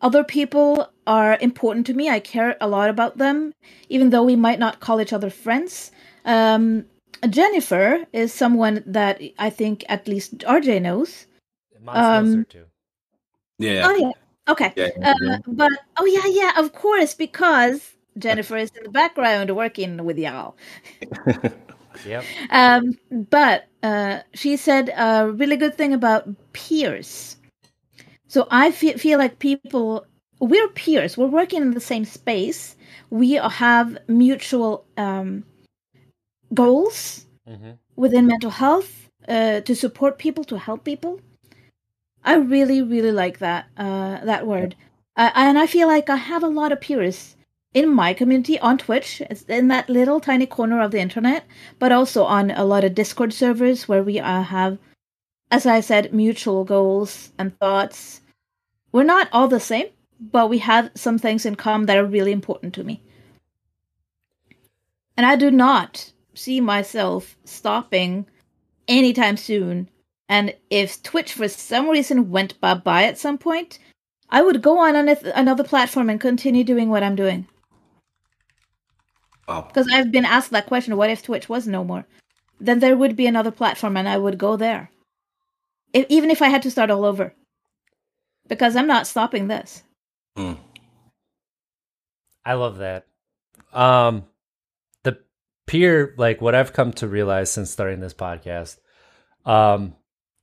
Other 0.03 0.23
people 0.23 0.89
are 1.07 1.37
important 1.39 1.85
to 1.87 1.93
me. 1.93 2.09
I 2.09 2.19
care 2.19 2.57
a 2.59 2.67
lot 2.67 2.89
about 2.89 3.17
them, 3.17 3.53
even 3.89 4.09
though 4.09 4.23
we 4.23 4.35
might 4.35 4.59
not 4.59 4.81
call 4.81 4.99
each 4.99 5.13
other 5.13 5.29
friends. 5.29 5.91
Um, 6.25 6.85
Jennifer 7.29 8.05
is 8.11 8.33
someone 8.33 8.83
that 8.85 9.21
I 9.39 9.49
think 9.49 9.85
at 9.87 10.07
least 10.07 10.39
RJ 10.39 10.81
knows. 10.81 11.25
Mine's 11.81 12.05
closer 12.05 12.39
Um, 12.39 12.45
too. 12.45 12.65
Yeah, 13.59 13.87
Oh 13.87 13.95
yeah. 13.95 14.11
Okay. 14.49 14.73
yeah, 14.75 14.89
Uh, 15.01 15.37
but 15.47 15.71
oh 15.97 16.05
yeah, 16.05 16.27
yeah, 16.27 16.59
of 16.59 16.73
course, 16.73 17.13
because 17.13 17.93
Jennifer 18.17 18.57
is 18.57 18.71
in 18.75 18.83
the 18.83 18.89
background 18.89 19.55
working 19.55 20.03
with 20.03 20.17
y'all. 20.17 20.55
Yep. 22.05 22.25
Um, 22.49 22.97
but 23.29 23.65
uh, 23.83 24.19
she 24.33 24.57
said 24.57 24.89
a 24.97 25.31
really 25.31 25.55
good 25.55 25.77
thing 25.77 25.93
about 25.93 26.27
peers. 26.51 27.37
So 28.33 28.47
I 28.49 28.71
fe- 28.71 28.97
feel 28.97 29.19
like 29.19 29.39
people, 29.39 30.05
we're 30.39 30.67
peers. 30.69 31.17
We're 31.17 31.27
working 31.27 31.61
in 31.61 31.71
the 31.71 31.79
same 31.79 32.05
space. 32.05 32.75
We 33.11 33.33
have 33.33 33.97
mutual 34.07 34.85
um, 34.97 35.43
goals 36.53 37.25
hmm 37.47 37.73
within 37.95 38.25
mental 38.27 38.49
health 38.49 39.09
uh, 39.27 39.61
to 39.61 39.75
support 39.75 40.17
people, 40.17 40.43
to 40.45 40.57
help 40.57 40.83
people. 40.83 41.21
I 42.25 42.35
really, 42.35 42.81
really 42.81 43.13
like 43.13 43.37
that 43.39 43.67
uh, 43.77 44.25
that 44.25 44.45
word, 44.45 44.75
uh, 45.15 45.31
and 45.35 45.57
I 45.57 45.67
feel 45.67 45.87
like 45.87 46.09
I 46.09 46.17
have 46.17 46.43
a 46.43 46.47
lot 46.47 46.73
of 46.73 46.81
peers 46.81 47.37
in 47.73 47.87
my 47.87 48.13
community 48.13 48.59
on 48.59 48.77
Twitch, 48.77 49.21
in 49.47 49.67
that 49.69 49.89
little 49.89 50.19
tiny 50.19 50.45
corner 50.45 50.81
of 50.81 50.91
the 50.91 50.99
internet, 50.99 51.45
but 51.79 51.93
also 51.93 52.25
on 52.25 52.51
a 52.51 52.65
lot 52.65 52.83
of 52.83 52.95
Discord 52.95 53.31
servers 53.31 53.87
where 53.87 54.03
we 54.03 54.19
uh, 54.19 54.41
have, 54.43 54.79
as 55.51 55.65
I 55.67 55.81
said, 55.81 56.13
mutual 56.13 56.65
goals 56.65 57.31
and 57.39 57.57
thoughts. 57.59 58.22
We're 58.93 59.03
not 59.03 59.27
all 59.33 59.49
the 59.49 59.59
same, 59.59 59.87
but 60.19 60.49
we 60.49 60.59
have 60.59 60.91
some 60.95 61.17
things 61.17 61.45
in 61.45 61.55
common 61.55 61.87
that 61.87 61.97
are 61.97 62.05
really 62.05 62.31
important 62.31 62.73
to 62.75 62.83
me. 62.83 63.01
And 65.17 65.25
I 65.25 65.35
do 65.35 65.51
not 65.51 66.11
see 66.33 66.61
myself 66.61 67.35
stopping 67.43 68.25
anytime 68.87 69.35
soon. 69.35 69.89
And 70.29 70.55
if 70.69 71.01
Twitch 71.03 71.33
for 71.33 71.47
some 71.47 71.89
reason 71.89 72.29
went 72.29 72.59
bye 72.61 72.75
bye 72.75 73.03
at 73.03 73.17
some 73.17 73.37
point, 73.37 73.79
I 74.29 74.41
would 74.41 74.61
go 74.61 74.79
on 74.79 74.95
another 74.95 75.63
platform 75.63 76.09
and 76.09 76.21
continue 76.21 76.63
doing 76.63 76.89
what 76.89 77.03
I'm 77.03 77.15
doing. 77.15 77.47
Oh. 79.47 79.53
Wow. 79.55 79.61
Because 79.67 79.87
I've 79.91 80.11
been 80.11 80.25
asked 80.25 80.51
that 80.51 80.67
question 80.67 80.97
what 80.97 81.09
if 81.09 81.23
Twitch 81.23 81.49
was 81.49 81.67
no 81.67 81.83
more? 81.83 82.05
Then 82.59 82.79
there 82.79 82.95
would 82.95 83.15
be 83.15 83.27
another 83.27 83.51
platform 83.51 83.97
and 83.97 84.07
I 84.07 84.17
would 84.17 84.37
go 84.37 84.55
there. 84.55 84.89
If, 85.91 86.05
even 86.09 86.31
if 86.31 86.41
I 86.41 86.47
had 86.47 86.61
to 86.63 86.71
start 86.71 86.89
all 86.89 87.05
over. 87.05 87.33
Because 88.47 88.75
I'm 88.75 88.87
not 88.87 89.07
stopping 89.07 89.47
this. 89.47 89.83
Hmm. 90.35 90.53
I 92.45 92.53
love 92.53 92.77
that. 92.77 93.07
Um, 93.71 94.25
the 95.03 95.19
peer, 95.65 96.13
like 96.17 96.41
what 96.41 96.55
I've 96.55 96.73
come 96.73 96.91
to 96.93 97.07
realize 97.07 97.51
since 97.51 97.71
starting 97.71 97.99
this 97.99 98.13
podcast, 98.13 98.77
um, 99.45 99.95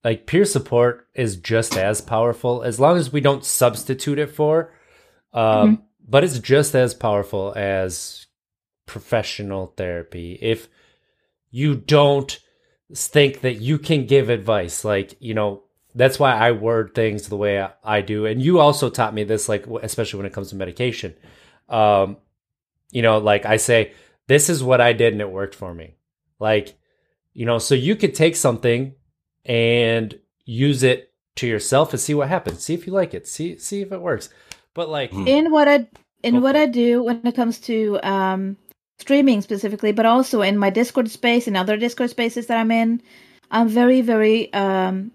like 0.02 0.26
peer 0.26 0.44
support 0.44 1.08
is 1.14 1.36
just 1.36 1.76
as 1.76 2.00
powerful 2.00 2.62
as 2.62 2.80
long 2.80 2.96
as 2.96 3.12
we 3.12 3.20
don't 3.20 3.44
substitute 3.44 4.18
it 4.18 4.30
for, 4.30 4.72
um, 5.32 5.82
but 6.08 6.24
it's 6.24 6.38
just 6.38 6.74
as 6.74 6.94
powerful 6.94 7.52
as 7.54 8.26
professional 8.86 9.66
therapy. 9.76 10.38
If 10.40 10.68
you 11.50 11.74
don't 11.76 12.38
think 12.94 13.42
that 13.42 13.60
you 13.60 13.78
can 13.78 14.06
give 14.06 14.30
advice, 14.30 14.84
like, 14.84 15.16
you 15.20 15.34
know, 15.34 15.64
that's 15.94 16.18
why 16.18 16.34
I 16.34 16.52
word 16.52 16.94
things 16.94 17.28
the 17.28 17.36
way 17.36 17.60
I, 17.60 17.70
I 17.84 18.00
do. 18.00 18.26
And 18.26 18.40
you 18.40 18.58
also 18.60 18.90
taught 18.90 19.14
me 19.14 19.24
this, 19.24 19.48
like, 19.48 19.66
especially 19.66 20.18
when 20.18 20.26
it 20.26 20.32
comes 20.32 20.50
to 20.50 20.56
medication. 20.56 21.14
Um 21.68 22.16
you 22.92 23.02
know 23.02 23.18
like 23.18 23.46
i 23.46 23.56
say 23.56 23.92
this 24.26 24.50
is 24.50 24.64
what 24.64 24.80
i 24.80 24.92
did 24.92 25.12
and 25.12 25.20
it 25.22 25.30
worked 25.30 25.54
for 25.54 25.72
me. 25.72 25.94
Like 26.40 26.74
you 27.32 27.46
know 27.46 27.58
so 27.58 27.74
you 27.76 27.94
could 27.94 28.14
take 28.14 28.34
something 28.34 28.94
and 29.44 30.18
use 30.44 30.82
it 30.82 31.12
to 31.36 31.46
yourself 31.46 31.92
and 31.92 32.00
see 32.00 32.14
what 32.14 32.28
happens. 32.28 32.62
See 32.64 32.74
if 32.74 32.86
you 32.86 32.92
like 32.92 33.14
it. 33.14 33.28
See 33.28 33.56
see 33.58 33.80
if 33.82 33.92
it 33.92 34.00
works. 34.00 34.28
But 34.74 34.88
like 34.88 35.12
Mhm. 35.12 35.26
in 35.28 35.52
what 35.52 35.68
I 35.68 35.86
in 36.22 36.42
what 36.42 36.56
I 36.56 36.66
do 36.66 37.02
when 37.04 37.24
it 37.24 37.36
comes 37.36 37.58
to 37.60 37.98
um 38.02 38.56
streaming 38.98 39.40
specifically, 39.40 39.92
but 39.92 40.06
also 40.06 40.42
in 40.42 40.58
my 40.58 40.70
Discord 40.70 41.08
space 41.08 41.46
and 41.46 41.56
other 41.56 41.76
Discord 41.76 42.10
spaces 42.10 42.46
that 42.48 42.58
I'm 42.58 42.70
in, 42.72 43.00
I'm 43.50 43.68
very 43.68 44.00
very 44.00 44.52
um 44.52 45.12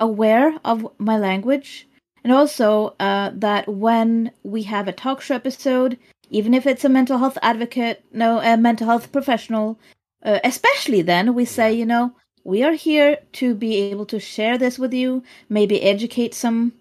aware 0.00 0.58
of 0.64 0.86
my 0.98 1.16
language 1.18 1.86
and 2.24 2.32
also 2.32 2.94
uh 3.00 3.30
that 3.34 3.68
when 3.68 4.30
we 4.42 4.62
have 4.62 4.88
a 4.88 4.92
talk 4.92 5.20
show 5.20 5.34
episode, 5.34 5.98
even 6.30 6.54
if 6.54 6.66
it's 6.66 6.84
a 6.84 6.88
mental 6.88 7.18
health 7.18 7.38
advocate, 7.42 8.04
no, 8.12 8.40
a 8.40 8.56
mental 8.56 8.86
health 8.86 9.12
professional, 9.12 9.78
uh, 10.24 10.40
especially 10.44 11.02
then 11.02 11.34
we 11.34 11.44
say, 11.44 11.72
you 11.72 11.86
know, 11.86 12.12
we 12.44 12.62
are 12.62 12.72
here 12.72 13.18
to 13.32 13.54
be 13.54 13.76
able 13.76 14.06
to 14.06 14.20
share 14.20 14.56
this 14.58 14.78
with 14.78 14.92
you, 14.92 15.22
maybe 15.48 15.82
educate 15.82 16.34
some, 16.34 16.72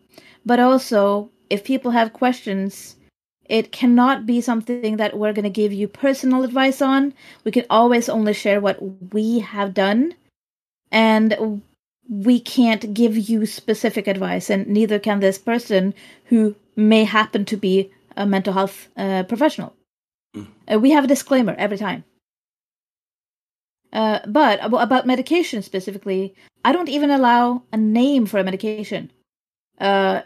but 0.45 0.59
also 0.59 1.29
if 1.49 1.63
people 1.63 1.91
have 1.91 2.13
questions, 2.13 2.95
it 3.45 3.71
cannot 3.71 4.25
be 4.25 4.41
something 4.41 4.97
that 4.97 5.17
we're 5.17 5.33
going 5.33 5.43
to 5.43 5.49
give 5.49 5.71
you 5.73 5.87
personal 5.87 6.43
advice 6.43 6.81
on. 6.81 7.13
We 7.43 7.51
can 7.51 7.65
always 7.69 8.09
only 8.09 8.33
share 8.33 8.59
what 8.59 8.77
we 9.13 9.39
have 9.39 9.73
done, 9.73 10.15
and 10.91 11.61
we 12.09 12.39
can't 12.39 12.93
give 12.93 13.17
you 13.17 13.45
specific 13.45 14.07
advice, 14.07 14.49
and 14.49 14.67
neither 14.67 14.99
can 14.99 15.19
this 15.19 15.37
person 15.37 15.93
who 16.25 16.55
may 16.75 17.03
happen 17.03 17.45
to 17.45 17.57
be 17.57 17.91
a 18.15 18.25
mental 18.25 18.53
health 18.53 18.87
uh, 18.97 19.23
professional. 19.23 19.75
Mm. 20.35 20.47
Uh, 20.71 20.79
we 20.79 20.91
have 20.91 21.03
a 21.03 21.07
disclaimer 21.07 21.55
every 21.57 21.77
time. 21.77 22.03
Uh, 23.91 24.19
but 24.27 24.59
ab- 24.59 24.73
about 24.73 25.07
medication 25.07 25.61
specifically, 25.61 26.35
I 26.63 26.73
don't 26.73 26.89
even 26.89 27.11
allow 27.11 27.63
a 27.71 27.77
name 27.77 28.25
for 28.25 28.39
a 28.39 28.43
medication 28.43 29.11
uh, 29.79 30.21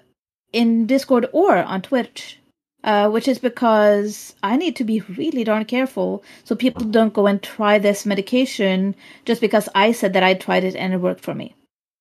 in 0.51 0.87
Discord 0.87 1.27
or 1.31 1.57
on 1.57 1.81
Twitch, 1.81 2.39
uh, 2.83 3.09
which 3.09 3.27
is 3.27 3.39
because 3.39 4.35
I 4.41 4.57
need 4.57 4.75
to 4.77 4.83
be 4.83 5.01
really 5.01 5.43
darn 5.43 5.65
careful 5.65 6.23
so 6.43 6.55
people 6.55 6.83
don't 6.83 7.13
go 7.13 7.27
and 7.27 7.41
try 7.43 7.77
this 7.77 8.05
medication 8.05 8.95
just 9.25 9.39
because 9.39 9.69
I 9.75 9.91
said 9.91 10.13
that 10.13 10.23
I 10.23 10.33
tried 10.33 10.63
it 10.63 10.75
and 10.75 10.93
it 10.93 10.97
worked 10.97 11.21
for 11.21 11.35
me. 11.35 11.55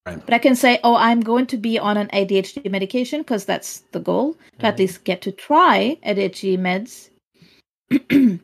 Right. 0.09 0.25
But 0.27 0.35
I 0.35 0.39
can 0.39 0.55
say, 0.57 0.81
oh, 0.85 0.97
I'm 0.97 1.21
going 1.21 1.47
to 1.47 1.57
be 1.57 1.79
on 1.79 1.97
an 1.97 2.09
ADHD 2.13 2.71
medication 2.71 3.21
because 3.21 3.45
that's 3.45 3.81
the 3.93 4.01
goal 4.01 4.37
to 4.61 4.67
at 4.67 4.75
Mhm. 4.75 4.79
least 4.79 5.05
get 5.05 5.21
to 5.23 5.33
try 5.33 5.97
ADHD 6.05 6.57
meds. 6.57 7.11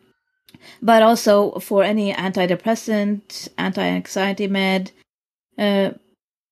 but 0.83 1.03
also 1.03 1.53
for 1.61 1.83
any 1.83 2.13
antidepressant, 2.13 3.49
anti-anxiety 3.59 4.47
med, 4.49 4.91
uh, 5.59 5.91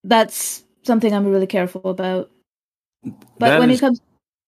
that's 0.04 0.64
something 0.82 1.12
I'm 1.14 1.26
really 1.26 1.46
careful 1.46 1.90
about. 1.90 2.30
But 3.38 3.48
That 3.50 3.58
when 3.60 3.70
is- 3.70 3.78
it 3.78 3.80
comes 3.80 4.00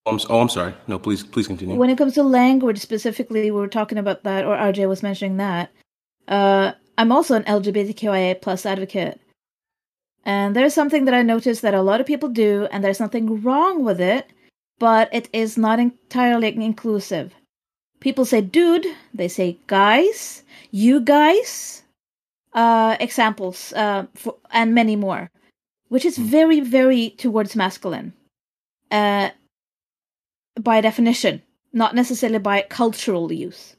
Oh, 0.06 0.10
I'm, 0.12 0.20
oh, 0.28 0.40
I'm 0.40 0.50
sorry. 0.50 0.74
No, 0.86 0.98
please, 0.98 1.22
please 1.22 1.46
continue. 1.46 1.76
when 1.76 1.88
it 1.88 1.96
comes 1.96 2.12
to 2.14 2.22
language 2.22 2.78
specifically, 2.78 3.50
we 3.50 3.58
were 3.58 3.68
talking 3.68 3.96
about 3.96 4.22
that, 4.24 4.44
or 4.44 4.54
RJ 4.54 4.86
was 4.86 5.02
mentioning 5.02 5.38
that. 5.38 5.70
Uh, 6.28 6.72
I'm 6.98 7.10
also 7.10 7.34
an 7.36 7.44
LGBTQIA 7.44 8.34
plus 8.42 8.66
advocate, 8.66 9.18
and 10.24 10.56
there's 10.56 10.74
something 10.74 11.04
that 11.04 11.14
I 11.14 11.22
noticed 11.22 11.62
that 11.62 11.74
a 11.74 11.82
lot 11.82 12.00
of 12.00 12.06
people 12.06 12.28
do, 12.28 12.66
and 12.70 12.82
there's 12.82 13.00
nothing 13.00 13.42
wrong 13.42 13.84
with 13.84 14.00
it, 14.00 14.26
but 14.78 15.08
it 15.12 15.28
is 15.32 15.56
not 15.58 15.78
entirely 15.78 16.48
inclusive. 16.48 17.34
People 18.00 18.24
say 18.24 18.40
"dude," 18.40 18.86
they 19.12 19.28
say 19.28 19.58
"guys," 19.66 20.42
"you 20.70 21.00
guys," 21.00 21.82
uh, 22.54 22.96
examples, 23.00 23.72
uh, 23.74 24.06
for, 24.14 24.36
and 24.50 24.74
many 24.74 24.96
more, 24.96 25.30
which 25.88 26.04
is 26.04 26.18
very, 26.18 26.60
very 26.60 27.10
towards 27.10 27.56
masculine. 27.56 28.12
Uh, 28.90 29.30
by 30.60 30.80
definition, 30.80 31.42
not 31.72 31.94
necessarily 31.94 32.38
by 32.38 32.62
cultural 32.62 33.32
use. 33.32 33.76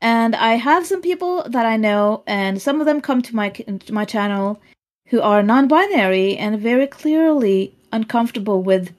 And 0.00 0.36
I 0.36 0.54
have 0.54 0.86
some 0.86 1.00
people 1.00 1.44
that 1.48 1.64
I 1.64 1.76
know, 1.76 2.22
and 2.26 2.60
some 2.60 2.80
of 2.80 2.86
them 2.86 3.00
come 3.00 3.22
to 3.22 3.34
my 3.34 3.48
to 3.50 3.92
my 3.92 4.04
channel 4.04 4.60
who 5.06 5.20
are 5.20 5.42
non-binary 5.42 6.36
and 6.36 6.60
very 6.60 6.86
clearly 6.86 7.74
uncomfortable 7.92 8.62
with 8.62 8.94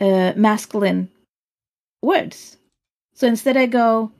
uh, 0.00 0.32
masculine 0.36 1.08
words. 2.02 2.56
So 3.14 3.26
instead, 3.26 3.56
I 3.56 3.66
go 3.66 4.12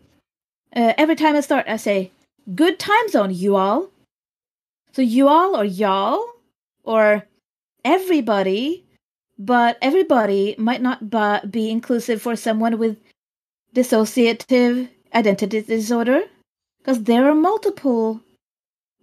uh, 0.75 0.95
every 0.97 1.17
time 1.17 1.37
I 1.37 1.41
start, 1.41 1.67
I 1.69 1.77
say 1.77 2.11
"Good 2.55 2.79
time 2.79 3.09
zone, 3.09 3.35
you 3.35 3.57
all." 3.57 3.91
So 4.93 5.03
you 5.03 5.29
all 5.29 5.57
or 5.57 5.65
y'all 5.65 6.25
or 6.85 7.27
everybody 7.85 8.87
but 9.39 9.77
everybody 9.83 10.55
might 10.59 10.83
not 10.83 11.11
be 11.51 11.71
inclusive 11.71 12.23
for 12.23 12.37
someone 12.37 12.79
with 12.79 12.97
dissociative 13.75 14.89
identity 15.15 15.61
disorder 15.61 16.23
because 16.79 17.03
there 17.05 17.29
are 17.29 17.35
multiple 17.35 18.21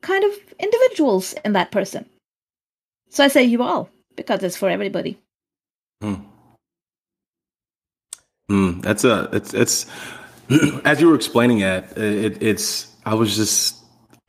kind 0.02 0.24
of 0.24 0.32
individuals 0.60 1.34
in 1.46 1.54
that 1.54 1.72
person 1.72 2.06
so 3.14 3.24
i 3.24 3.30
say 3.30 3.44
you 3.44 3.64
all 3.64 3.90
because 4.18 4.44
it's 4.44 4.58
for 4.58 4.70
everybody 4.70 5.18
Hmm. 6.02 6.16
Hmm, 8.50 8.82
that's 8.82 9.06
a 9.06 9.30
it's 9.32 9.54
it's 9.54 9.86
as 10.86 11.00
you 11.00 11.08
were 11.08 11.16
explaining 11.16 11.60
it, 11.62 11.98
it 11.98 12.44
it's 12.44 12.94
I 13.06 13.14
was 13.16 13.36
just 13.38 13.78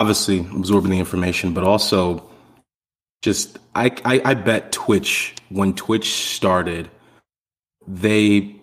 obviously 0.01 0.41
absorbing 0.57 0.93
the 0.93 0.99
information, 1.01 1.53
but 1.53 1.65
also 1.65 2.31
just 3.23 3.59
I, 3.75 3.91
I 4.05 4.23
I 4.25 4.35
bet 4.35 4.73
Twitch 4.73 5.35
when 5.49 5.75
Twitch 5.75 6.13
started, 6.37 6.91
they 7.89 8.57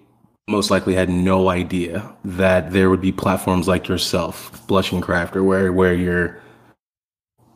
most 0.48 0.72
likely 0.72 0.96
had 0.96 1.10
no 1.10 1.50
idea 1.50 2.14
that 2.26 2.72
there 2.72 2.90
would 2.90 3.02
be 3.02 3.12
platforms 3.12 3.68
like 3.68 3.88
yourself, 3.90 4.66
Blushing 4.68 5.02
Crafter, 5.02 5.44
where 5.46 5.74
where 5.74 5.94
you're 5.94 6.42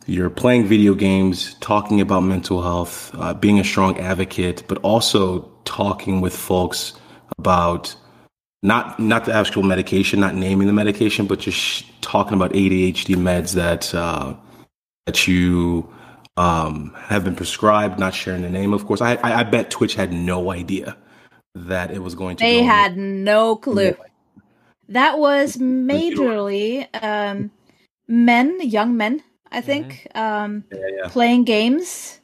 you're 0.06 0.30
playing 0.30 0.66
video 0.66 0.93
games, 0.93 1.56
talking 1.56 1.99
about 2.01 2.22
mental 2.22 2.62
health, 2.62 3.12
uh, 3.16 3.34
being 3.34 3.60
a 3.60 3.64
strong 3.64 3.99
advocate, 3.99 4.64
but 4.68 4.78
also 4.80 5.51
talking 5.66 6.22
with 6.22 6.36
folks 6.36 6.93
about 7.38 7.95
not 8.62 8.99
not 8.99 9.26
the 9.26 9.34
actual 9.34 9.64
medication, 9.64 10.20
not 10.20 10.36
naming 10.36 10.68
the 10.68 10.74
medication, 10.74 11.26
but 11.26 11.39
just 11.39 11.86
talking 12.01 12.34
about 12.34 12.51
ADHD 12.53 13.16
meds 13.16 13.53
that 13.53 13.93
uh, 13.93 14.36
that 15.06 15.28
you 15.28 15.89
um, 16.38 16.93
have 16.97 17.24
been 17.24 17.36
prescribed. 17.36 17.99
Not 17.99 18.14
sharing 18.14 18.41
the 18.41 18.49
name, 18.49 18.74
of 18.74 18.86
course. 18.86 19.01
I, 19.01 19.16
I, 19.16 19.39
I 19.39 19.43
bet 19.43 19.72
Twitch 19.72 19.95
had 19.95 20.14
no 20.14 20.51
idea 20.51 20.97
that 21.56 21.91
it 21.91 21.99
was 21.99 22.16
going 22.16 22.38
to. 22.38 22.43
They 22.43 22.62
go 22.62 22.68
had 22.68 22.97
no 22.97 23.56
clue. 23.56 23.95
That 24.89 25.18
was 25.18 25.58
majorly 25.58 26.88
um, 27.03 27.49
men, 28.08 28.60
young 28.62 28.95
men, 28.97 29.24
I 29.56 29.62
think, 29.62 30.08
um, 30.16 30.64
Yeah, 30.72 30.80
yeah. 30.97 31.08
playing 31.10 31.45
games. 31.45 32.20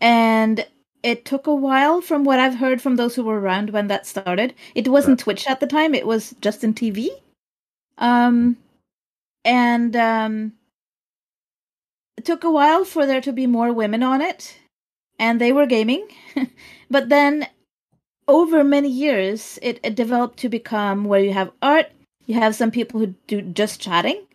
And 0.00 0.66
it 1.02 1.24
took 1.24 1.46
a 1.46 1.54
while 1.54 2.00
from 2.00 2.24
what 2.24 2.40
I've 2.40 2.56
heard 2.56 2.80
from 2.82 2.96
those 2.96 3.14
who 3.14 3.22
were 3.24 3.40
around 3.40 3.70
when 3.70 3.88
that 3.88 4.06
started. 4.06 4.54
It 4.74 4.88
wasn't 4.88 5.20
Twitch 5.20 5.46
at 5.46 5.60
the 5.60 5.66
time, 5.66 5.94
it 5.94 6.06
was 6.06 6.34
Justin 6.40 6.74
TV. 6.74 7.08
Um, 7.98 8.56
and 9.44 9.94
um, 9.96 10.52
it 12.16 12.24
took 12.24 12.44
a 12.44 12.50
while 12.50 12.84
for 12.84 13.06
there 13.06 13.20
to 13.22 13.32
be 13.32 13.46
more 13.46 13.72
women 13.72 14.02
on 14.02 14.20
it, 14.20 14.58
and 15.18 15.40
they 15.40 15.52
were 15.52 15.66
gaming. 15.66 16.06
but 16.90 17.08
then 17.08 17.48
over 18.28 18.62
many 18.62 18.88
years, 18.88 19.58
it, 19.62 19.80
it 19.82 19.94
developed 19.94 20.38
to 20.38 20.48
become 20.48 21.04
where 21.04 21.20
you 21.20 21.32
have 21.32 21.52
art, 21.62 21.90
you 22.26 22.34
have 22.34 22.54
some 22.54 22.70
people 22.70 23.00
who 23.00 23.14
do 23.26 23.42
just 23.42 23.80
chatting. 23.80 24.26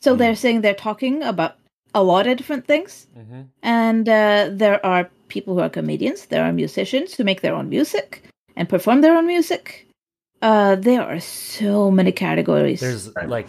So 0.00 0.14
they're 0.16 0.36
saying 0.36 0.60
they're 0.60 0.74
talking 0.74 1.22
about 1.22 1.56
a 1.94 2.02
lot 2.02 2.26
of 2.26 2.36
different 2.36 2.66
things. 2.66 3.06
Mm-hmm. 3.16 3.42
And 3.62 4.08
uh, 4.08 4.50
there 4.52 4.84
are 4.84 5.10
people 5.28 5.54
who 5.54 5.60
are 5.60 5.70
comedians, 5.70 6.26
there 6.26 6.44
are 6.44 6.52
musicians 6.52 7.14
who 7.14 7.24
make 7.24 7.40
their 7.40 7.54
own 7.54 7.68
music 7.68 8.24
and 8.56 8.68
perform 8.68 9.00
their 9.00 9.16
own 9.16 9.26
music. 9.26 9.88
Uh, 10.42 10.76
there 10.76 11.02
are 11.02 11.20
so 11.20 11.90
many 11.90 12.12
categories. 12.12 12.80
There's 12.80 13.14
like 13.16 13.48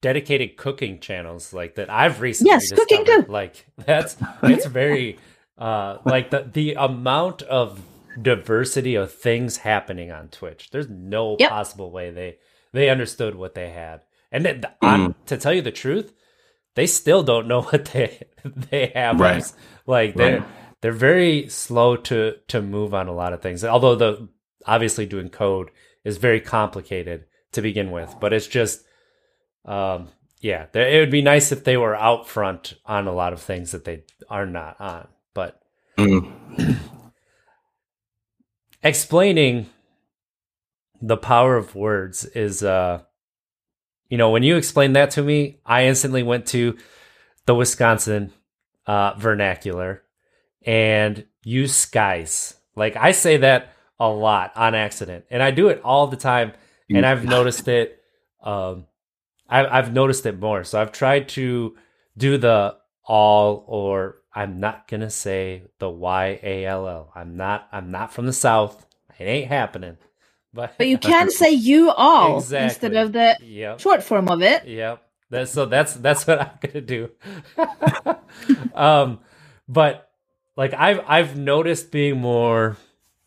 dedicated 0.00 0.56
cooking 0.56 1.00
channels 1.00 1.52
like 1.52 1.74
that 1.74 1.90
I've 1.90 2.20
recently 2.20 2.50
Yes, 2.50 2.70
cooking 2.70 3.04
too. 3.04 3.24
Like 3.28 3.66
that's 3.76 4.16
it's 4.44 4.66
very 4.66 5.18
uh 5.58 5.98
like 6.04 6.30
the 6.30 6.48
the 6.52 6.74
amount 6.74 7.42
of 7.42 7.80
diversity 8.20 8.94
of 8.94 9.12
things 9.12 9.58
happening 9.58 10.12
on 10.12 10.28
Twitch. 10.28 10.70
There's 10.70 10.88
no 10.88 11.36
Yep. 11.40 11.50
possible 11.50 11.90
way 11.90 12.10
they 12.10 12.38
they 12.72 12.88
understood 12.88 13.34
what 13.34 13.54
they 13.54 13.70
had. 13.70 14.02
And 14.30 14.44
then, 14.44 14.64
on, 14.82 15.14
to 15.26 15.38
tell 15.38 15.54
you 15.54 15.62
the 15.62 15.72
truth, 15.72 16.12
they 16.78 16.86
still 16.86 17.22
don't 17.22 17.48
know 17.48 17.62
what 17.70 17.86
they 17.86 18.22
they 18.70 18.92
have. 18.94 19.18
Right. 19.20 19.44
Like 19.86 20.14
they're 20.14 20.40
Right. 20.40 20.48
they're 20.80 20.92
very 20.92 21.48
slow 21.48 21.96
to 21.96 22.34
to 22.48 22.62
move 22.62 22.94
on 22.94 23.08
a 23.08 23.12
lot 23.14 23.32
of 23.32 23.42
things. 23.42 23.64
Although 23.64 23.96
the 23.96 24.28
obviously 24.66 25.06
doing 25.06 25.28
code 25.28 25.70
is 26.04 26.16
very 26.18 26.40
complicated 26.40 27.24
to 27.52 27.62
begin 27.62 27.90
with, 27.90 28.14
but 28.20 28.32
it's 28.32 28.46
just 28.46 28.84
um 29.64 30.08
yeah, 30.40 30.66
there- 30.72 30.88
it 30.88 31.00
would 31.00 31.10
be 31.10 31.22
nice 31.22 31.50
if 31.50 31.64
they 31.64 31.76
were 31.76 31.96
out 31.96 32.28
front 32.28 32.74
on 32.86 33.08
a 33.08 33.12
lot 33.12 33.32
of 33.32 33.40
things 33.40 33.72
that 33.72 33.84
they 33.84 34.04
are 34.30 34.46
not 34.46 34.80
on. 34.80 35.08
But 35.34 35.60
Mm. 35.98 36.30
explaining 38.82 39.66
the 41.02 41.16
power 41.16 41.56
of 41.56 41.74
words 41.74 42.24
is 42.24 42.62
uh 42.62 43.00
you 44.08 44.18
know 44.18 44.30
when 44.30 44.42
you 44.42 44.56
explained 44.56 44.96
that 44.96 45.10
to 45.10 45.22
me 45.22 45.60
i 45.64 45.84
instantly 45.86 46.22
went 46.22 46.46
to 46.46 46.76
the 47.46 47.54
wisconsin 47.54 48.32
uh 48.86 49.14
vernacular 49.18 50.02
and 50.66 51.24
use 51.42 51.74
skies. 51.74 52.54
Like 52.76 52.96
i 52.96 53.12
say 53.12 53.38
that 53.38 53.72
a 53.98 54.08
lot 54.08 54.52
on 54.56 54.74
accident 54.74 55.24
and 55.30 55.42
i 55.42 55.50
do 55.50 55.68
it 55.68 55.80
all 55.82 56.06
the 56.06 56.16
time 56.16 56.52
and 56.90 57.04
i've 57.04 57.24
noticed 57.36 57.66
it 57.68 58.00
um 58.42 58.86
I, 59.48 59.66
i've 59.66 59.92
noticed 59.92 60.26
it 60.26 60.38
more. 60.38 60.64
So 60.64 60.80
i've 60.80 60.92
tried 60.92 61.28
to 61.30 61.76
do 62.16 62.38
the 62.38 62.76
all 63.04 63.64
or 63.66 64.18
i'm 64.34 64.60
not 64.60 64.86
gonna 64.88 65.10
say 65.10 65.62
the 65.78 65.88
y-a-l-l 65.88 67.12
i'm 67.14 67.36
not 67.36 67.68
i'm 67.72 67.90
not 67.90 68.12
from 68.12 68.26
the 68.26 68.32
south. 68.32 68.86
It 69.18 69.24
ain't 69.24 69.48
happening 69.48 69.96
but 70.54 70.74
but 70.78 70.86
you 70.88 70.98
can 71.12 71.30
say 71.30 71.50
you 71.50 71.90
all 71.90 72.38
Exactly. 72.38 72.64
instead 72.64 72.94
of 72.96 73.12
the 73.12 73.36
Yep. 73.42 73.80
short 73.80 74.02
form 74.02 74.28
of 74.28 74.42
it. 74.42 74.66
Yep. 74.66 75.02
That's 75.30 75.50
so 75.52 75.66
that's 75.66 75.94
that's 75.94 76.26
what 76.26 76.40
I'm 76.40 76.50
gonna 76.60 76.80
do. 76.80 77.10
um, 78.74 79.20
but 79.68 80.10
like 80.56 80.74
I've 80.74 81.00
I've 81.06 81.36
noticed 81.36 81.90
being 81.90 82.18
more 82.20 82.76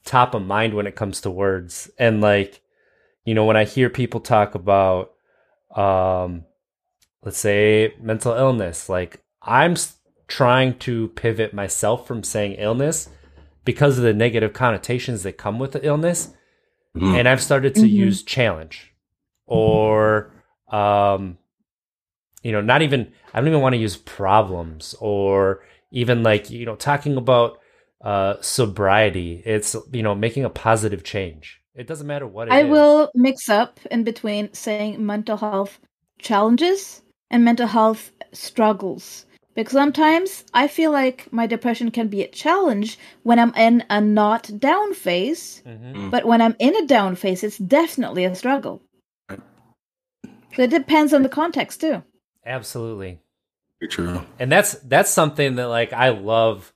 top 0.06 0.34
of 0.34 0.42
mind 0.46 0.74
when 0.74 0.88
it 0.88 0.96
comes 0.96 1.22
to 1.22 1.30
words, 1.30 1.90
and 1.98 2.22
like 2.22 2.62
you 3.26 3.34
know 3.34 3.46
when 3.46 3.58
I 3.58 3.66
hear 3.66 3.90
people 3.90 4.20
talk 4.20 4.56
about, 4.56 5.14
um, 5.76 6.46
let's 7.24 7.38
say 7.38 7.94
mental 8.02 8.34
illness, 8.34 8.90
like 8.90 9.22
I'm 9.42 9.76
trying 10.28 10.78
to 10.80 11.10
pivot 11.10 11.54
myself 11.54 12.08
from 12.08 12.24
saying 12.24 12.54
illness 12.54 13.10
because 13.64 13.98
of 13.98 14.04
the 14.04 14.14
negative 14.14 14.54
connotations 14.54 15.24
that 15.24 15.34
come 15.38 15.60
with 15.60 15.74
the 15.74 15.86
illness 15.86 16.34
Mhm. 16.96 17.16
and 17.18 17.28
I've 17.28 17.42
started 17.42 17.76
to 17.76 17.88
use 17.88 18.24
challenge 18.24 18.94
or 19.48 20.32
um 20.70 21.38
you 22.44 22.52
know 22.52 22.62
not 22.62 22.82
even 22.82 23.12
I 23.34 23.40
don't 23.40 23.48
even 23.48 23.62
want 23.62 23.74
to 23.74 23.80
use 23.80 23.98
problems 23.98 24.96
or 25.00 25.64
even 25.92 26.24
like 26.24 26.50
you 26.50 26.66
know 26.66 26.76
talking 26.76 27.18
about 27.18 27.60
uh 28.02 28.36
sobriety 28.42 29.42
it's 29.46 29.76
you 29.92 30.04
know 30.04 30.16
making 30.16 30.44
a 30.46 30.50
positive 30.50 31.04
change 31.04 31.62
it 31.76 31.88
doesn't 31.88 32.08
matter 32.08 32.28
what 32.28 32.48
it 32.50 32.54
I 32.54 32.64
is. 32.64 32.70
will 32.70 33.12
mix 33.16 33.48
up 33.50 33.80
in 33.90 34.04
between 34.04 34.54
saying 34.54 35.06
mental 35.06 35.38
health 35.38 35.80
challenges 36.20 37.02
and 37.30 37.46
mental 37.46 37.68
health 37.68 38.12
struggles. 38.34 39.26
Because 39.54 39.74
sometimes 39.74 40.46
I 40.54 40.68
feel 40.68 40.92
like 40.92 41.28
my 41.34 41.46
depression 41.46 41.92
can 41.92 42.08
be 42.08 42.22
a 42.24 42.28
challenge 42.28 42.98
when 43.24 43.38
I'm 43.38 43.54
in 43.56 43.84
a 43.90 44.00
not 44.00 44.50
down 44.60 44.94
phase, 44.94 45.62
Mhm. 45.66 46.10
but 46.10 46.26
when 46.26 46.42
I'm 46.42 46.56
in 46.60 46.76
a 46.76 46.86
down 46.88 47.16
phase, 47.16 47.44
it's 47.44 47.58
definitely 47.58 48.24
a 48.24 48.34
struggle. 48.36 48.82
So 50.56 50.64
it 50.64 50.70
depends 50.70 51.14
on 51.14 51.24
the 51.24 51.30
context 51.30 51.82
too. 51.82 52.04
absolutely 52.46 53.20
True. 53.90 54.26
and 54.40 54.52
that's 54.52 54.74
that's 54.80 55.12
something 55.12 55.56
that 55.56 55.68
like 55.68 55.94
I 55.94 56.10
love 56.10 56.74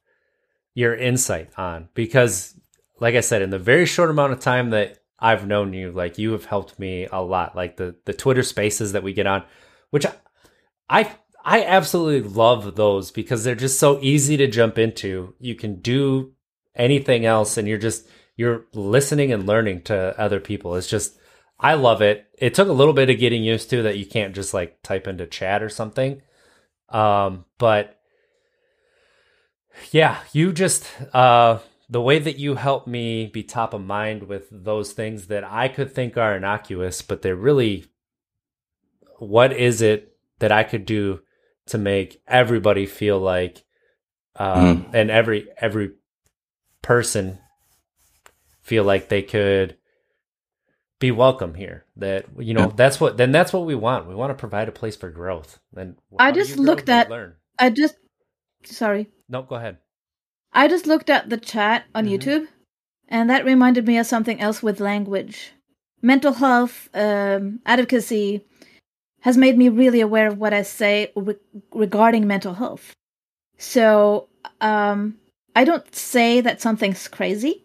your 0.75 0.93
insight 0.95 1.49
on 1.57 1.89
because 1.95 2.53
like 2.99 3.15
I 3.15 3.21
said 3.21 3.41
in 3.41 3.49
the 3.49 3.57
very 3.59 3.85
short 3.87 4.09
amount 4.11 4.33
of 4.33 4.39
time 4.39 4.69
that 4.71 4.99
I've 5.19 5.47
known 5.47 5.73
you 5.73 5.91
like 5.91 6.17
you 6.19 6.33
have 6.33 6.45
helped 6.45 6.77
me 6.77 7.07
a 7.11 7.21
lot 7.21 7.55
like 7.55 7.77
the 7.77 7.95
the 8.05 8.13
Twitter 8.13 8.43
spaces 8.43 8.91
that 8.93 9.01
we 9.03 9.11
get 9.13 9.25
on 9.27 9.43
which 9.89 10.05
I 10.05 10.13
I, 10.87 11.11
I 11.47 11.63
absolutely 11.63 12.27
love 12.27 12.75
those 12.75 13.11
because 13.11 13.43
they're 13.43 13.53
just 13.53 13.79
so 13.79 13.99
easy 14.01 14.35
to 14.37 14.47
jump 14.47 14.79
into. 14.79 15.35
You 15.39 15.53
can 15.53 15.79
do 15.79 16.33
anything 16.75 17.23
else 17.23 17.55
and 17.57 17.67
you're 17.67 17.77
just 17.77 18.07
you're 18.35 18.65
listening 18.73 19.31
and 19.31 19.45
learning 19.45 19.83
to 19.83 20.19
other 20.19 20.39
people. 20.39 20.75
It's 20.75 20.89
just 20.89 21.19
I 21.59 21.75
love 21.75 22.01
it. 22.01 22.25
It 22.39 22.55
took 22.55 22.67
a 22.67 22.73
little 22.73 22.95
bit 22.95 23.11
of 23.11 23.19
getting 23.19 23.43
used 23.43 23.69
to 23.69 23.83
that 23.83 23.97
you 23.97 24.07
can't 24.07 24.33
just 24.33 24.55
like 24.55 24.81
type 24.81 25.07
into 25.07 25.27
chat 25.27 25.61
or 25.61 25.69
something. 25.69 26.23
Um, 26.89 27.45
but 27.59 27.99
yeah, 29.91 30.17
you 30.33 30.51
just 30.51 30.87
uh 31.13 31.59
the 31.87 32.01
way 32.01 32.17
that 32.17 32.39
you 32.39 32.55
help 32.55 32.87
me 32.87 33.27
be 33.27 33.43
top 33.43 33.75
of 33.75 33.81
mind 33.85 34.23
with 34.23 34.47
those 34.51 34.93
things 34.93 35.27
that 35.27 35.43
I 35.43 35.67
could 35.67 35.91
think 35.91 36.17
are 36.17 36.35
innocuous, 36.35 37.03
but 37.03 37.21
they're 37.21 37.35
really 37.35 37.85
what 39.19 39.53
is 39.53 39.83
it 39.83 40.17
that 40.39 40.51
I 40.51 40.63
could 40.63 40.87
do 40.87 41.21
to 41.67 41.77
make 41.77 42.21
everybody 42.27 42.85
feel 42.85 43.19
like 43.19 43.63
um 44.37 44.85
and 44.93 45.09
every 45.09 45.47
every 45.57 45.91
person 46.81 47.39
feel 48.61 48.83
like 48.83 49.09
they 49.09 49.21
could 49.21 49.77
be 50.99 51.11
welcome 51.11 51.53
here 51.55 51.85
that 51.97 52.25
you 52.37 52.53
know 52.53 52.67
Yeah. 52.67 52.71
that's 52.75 52.99
what 52.99 53.17
then 53.17 53.31
that's 53.31 53.51
what 53.53 53.65
we 53.65 53.75
want 53.75 54.07
we 54.07 54.15
want 54.15 54.29
to 54.31 54.35
provide 54.35 54.67
a 54.69 54.71
place 54.73 54.95
for 54.95 55.09
growth 55.09 55.59
and 55.75 55.95
I 56.19 56.31
just 56.31 56.57
looked 56.57 56.89
at- 56.89 57.09
learn 57.09 57.35
I 57.59 57.69
just 57.69 57.95
sorry. 58.63 59.09
no 59.29 59.41
go 59.43 59.55
ahead 59.55 59.77
I 60.53 60.67
just 60.67 60.87
looked 60.87 61.09
at 61.09 61.29
the 61.29 61.35
chat 61.37 61.83
on 61.93 62.05
Mhm. 62.05 62.11
YouTube, 62.13 62.47
and 63.09 63.29
that 63.29 63.43
reminded 63.43 63.85
me 63.85 63.97
of 63.97 64.05
something 64.05 64.39
else 64.39 64.63
with 64.63 64.79
language. 64.79 65.51
Mental 66.01 66.31
health 66.31 66.87
um, 66.93 67.59
advocacy 67.65 68.45
has 69.25 69.37
made 69.37 69.57
me 69.57 69.69
really 69.69 70.01
aware 70.01 70.27
of 70.27 70.37
what 70.37 70.53
I 70.53 70.61
say 70.61 71.11
re- 71.15 71.35
regarding 71.73 72.27
mental 72.27 72.53
health. 72.53 72.93
So 73.57 74.27
um, 74.61 75.17
I 75.55 75.63
don't 75.65 75.87
say 75.95 76.41
that 76.41 76.61
something's 76.61 77.07
crazy 77.07 77.63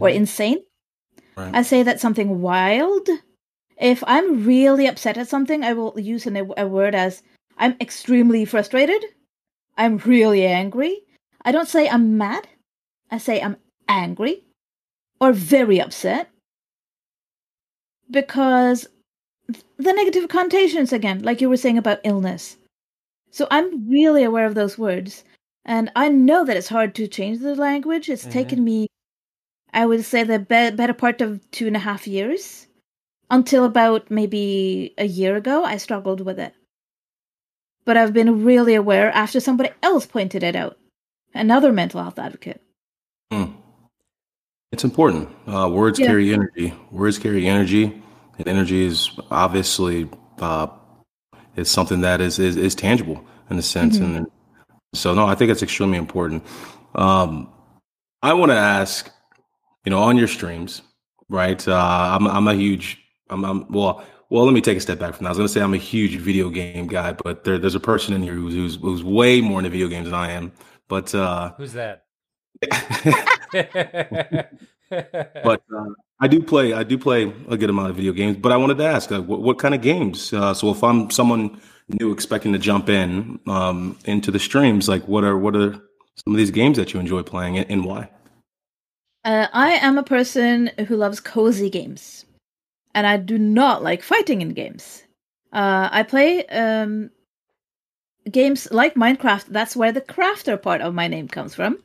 or 0.00 0.08
Mhm. 0.08 0.14
insane. 0.14 0.58
Right. 1.36 1.54
I 1.54 1.62
say 1.62 1.82
that 1.82 2.00
something 2.00 2.42
wild. 2.42 3.08
If 3.78 4.04
I'm 4.06 4.44
really 4.44 4.86
upset 4.86 5.16
at 5.16 5.28
something, 5.28 5.64
I 5.64 5.72
will 5.72 5.98
use 5.98 6.26
an, 6.26 6.36
a 6.36 6.66
word 6.68 6.94
as 6.94 7.22
I'm 7.56 7.74
extremely 7.80 8.44
frustrated. 8.44 9.02
I'm 9.78 9.96
really 10.14 10.44
angry. 10.46 10.94
I 11.46 11.52
don't 11.52 11.68
say 11.68 11.88
I'm 11.88 12.18
mad. 12.18 12.44
I 13.10 13.16
say 13.18 13.40
I'm 13.40 13.56
angry 13.88 14.44
or 15.20 15.32
very 15.32 15.80
upset 15.80 16.28
because 18.10 18.86
the 19.76 19.92
negative 19.92 20.28
connotations 20.28 20.92
again, 20.92 21.22
like 21.22 21.40
you 21.40 21.48
were 21.48 21.56
saying 21.56 21.78
about 21.78 22.00
illness. 22.04 22.56
So 23.30 23.46
I'm 23.50 23.88
really 23.88 24.24
aware 24.24 24.46
of 24.46 24.54
those 24.54 24.78
words. 24.78 25.24
And 25.64 25.90
I 25.96 26.08
know 26.08 26.44
that 26.44 26.56
it's 26.56 26.68
hard 26.68 26.94
to 26.96 27.06
change 27.06 27.38
the 27.40 27.54
language. 27.54 28.08
It's 28.08 28.26
Mhm. 28.26 28.32
taken 28.32 28.64
me, 28.64 28.88
I 29.72 29.86
would 29.86 30.04
say, 30.04 30.22
the 30.24 30.38
be- 30.38 30.70
better 30.76 30.92
part 30.94 31.20
of 31.20 31.40
two 31.50 31.66
and 31.66 31.76
a 31.76 31.80
half 31.80 32.06
years. 32.06 32.66
Until 33.30 33.64
about 33.64 34.10
maybe 34.10 34.92
a 34.98 35.06
year 35.06 35.36
ago, 35.36 35.64
I 35.64 35.78
struggled 35.78 36.20
with 36.20 36.38
it. 36.38 36.54
But 37.84 37.96
I've 37.96 38.12
been 38.12 38.44
really 38.44 38.74
aware 38.74 39.10
after 39.12 39.40
somebody 39.40 39.70
else 39.82 40.04
pointed 40.04 40.42
it 40.42 40.54
out. 40.54 40.78
Another 41.34 41.72
mental 41.72 42.02
health 42.02 42.18
advocate. 42.18 42.60
Hmm. 43.32 43.52
It's 44.72 44.84
important. 44.84 45.28
Uh, 45.46 45.70
words 45.72 45.98
Yeah. 45.98 46.08
carry 46.08 46.32
energy. 46.32 46.74
Words 46.90 47.18
carry 47.18 47.46
energy, 47.46 48.02
and 48.38 48.48
energy 48.48 48.84
is 48.84 49.10
obviously 49.30 50.08
uh, 50.40 50.66
is 51.56 51.70
something 51.70 52.00
that 52.00 52.20
is, 52.20 52.38
is 52.38 52.56
is 52.56 52.74
tangible 52.74 53.24
in 53.50 53.58
a 53.58 53.62
sense. 53.62 53.98
Mhm. 53.98 54.16
And 54.16 54.26
so, 54.94 55.14
no, 55.14 55.26
I 55.26 55.34
think 55.34 55.50
it's 55.50 55.62
extremely 55.62 55.98
important. 55.98 56.44
Um, 56.94 57.50
I 58.22 58.32
want 58.34 58.50
to 58.52 58.56
ask, 58.56 59.10
you 59.84 59.90
know, 59.90 59.98
on 59.98 60.16
your 60.16 60.28
streams, 60.28 60.82
right? 61.28 61.66
Uh, 61.66 62.16
I'm 62.18 62.26
I'm 62.26 62.48
a 62.48 62.54
huge. 62.54 62.98
I'm, 63.30 63.44
I'm 63.44 63.70
well. 63.70 64.04
Well, 64.30 64.44
let 64.46 64.54
me 64.54 64.62
take 64.62 64.78
a 64.78 64.80
step 64.80 64.98
back 64.98 65.14
from 65.14 65.24
that. 65.24 65.28
I 65.28 65.32
was 65.32 65.36
going 65.38 65.48
to 65.48 65.52
say 65.52 65.60
I'm 65.60 65.74
a 65.74 65.76
huge 65.76 66.16
video 66.16 66.48
game 66.48 66.86
guy, 66.86 67.12
but 67.12 67.44
there, 67.44 67.58
there's 67.58 67.74
a 67.74 67.80
person 67.80 68.14
in 68.14 68.22
here 68.22 68.32
who's, 68.32 68.54
who's 68.54 68.76
who's 68.76 69.04
way 69.04 69.42
more 69.42 69.58
into 69.60 69.68
video 69.68 69.88
games 69.88 70.06
than 70.06 70.14
I 70.14 70.30
am. 70.30 70.52
But 70.88 71.14
uh, 71.14 71.52
Who's 71.58 71.74
that? 71.74 72.04
but 74.90 75.62
uh, 75.76 75.84
I 76.22 76.28
do 76.28 76.40
play. 76.40 76.72
I 76.72 76.84
do 76.84 76.96
play 76.96 77.34
a 77.48 77.56
good 77.56 77.68
amount 77.68 77.90
of 77.90 77.96
video 77.96 78.12
games. 78.12 78.36
But 78.36 78.52
I 78.52 78.56
wanted 78.56 78.78
to 78.78 78.84
ask, 78.84 79.10
uh, 79.10 79.20
what, 79.20 79.42
what 79.42 79.58
kind 79.58 79.74
of 79.74 79.82
games? 79.82 80.32
Uh, 80.32 80.54
so 80.54 80.70
if 80.70 80.84
I'm 80.84 81.10
someone 81.10 81.60
new 81.88 82.12
expecting 82.12 82.52
to 82.52 82.60
jump 82.60 82.88
in 82.88 83.40
um, 83.48 83.98
into 84.04 84.30
the 84.30 84.38
streams, 84.38 84.88
like 84.88 85.06
what 85.08 85.24
are 85.24 85.36
what 85.36 85.56
are 85.56 85.72
some 85.72 86.32
of 86.32 86.36
these 86.36 86.52
games 86.52 86.76
that 86.76 86.94
you 86.94 87.00
enjoy 87.00 87.24
playing 87.24 87.58
and, 87.58 87.68
and 87.68 87.84
why? 87.84 88.08
Uh, 89.24 89.48
I 89.52 89.72
am 89.72 89.98
a 89.98 90.04
person 90.04 90.70
who 90.86 90.96
loves 90.96 91.18
cozy 91.18 91.68
games, 91.68 92.24
and 92.94 93.04
I 93.04 93.16
do 93.16 93.36
not 93.36 93.82
like 93.82 94.02
fighting 94.04 94.42
in 94.42 94.50
games. 94.50 95.02
Uh, 95.52 95.88
I 95.90 96.04
play 96.04 96.46
um, 96.46 97.10
games 98.30 98.68
like 98.70 98.94
Minecraft. 98.94 99.46
That's 99.46 99.74
where 99.74 99.90
the 99.90 100.00
crafter 100.00 100.60
part 100.60 100.82
of 100.82 100.94
my 100.94 101.08
name 101.08 101.26
comes 101.26 101.56
from. 101.56 101.82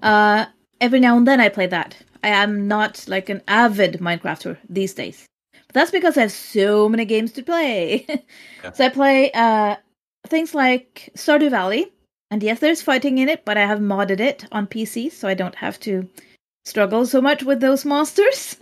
Uh, 0.00 0.46
every 0.80 1.00
now 1.00 1.16
and 1.16 1.26
then 1.26 1.40
I 1.40 1.48
play 1.48 1.66
that. 1.66 1.96
I 2.24 2.28
am 2.28 2.66
not 2.66 3.04
like 3.06 3.28
an 3.28 3.42
avid 3.46 4.00
Minecrafter 4.00 4.56
these 4.66 4.94
days. 4.94 5.26
But 5.52 5.74
that's 5.74 5.90
because 5.90 6.16
I 6.16 6.22
have 6.22 6.32
so 6.32 6.88
many 6.88 7.04
games 7.04 7.32
to 7.32 7.42
play. 7.42 8.06
Yeah. 8.08 8.70
So 8.74 8.86
I 8.86 8.88
play 8.88 9.30
uh, 9.32 9.76
things 10.26 10.54
like 10.54 11.10
Stardew 11.14 11.50
Valley. 11.50 11.92
And 12.30 12.42
yes, 12.42 12.60
there's 12.60 12.80
fighting 12.80 13.18
in 13.18 13.28
it, 13.28 13.44
but 13.44 13.58
I 13.58 13.66
have 13.66 13.78
modded 13.78 14.20
it 14.20 14.46
on 14.50 14.66
PC, 14.66 15.12
so 15.12 15.28
I 15.28 15.34
don't 15.34 15.54
have 15.56 15.78
to 15.80 16.08
struggle 16.64 17.04
so 17.04 17.20
much 17.20 17.42
with 17.42 17.60
those 17.60 17.84
monsters. 17.84 18.56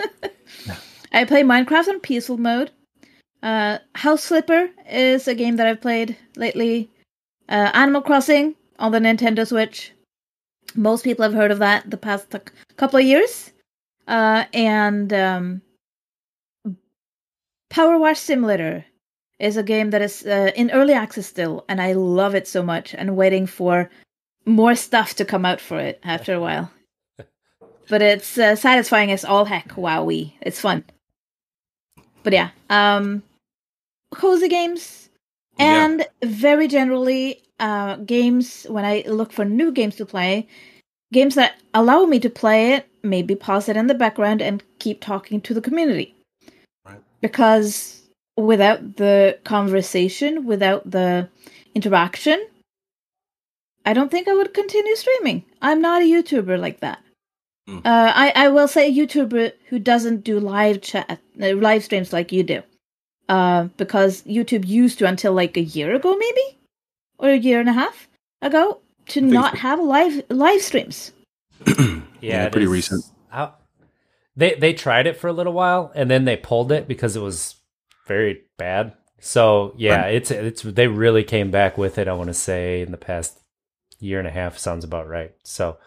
I 1.12 1.24
play 1.24 1.44
Minecraft 1.44 1.88
on 1.88 2.00
peaceful 2.00 2.38
mode. 2.38 2.72
Uh, 3.44 3.78
House 3.94 4.26
Flipper 4.26 4.70
is 4.90 5.28
a 5.28 5.36
game 5.36 5.56
that 5.56 5.68
I've 5.68 5.80
played 5.80 6.16
lately. 6.34 6.90
Uh, 7.48 7.70
Animal 7.74 8.02
Crossing 8.02 8.56
on 8.80 8.90
the 8.90 8.98
Nintendo 8.98 9.46
Switch. 9.46 9.92
Most 10.74 11.04
people 11.04 11.22
have 11.22 11.34
heard 11.34 11.52
of 11.52 11.60
that 11.60 11.88
the 11.88 11.96
past 11.96 12.32
c- 12.32 12.40
couple 12.76 12.98
of 12.98 13.04
years. 13.06 13.51
Uh, 14.06 14.44
and 14.52 15.12
um, 15.12 15.62
Power 17.70 17.98
Wash 17.98 18.18
Simulator 18.20 18.84
is 19.38 19.56
a 19.56 19.62
game 19.62 19.90
that 19.90 20.02
is 20.02 20.24
uh, 20.26 20.50
in 20.54 20.70
early 20.70 20.92
access 20.92 21.26
still, 21.26 21.64
and 21.68 21.80
I 21.80 21.92
love 21.92 22.34
it 22.34 22.46
so 22.46 22.62
much. 22.62 22.94
And 22.94 23.16
waiting 23.16 23.46
for 23.46 23.90
more 24.44 24.74
stuff 24.74 25.14
to 25.14 25.24
come 25.24 25.44
out 25.44 25.60
for 25.60 25.78
it 25.78 26.00
after 26.04 26.34
a 26.34 26.40
while. 26.40 26.70
But 27.88 28.00
it's 28.00 28.38
uh, 28.38 28.54
satisfying 28.56 29.10
as 29.10 29.24
all 29.24 29.44
heck. 29.44 29.70
Wowie, 29.70 30.34
it's 30.40 30.60
fun. 30.60 30.84
But 32.22 32.32
yeah, 32.32 32.50
um, 32.70 33.22
cozy 34.14 34.48
games, 34.48 35.10
Yeah. 35.58 35.84
and 35.86 36.06
very 36.24 36.68
generally, 36.68 37.42
uh, 37.58 37.96
games 37.96 38.64
when 38.68 38.84
I 38.84 39.02
look 39.06 39.32
for 39.32 39.44
new 39.44 39.72
games 39.72 39.96
to 39.96 40.06
play, 40.06 40.46
games 41.12 41.34
that 41.34 41.54
allow 41.74 42.04
me 42.04 42.20
to 42.20 42.30
play 42.30 42.74
it, 42.74 42.86
maybe 43.02 43.34
pause 43.34 43.68
it 43.68 43.76
in 43.76 43.86
the 43.86 43.94
background 43.94 44.42
and 44.42 44.62
keep 44.78 45.00
talking 45.00 45.40
to 45.42 45.54
the 45.54 45.60
community. 45.60 46.14
Right. 46.86 47.00
Because 47.20 48.02
without 48.36 48.96
the 48.96 49.38
conversation, 49.44 50.46
without 50.46 50.90
the 50.90 51.28
interaction, 51.74 52.46
I 53.84 53.92
don't 53.92 54.10
think 54.10 54.28
I 54.28 54.34
would 54.34 54.54
continue 54.54 54.94
streaming. 54.96 55.44
I'm 55.60 55.80
not 55.80 56.02
a 56.02 56.04
YouTuber 56.04 56.58
like 56.58 56.80
that. 56.80 57.00
Mm. 57.68 57.78
Uh, 57.78 58.12
I 58.14 58.32
I 58.34 58.48
will 58.48 58.68
say 58.68 58.88
a 58.88 58.94
YouTuber 58.94 59.52
who 59.68 59.78
doesn't 59.78 60.24
do 60.24 60.40
live 60.40 60.82
chat, 60.82 61.20
uh, 61.40 61.54
live 61.54 61.84
streams 61.84 62.12
like 62.12 62.32
you 62.32 62.42
do, 62.42 62.62
uh, 63.28 63.64
because 63.76 64.22
YouTube 64.22 64.66
used 64.66 64.98
to 64.98 65.06
until 65.06 65.32
like 65.32 65.56
a 65.56 65.62
year 65.62 65.94
ago, 65.94 66.16
maybe, 66.16 66.58
or 67.18 67.30
a 67.30 67.36
year 67.36 67.60
and 67.60 67.68
a 67.68 67.72
half 67.72 68.08
ago, 68.40 68.80
to 69.06 69.20
not 69.20 69.58
have 69.58 69.78
live 69.78 70.22
live 70.28 70.60
streams. 70.60 71.12
Yeah, 72.20 72.44
it 72.46 72.52
pretty 72.52 72.66
is- 72.66 72.70
recent. 72.72 73.04
How 73.28 73.54
they 74.36 74.54
they 74.54 74.72
tried 74.74 75.06
it 75.06 75.16
for 75.16 75.28
a 75.28 75.32
little 75.32 75.52
while 75.52 75.90
and 75.94 76.10
then 76.10 76.24
they 76.24 76.36
pulled 76.36 76.70
it 76.72 76.86
because 76.86 77.16
it 77.16 77.20
was 77.22 77.56
very 78.06 78.42
bad. 78.58 78.94
So 79.20 79.74
yeah, 79.76 80.02
Right. 80.02 80.14
it's 80.14 80.30
it's 80.30 80.62
they 80.62 80.86
really 80.86 81.24
came 81.24 81.50
back 81.50 81.76
with 81.78 81.98
it. 81.98 82.08
I 82.08 82.12
want 82.12 82.28
to 82.28 82.34
say 82.34 82.80
in 82.82 82.90
the 82.92 82.96
past 82.96 83.38
year 83.98 84.18
and 84.18 84.28
a 84.28 84.32
half 84.32 84.58
sounds 84.58 84.84
about 84.84 85.08
right. 85.08 85.32
So 85.44 85.78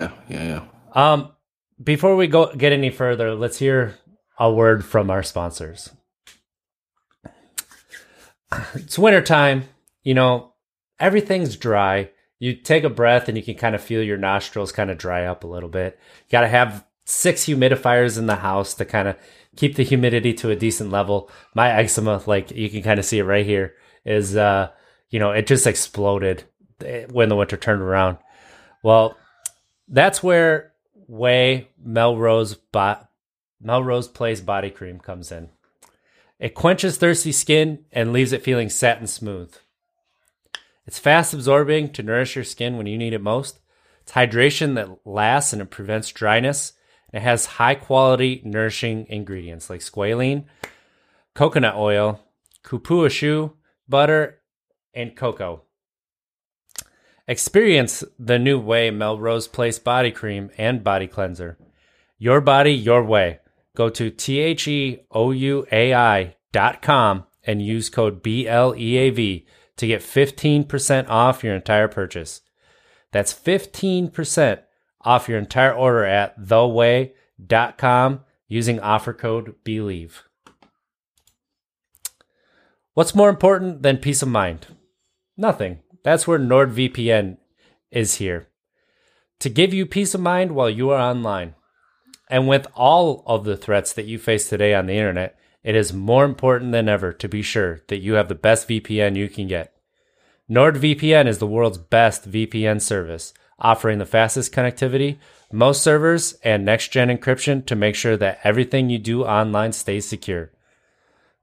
Yeah, 0.00 0.12
yeah, 0.28 0.44
yeah. 0.44 1.12
um, 1.12 1.32
before 1.82 2.16
we 2.16 2.26
go 2.26 2.52
get 2.54 2.72
any 2.72 2.90
further, 2.90 3.34
let's 3.34 3.58
hear 3.58 3.94
a 4.38 4.52
word 4.52 4.84
from 4.84 5.10
our 5.10 5.22
sponsors. 5.22 5.90
It's 8.74 8.98
winter 8.98 9.20
time, 9.22 9.64
you 10.02 10.14
know, 10.14 10.54
everything's 10.98 11.56
dry. 11.56 12.10
You 12.38 12.54
take 12.54 12.84
a 12.84 12.90
breath 12.90 13.28
and 13.28 13.36
you 13.36 13.42
can 13.42 13.56
kind 13.56 13.74
of 13.74 13.82
feel 13.82 14.02
your 14.02 14.16
nostrils 14.16 14.72
kind 14.72 14.90
of 14.90 14.98
dry 14.98 15.26
up 15.26 15.44
a 15.44 15.48
little 15.48 15.68
bit. 15.68 15.98
You 16.26 16.32
got 16.32 16.42
to 16.42 16.48
have 16.48 16.84
six 17.04 17.44
humidifiers 17.44 18.18
in 18.18 18.26
the 18.26 18.36
house 18.36 18.74
to 18.74 18.84
kind 18.84 19.08
of 19.08 19.16
keep 19.56 19.74
the 19.74 19.82
humidity 19.82 20.32
to 20.34 20.50
a 20.50 20.56
decent 20.56 20.90
level. 20.90 21.30
My 21.54 21.72
eczema, 21.72 22.22
like 22.26 22.50
you 22.50 22.70
can 22.70 22.82
kind 22.82 22.98
of 22.98 23.04
see 23.04 23.18
it 23.18 23.24
right 23.24 23.46
here, 23.46 23.74
is 24.04 24.36
uh, 24.36 24.70
you 25.10 25.18
know, 25.18 25.32
it 25.32 25.46
just 25.46 25.66
exploded 25.66 26.44
eh, 26.84 27.06
when 27.10 27.28
the 27.28 27.36
winter 27.36 27.56
turned 27.56 27.82
around. 27.82 28.18
Well, 28.82 29.16
that's 29.88 30.22
where 30.22 30.72
OUAI 31.10 31.66
Melrose 31.82 32.56
Melrose 33.60 34.08
Place 34.08 34.40
body 34.40 34.70
cream 34.70 35.00
comes 35.00 35.32
in. 35.32 35.48
It 36.38 36.54
quenches 36.54 36.98
thirsty 36.98 37.32
skin 37.32 37.84
and 37.90 38.12
leaves 38.12 38.32
it 38.32 38.44
feeling 38.44 38.68
satin 38.68 39.06
smooth. 39.06 39.56
It's 40.88 40.98
fast 40.98 41.34
absorbing 41.34 41.92
to 41.92 42.02
nourish 42.02 42.34
your 42.34 42.46
skin 42.46 42.78
when 42.78 42.86
you 42.86 42.96
need 42.96 43.12
it 43.12 43.20
most. 43.20 43.60
It's 44.00 44.12
hydration 44.12 44.74
that 44.76 44.88
lasts 45.04 45.52
and 45.52 45.60
it 45.60 45.68
prevents 45.68 46.10
dryness. 46.10 46.72
It 47.12 47.20
has 47.20 47.44
high 47.44 47.74
quality 47.74 48.40
nourishing 48.42 49.04
ingredients 49.10 49.68
like 49.68 49.82
squalene, 49.82 50.46
coconut 51.34 51.76
oil, 51.76 52.20
cupuaçu, 52.64 53.52
butter, 53.86 54.40
and 54.94 55.14
cocoa. 55.14 55.64
Experience 57.26 58.02
the 58.18 58.38
new 58.38 58.58
OUAI 58.58 58.90
Melrose 58.90 59.46
Place 59.46 59.78
body 59.78 60.10
cream 60.10 60.48
and 60.56 60.82
body 60.82 61.06
cleanser. 61.06 61.58
Your 62.16 62.40
body, 62.40 62.72
your 62.72 63.04
way. 63.04 63.40
Go 63.76 63.90
to 63.90 64.08
T 64.08 64.38
H 64.38 64.66
E 64.66 65.00
O 65.10 65.32
U 65.32 65.66
A 65.70 65.92
I 65.92 66.36
dot 66.50 66.80
com 66.80 67.24
and 67.44 67.60
use 67.60 67.90
code 67.90 68.22
BLEAV 68.22 69.44
to 69.78 69.86
get 69.86 70.02
15% 70.02 71.08
off 71.08 71.42
your 71.42 71.54
entire 71.54 71.88
purchase. 71.88 72.42
That's 73.10 73.32
15% 73.32 74.60
off 75.02 75.28
your 75.28 75.38
entire 75.38 75.72
order 75.72 76.04
at 76.04 76.38
theouai.com 76.38 78.20
using 78.48 78.80
offer 78.80 79.12
code 79.12 79.54
BELIEVE. 79.64 80.24
What's 82.94 83.14
more 83.14 83.30
important 83.30 83.82
than 83.82 83.98
peace 83.98 84.22
of 84.22 84.28
mind? 84.28 84.66
Nothing. 85.36 85.78
That's 86.02 86.26
where 86.26 86.38
NordVPN 86.38 87.38
is 87.90 88.16
here 88.16 88.48
to 89.40 89.48
give 89.48 89.72
you 89.72 89.86
peace 89.86 90.14
of 90.14 90.20
mind 90.20 90.52
while 90.52 90.70
you 90.70 90.90
are 90.90 91.00
online. 91.00 91.54
And 92.28 92.48
with 92.48 92.66
all 92.74 93.22
of 93.26 93.44
the 93.44 93.56
threats 93.56 93.92
that 93.94 94.06
you 94.06 94.18
face 94.18 94.48
today 94.48 94.74
on 94.74 94.86
the 94.86 94.94
internet, 94.94 95.37
it 95.62 95.74
is 95.74 95.92
more 95.92 96.24
important 96.24 96.72
than 96.72 96.88
ever 96.88 97.12
to 97.12 97.28
be 97.28 97.42
sure 97.42 97.80
that 97.88 97.98
you 97.98 98.14
have 98.14 98.28
the 98.28 98.34
best 98.34 98.68
VPN 98.68 99.16
you 99.16 99.28
can 99.28 99.46
get. 99.46 99.74
NordVPN 100.50 101.26
is 101.26 101.38
the 101.38 101.46
world's 101.46 101.78
best 101.78 102.30
VPN 102.30 102.80
service, 102.80 103.34
offering 103.58 103.98
the 103.98 104.06
fastest 104.06 104.52
connectivity, 104.52 105.18
most 105.52 105.82
servers, 105.82 106.34
and 106.44 106.64
next 106.64 106.88
gen 106.88 107.08
encryption 107.08 107.64
to 107.66 107.74
make 107.74 107.94
sure 107.94 108.16
that 108.16 108.40
everything 108.44 108.88
you 108.88 108.98
do 108.98 109.24
online 109.24 109.72
stays 109.72 110.06
secure. 110.06 110.50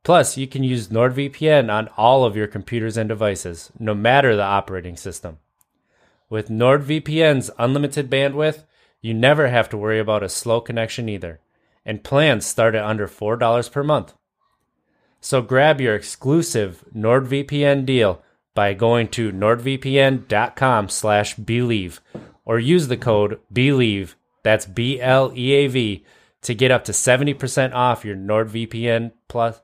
Plus, 0.04 0.38
you 0.38 0.48
can 0.48 0.64
use 0.64 0.90
NordVPN 0.90 1.74
on 1.74 1.90
all 1.98 2.24
of 2.24 2.36
your 2.36 2.48
computers 2.48 2.96
and 2.96 3.10
devices, 3.10 3.72
no 3.80 3.96
matter 3.96 4.36
the 4.36 4.44
operating 4.44 4.96
system. 4.96 5.40
With 6.30 6.50
NordVPN's 6.50 7.52
unlimited 7.58 8.10
bandwidth, 8.10 8.64
you 9.02 9.14
never 9.14 9.48
have 9.48 9.70
to 9.70 9.78
worry 9.78 10.00
about 10.00 10.24
a 10.24 10.30
slow 10.30 10.62
connection 10.62 11.10
either, 11.10 11.40
and 11.86 12.04
plans 12.04 12.46
start 12.46 12.76
at 12.76 12.84
under 12.84 13.08
$4 13.08 13.72
per 13.72 13.84
month. 13.84 14.14
So 15.22 15.42
grab 15.42 15.80
your 15.82 15.96
exclusive 15.96 16.84
NordVPN 16.96 17.86
deal 17.86 18.22
by 18.56 18.74
going 18.74 19.10
to 19.10 19.32
nordvpn.com 19.32 20.90
slash 20.90 21.36
believe 21.36 22.02
or 22.46 22.58
use 22.58 22.88
the 22.88 22.98
code 22.98 23.40
believe 23.52 24.16
that's 24.42 24.66
b-l-e-a-v 24.66 26.06
to 26.42 26.54
get 26.56 26.72
up 26.72 26.86
to 26.86 26.92
70% 26.92 27.74
off 27.74 28.06
your 28.06 28.16
nordvpn 28.16 29.12
plus 29.28 29.62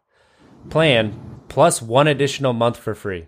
plan 0.70 1.40
plus 1.48 1.82
one 1.82 2.08
additional 2.08 2.54
month 2.54 2.78
for 2.78 2.94
free 2.94 3.28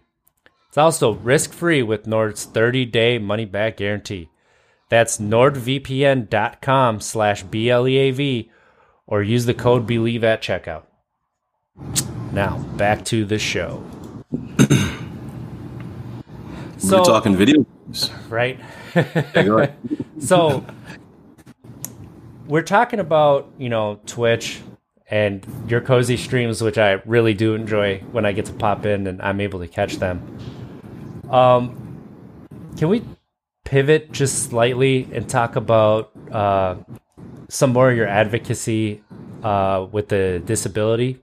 it's 0.68 0.78
also 0.78 1.14
risk-free 1.14 1.82
with 1.82 2.06
nord's 2.06 2.46
30-day 2.46 3.18
money-back 3.18 3.78
guarantee 3.78 4.30
that's 4.90 5.18
nordvpn.com 5.18 7.00
slash 7.00 7.44
b-l-e-a-v 7.44 8.52
or 9.08 9.22
use 9.22 9.46
the 9.46 9.54
code 9.54 9.86
believe 9.86 10.24
at 10.24 10.42
checkout 10.42 10.84
now 12.32 12.58
back 12.78 13.04
to 13.06 13.26
the 13.26 13.40
show 13.40 13.84
We're 16.98 17.04
talking 17.06 17.36
video 17.36 17.64
games. 17.64 18.12
right? 18.30 18.60
So 20.20 20.66
we're 22.48 22.62
talking 22.62 23.00
about 23.00 23.52
you 23.58 23.70
know 23.70 24.00
Twitch 24.06 24.62
and 25.10 25.46
your 25.68 25.82
cozy 25.82 26.18
streams, 26.18 26.62
which 26.62 26.78
I 26.78 26.94
really 27.06 27.34
do 27.34 27.56
enjoy 27.56 28.00
when 28.12 28.26
I 28.26 28.32
get 28.32 28.46
to 28.46 28.54
pop 28.54 28.86
in 28.86 29.08
and 29.08 29.22
I'm 29.22 29.42
able 29.42 29.60
to 29.60 29.68
catch 29.68 29.98
them. 29.98 30.22
Um, 31.30 32.00
can 32.78 32.90
we 32.90 33.04
pivot 33.64 34.12
just 34.12 34.50
slightly 34.50 35.08
and 35.14 35.28
talk 35.28 35.56
about 35.56 36.12
uh, 36.32 36.76
some 37.50 37.72
more 37.72 37.92
of 37.92 37.98
your 37.98 38.08
advocacy 38.08 39.04
uh, 39.44 39.88
with 39.92 40.10
the 40.10 40.42
disability 40.46 41.22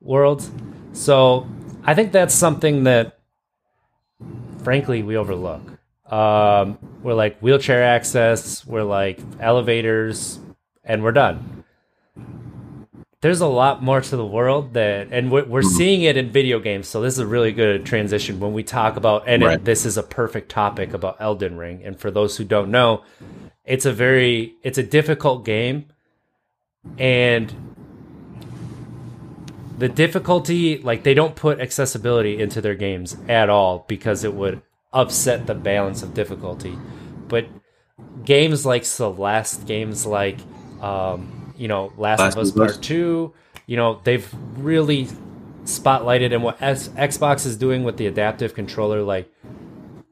world? 0.00 0.48
So 0.92 1.46
I 1.84 1.94
think 1.94 2.12
that's 2.12 2.34
something 2.34 2.84
that 2.84 3.18
frankly 4.62 5.02
we 5.02 5.16
overlook. 5.16 5.62
Um, 6.12 6.78
we're 7.02 7.14
like 7.14 7.38
wheelchair 7.40 7.84
access, 7.84 8.66
we're 8.66 8.82
like 8.82 9.20
elevators, 9.38 10.40
and 10.84 11.02
we're 11.04 11.12
done. 11.12 11.64
There's 13.20 13.42
a 13.42 13.46
lot 13.46 13.82
more 13.82 14.00
to 14.00 14.16
the 14.16 14.24
world 14.24 14.72
that, 14.72 15.08
and 15.12 15.30
we're, 15.30 15.44
we're 15.44 15.62
seeing 15.62 16.02
it 16.02 16.16
in 16.16 16.30
video 16.30 16.58
games. 16.58 16.88
So 16.88 17.02
this 17.02 17.14
is 17.14 17.20
a 17.20 17.26
really 17.26 17.52
good 17.52 17.84
transition 17.84 18.40
when 18.40 18.54
we 18.54 18.62
talk 18.62 18.96
about, 18.96 19.24
and 19.26 19.42
Right. 19.42 19.58
it, 19.58 19.64
this 19.64 19.84
is 19.84 19.98
a 19.98 20.02
perfect 20.02 20.48
topic 20.48 20.94
about 20.94 21.18
Elden 21.20 21.58
Ring. 21.58 21.82
And 21.84 22.00
for 22.00 22.10
those 22.10 22.38
who 22.38 22.44
don't 22.44 22.70
know, 22.70 23.04
it's 23.64 23.86
a 23.86 23.92
very, 23.92 24.54
it's 24.62 24.78
a 24.78 24.82
difficult 24.82 25.44
game, 25.44 25.86
and 26.98 27.54
the 29.78 29.88
difficulty 29.88 30.78
like 30.78 31.04
they 31.04 31.14
don't 31.14 31.34
put 31.34 31.58
accessibility 31.60 32.40
into 32.40 32.60
their 32.60 32.74
games 32.74 33.16
at 33.28 33.48
all 33.48 33.84
because 33.88 34.24
it 34.24 34.34
would 34.34 34.60
upset 34.92 35.46
the 35.46 35.54
balance 35.54 36.02
of 36.02 36.12
difficulty. 36.12 36.76
But 37.28 37.46
games 38.24 38.66
like 38.66 38.84
celeste 38.84 39.66
games 39.66 40.04
like 40.04 40.38
um, 40.80 41.54
you 41.56 41.68
know 41.68 41.92
last, 41.96 42.20
Last 42.20 42.36
of 42.36 42.42
us. 42.42 42.52
Part 42.52 42.82
2 42.82 43.32
you 43.66 43.76
know 43.76 44.00
they've 44.04 44.28
really 44.56 45.06
spotlighted 45.64 46.34
and 46.34 46.42
what 46.42 46.60
S- 46.60 46.88
xbox 46.88 47.46
is 47.46 47.56
doing 47.56 47.84
with 47.84 47.96
the 47.98 48.06
adaptive 48.06 48.54
controller 48.54 49.02
like 49.02 49.32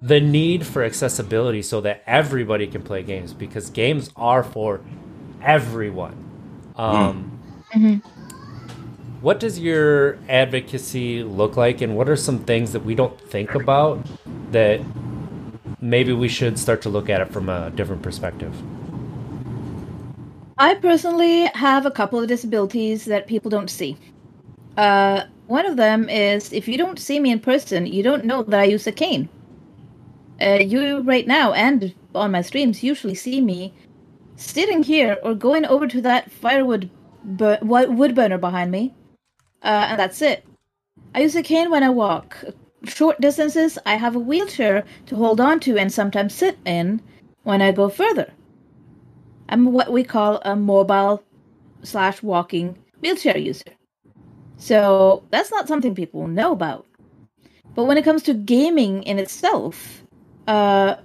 the 0.00 0.20
need 0.20 0.64
for 0.66 0.82
accessibility 0.84 1.62
so 1.62 1.80
that 1.80 2.02
everybody 2.06 2.66
can 2.66 2.82
play 2.82 3.02
games 3.02 3.32
because 3.32 3.70
games 3.70 4.10
are 4.16 4.42
for 4.42 4.80
everyone 5.42 6.14
um, 6.76 7.40
what 9.20 9.40
does 9.40 9.58
your 9.58 10.18
advocacy 10.28 11.24
look 11.24 11.56
like, 11.56 11.80
and 11.80 11.96
what 11.96 12.08
are 12.08 12.16
some 12.16 12.38
things 12.38 12.72
that 12.72 12.84
we 12.84 12.94
don't 12.94 13.20
think 13.20 13.54
about 13.54 14.06
that 14.52 14.80
maybe 15.80 16.12
we 16.12 16.28
should 16.28 16.58
start 16.58 16.82
to 16.82 16.88
look 16.88 17.08
at 17.10 17.20
it 17.20 17.32
from 17.32 17.48
a 17.48 17.70
different 17.70 18.02
perspective? 18.02 18.54
I 20.56 20.74
personally 20.74 21.46
have 21.54 21.84
a 21.84 21.90
couple 21.90 22.20
of 22.20 22.28
disabilities 22.28 23.04
that 23.06 23.26
people 23.26 23.50
don't 23.50 23.70
see. 23.70 23.96
Uh, 24.76 25.24
one 25.46 25.66
of 25.66 25.76
them 25.76 26.08
is 26.08 26.52
if 26.52 26.68
you 26.68 26.78
don't 26.78 26.98
see 26.98 27.18
me 27.18 27.32
in 27.32 27.40
person, 27.40 27.86
you 27.86 28.02
don't 28.02 28.24
know 28.24 28.42
that 28.44 28.60
I 28.60 28.64
use 28.64 28.86
a 28.86 28.92
cane. 28.92 29.28
Uh, 30.40 30.58
you 30.60 31.00
right 31.00 31.26
now 31.26 31.52
and 31.52 31.94
on 32.14 32.30
my 32.30 32.42
streams 32.42 32.82
usually 32.82 33.14
see 33.14 33.40
me 33.40 33.74
sitting 34.36 34.82
here 34.82 35.18
or 35.22 35.34
going 35.34 35.64
over 35.66 35.86
to 35.88 36.00
that 36.00 36.30
firewood 36.30 36.90
bur- 37.24 37.58
wood 37.62 38.14
burner 38.14 38.38
behind 38.38 38.70
me, 38.70 38.94
uh, 39.62 39.86
and 39.90 39.98
that's 39.98 40.22
it. 40.22 40.44
I 41.14 41.22
use 41.22 41.34
a 41.36 41.42
cane 41.42 41.70
when 41.70 41.82
I 41.82 41.90
walk. 41.90 42.44
Short 42.84 43.20
distances, 43.20 43.78
I 43.84 43.96
have 43.96 44.14
a 44.14 44.20
wheelchair 44.20 44.84
to 45.06 45.16
hold 45.16 45.40
on 45.40 45.60
to 45.60 45.76
and 45.76 45.92
sometimes 45.92 46.34
sit 46.34 46.58
in 46.64 47.02
when 47.42 47.60
I 47.60 47.72
go 47.72 47.88
further. 47.88 48.32
I'm 49.48 49.72
what 49.72 49.90
we 49.92 50.04
call 50.04 50.40
a 50.44 50.54
mobile 50.54 51.22
slash 51.82 52.22
walking 52.22 52.78
wheelchair 53.00 53.38
user. 53.38 53.72
So 54.58 55.24
that's 55.30 55.50
not 55.50 55.68
something 55.68 55.94
people 55.94 56.28
know 56.28 56.52
about. 56.52 56.86
But 57.74 57.84
when 57.84 57.98
it 57.98 58.04
comes 58.04 58.22
to 58.24 58.34
gaming 58.34 59.02
in 59.04 59.18
itself, 59.18 60.04
uh, 60.48 60.96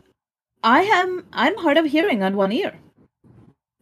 I 0.63 0.81
am 0.83 1.25
I'm 1.33 1.57
hard 1.57 1.77
of 1.77 1.85
hearing 1.85 2.23
on 2.23 2.37
one 2.37 2.51
ear, 2.51 2.73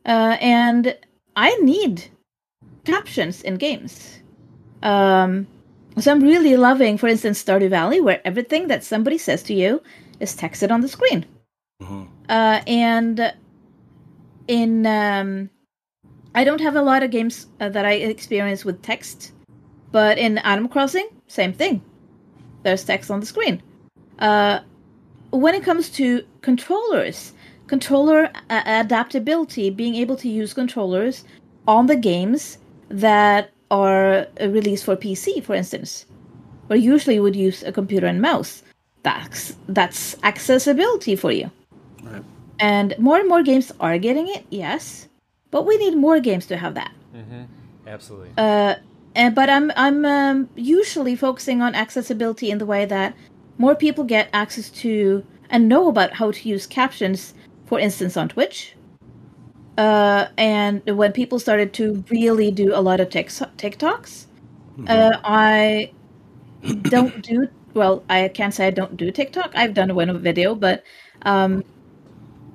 uh, 0.05 0.35
and 0.41 0.97
I 1.35 1.55
need 1.57 2.05
captions 2.83 3.41
in 3.43 3.55
games. 3.55 4.19
Um, 4.81 5.47
so 5.99 6.11
I'm 6.11 6.21
really 6.21 6.57
loving, 6.57 6.97
for 6.97 7.07
instance, 7.07 7.43
Stardew 7.43 7.69
Valley, 7.69 8.01
where 8.01 8.19
everything 8.25 8.67
that 8.67 8.83
somebody 8.83 9.17
says 9.17 9.43
to 9.43 9.53
you 9.53 9.81
is 10.19 10.35
texted 10.35 10.71
on 10.71 10.81
the 10.81 10.87
screen. 10.87 11.25
Mhm. 11.81 12.07
Uh, 12.27 12.61
and 12.65 13.33
in 14.47 14.85
um, 14.87 15.49
I 16.33 16.43
don't 16.43 16.61
have 16.61 16.75
a 16.75 16.81
lot 16.81 17.03
of 17.03 17.11
games 17.11 17.47
uh, 17.59 17.69
that 17.69 17.85
I 17.85 17.93
experience 17.93 18.65
with 18.65 18.81
text, 18.81 19.31
but 19.91 20.17
in 20.17 20.39
Animal 20.39 20.71
Crossing, 20.71 21.07
same 21.27 21.53
thing. 21.53 21.81
There's 22.63 22.83
text 22.83 23.11
on 23.11 23.19
the 23.19 23.25
screen. 23.25 23.61
Uh, 24.17 24.61
when 25.31 25.55
it 25.55 25.63
comes 25.63 25.89
to 25.91 26.23
controllers, 26.41 27.33
controller 27.67 28.29
uh, 28.49 28.61
adaptability, 28.65 29.69
being 29.69 29.95
able 29.95 30.15
to 30.17 30.29
use 30.29 30.53
controllers 30.53 31.23
on 31.67 31.87
the 31.87 31.95
games 31.95 32.57
that 32.89 33.51
are 33.69 34.27
uh, 34.41 34.49
released 34.49 34.85
for 34.85 34.95
PC, 34.95 35.43
for 35.43 35.55
instance, 35.55 36.05
where 36.67 36.77
usually 36.77 37.15
you 37.15 37.23
would 37.23 37.35
use 37.35 37.63
a 37.63 37.71
computer 37.71 38.07
and 38.07 38.21
mouse. 38.21 38.63
That's 39.03 39.55
that's 39.67 40.15
accessibility 40.23 41.15
for 41.15 41.31
you. 41.31 41.49
Right. 42.03 42.23
And 42.59 42.93
more 42.99 43.17
and 43.17 43.27
more 43.27 43.41
games 43.41 43.71
are 43.79 43.97
getting 43.97 44.27
it, 44.27 44.45
yes, 44.49 45.07
but 45.49 45.65
we 45.65 45.77
need 45.77 45.95
more 45.95 46.19
games 46.19 46.45
to 46.47 46.57
have 46.57 46.75
that. 46.75 46.91
Absolutely. 47.87 48.29
Uh, 48.37 48.75
and, 49.15 49.33
but 49.33 49.49
I'm 49.49 49.71
I'm 49.75 50.05
um, 50.05 50.49
usually 50.55 51.15
focusing 51.15 51.61
on 51.61 51.73
accessibility 51.73 52.51
in 52.51 52.59
the 52.59 52.65
way 52.65 52.85
that 52.85 53.15
more 53.57 53.75
people 53.75 54.03
get 54.03 54.29
access 54.33 54.69
to 54.69 55.25
and 55.49 55.67
know 55.67 55.87
about 55.87 56.13
how 56.13 56.31
to 56.31 56.49
use 56.49 56.65
captions, 56.65 57.33
for 57.65 57.79
instance, 57.79 58.17
on 58.17 58.29
Twitch. 58.29 58.75
Uh, 59.77 60.27
and 60.37 60.81
when 60.85 61.11
people 61.11 61.39
started 61.39 61.73
to 61.73 62.03
really 62.09 62.51
do 62.51 62.73
a 62.73 62.81
lot 62.81 62.99
of 62.99 63.09
tic- 63.09 63.29
TikToks, 63.29 64.25
uh, 64.87 65.17
I 65.23 65.91
don't 66.83 67.21
do 67.23 67.47
well. 67.73 68.03
I 68.09 68.27
can't 68.27 68.53
say 68.53 68.67
I 68.67 68.71
don't 68.71 68.97
do 68.97 69.11
TikTok. 69.11 69.51
I've 69.55 69.73
done 69.73 69.89
a 69.89 69.95
one 69.95 70.17
video, 70.19 70.55
but 70.55 70.83
um, 71.23 71.63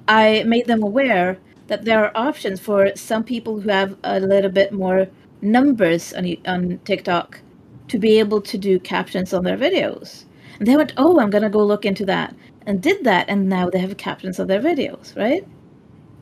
I 0.08 0.44
made 0.44 0.66
them 0.66 0.82
aware 0.82 1.38
that 1.66 1.84
there 1.84 2.04
are 2.04 2.12
options 2.14 2.60
for 2.60 2.94
some 2.94 3.24
people 3.24 3.60
who 3.60 3.68
have 3.70 3.96
a 4.04 4.20
little 4.20 4.50
bit 4.50 4.72
more 4.72 5.08
numbers 5.42 6.12
on 6.12 6.36
on 6.46 6.78
TikTok 6.84 7.40
to 7.88 7.98
be 7.98 8.18
able 8.18 8.40
to 8.42 8.58
do 8.58 8.78
captions 8.78 9.32
on 9.32 9.44
their 9.44 9.56
videos. 9.56 10.25
And 10.58 10.66
they 10.66 10.76
went, 10.76 10.92
"Oh, 10.96 11.20
I'm 11.20 11.30
gonna 11.30 11.50
go 11.50 11.64
look 11.64 11.84
into 11.84 12.04
that," 12.06 12.34
and 12.66 12.80
did 12.82 13.04
that, 13.04 13.28
and 13.28 13.48
now 13.48 13.70
they 13.70 13.78
have 13.78 13.96
captions 13.96 14.38
of 14.38 14.48
their 14.48 14.60
videos, 14.60 15.16
right? 15.16 15.46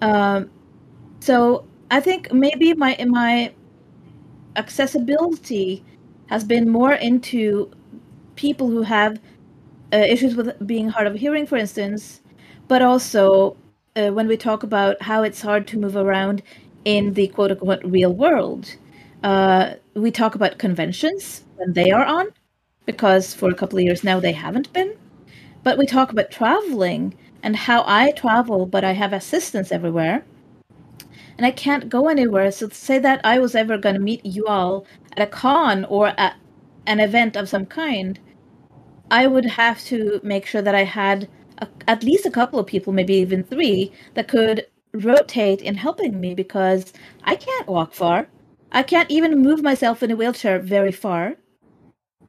Um, 0.03 0.51
so 1.21 1.65
I 1.91 2.01
think 2.01 2.33
maybe 2.33 2.75
my 2.75 2.97
my 3.09 3.53
accessibility 4.57 5.85
has 6.27 6.45
been 6.45 6.69
more 6.69 6.95
into 6.95 7.71
people 8.37 8.69
who 8.69 8.83
have 8.83 9.21
uh, 9.93 9.99
issues 9.99 10.35
with 10.35 10.67
being 10.67 10.89
hard 10.89 11.07
of 11.07 11.15
hearing, 11.15 11.47
for 11.47 11.57
instance, 11.57 12.21
but 12.69 12.83
also 12.83 13.57
uh, 13.97 14.11
when 14.11 14.27
we 14.27 14.37
talk 14.37 14.63
about 14.63 15.01
how 15.03 15.23
it's 15.23 15.41
hard 15.41 15.67
to 15.69 15.79
move 15.79 15.97
around 15.97 16.43
in 16.85 17.15
the 17.15 17.29
quote 17.29 17.53
unquote 17.53 17.85
real 17.85 18.13
world, 18.13 18.77
uh, 19.23 19.75
we 19.95 20.11
talk 20.11 20.35
about 20.35 20.59
conventions 20.59 21.45
when 21.57 21.73
they 21.73 21.91
are 21.91 22.05
on, 22.05 22.27
because 22.87 23.35
for 23.35 23.51
a 23.51 23.55
couple 23.55 23.79
of 23.79 23.85
years 23.85 24.05
now 24.05 24.21
they 24.21 24.33
haven't 24.33 24.73
been. 24.73 24.95
But 25.63 25.79
we 25.79 25.87
talk 25.87 26.13
about 26.13 26.31
traveling 26.31 27.17
and 27.43 27.57
how 27.57 27.85
I 27.87 28.11
travel, 28.13 28.67
but 28.67 28.85
I 28.85 28.93
have 28.93 29.13
assistance 29.13 29.73
everywhere. 29.73 30.25
And 31.37 31.47
I 31.47 31.51
can't 31.51 31.89
go 31.89 32.09
anywhere. 32.09 32.51
So, 32.51 32.69
to 32.69 32.75
say 32.75 32.99
that 33.01 33.21
I 33.25 33.39
was 33.39 33.55
ever 33.55 33.77
going 33.77 33.97
to 33.97 34.01
meet 34.01 34.25
you 34.25 34.47
all 34.47 34.87
at 35.13 35.23
a 35.23 35.27
con 35.27 35.85
or 35.87 36.09
at 36.19 36.37
an 36.87 37.01
event 37.01 37.37
of 37.37 37.49
some 37.49 37.67
kind, 37.67 38.21
I 39.11 39.27
would 39.27 39.45
have 39.45 39.83
to 39.87 40.21
make 40.23 40.47
sure 40.47 40.63
that 40.63 40.75
I 40.75 40.85
had 40.85 41.29
a, 41.59 41.69
at 41.89 42.05
least 42.05 42.27
a 42.27 42.31
couple 42.31 42.59
of 42.59 42.67
people, 42.67 42.93
maybe 42.93 43.15
even 43.15 43.43
three, 43.43 43.93
that 44.15 44.29
could 44.29 44.67
rotate 44.93 45.61
in 45.61 45.75
helping 45.75 46.21
me 46.21 46.35
because 46.35 46.93
I 47.25 47.37
can't 47.37 47.67
walk 47.67 47.95
far. 47.95 48.29
I 48.73 48.83
can't 48.83 49.11
even 49.11 49.43
move 49.43 49.63
myself 49.63 50.03
in 50.03 50.11
a 50.11 50.17
wheelchair 50.17 50.59
very 50.59 50.93
far. 50.93 51.37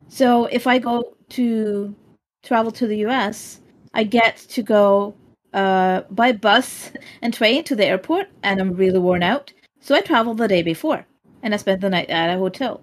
So 0.08 0.45
if 0.45 0.68
I 0.68 0.80
go 0.80 1.16
to 1.30 1.95
travel 2.43 2.72
to 2.72 2.88
the 2.88 3.06
US, 3.06 3.62
I 3.93 4.03
get 4.03 4.38
to 4.49 4.62
go 4.62 5.16
uh, 5.53 6.01
by 6.12 6.32
bus 6.32 6.91
and 7.22 7.34
train 7.34 7.64
to 7.64 7.76
the 7.76 7.86
airport, 7.86 8.28
and 8.43 8.60
I'm 8.60 8.74
really 8.74 8.99
worn 8.99 9.24
out. 9.24 9.53
So 9.80 9.95
I 9.95 10.01
travel 10.01 10.34
the 10.34 10.47
day 10.47 10.62
before, 10.62 11.06
and 11.41 11.53
I 11.53 11.58
spend 11.58 11.82
the 11.82 11.89
night 11.89 12.10
at 12.10 12.36
a 12.36 12.38
hotel. 12.38 12.82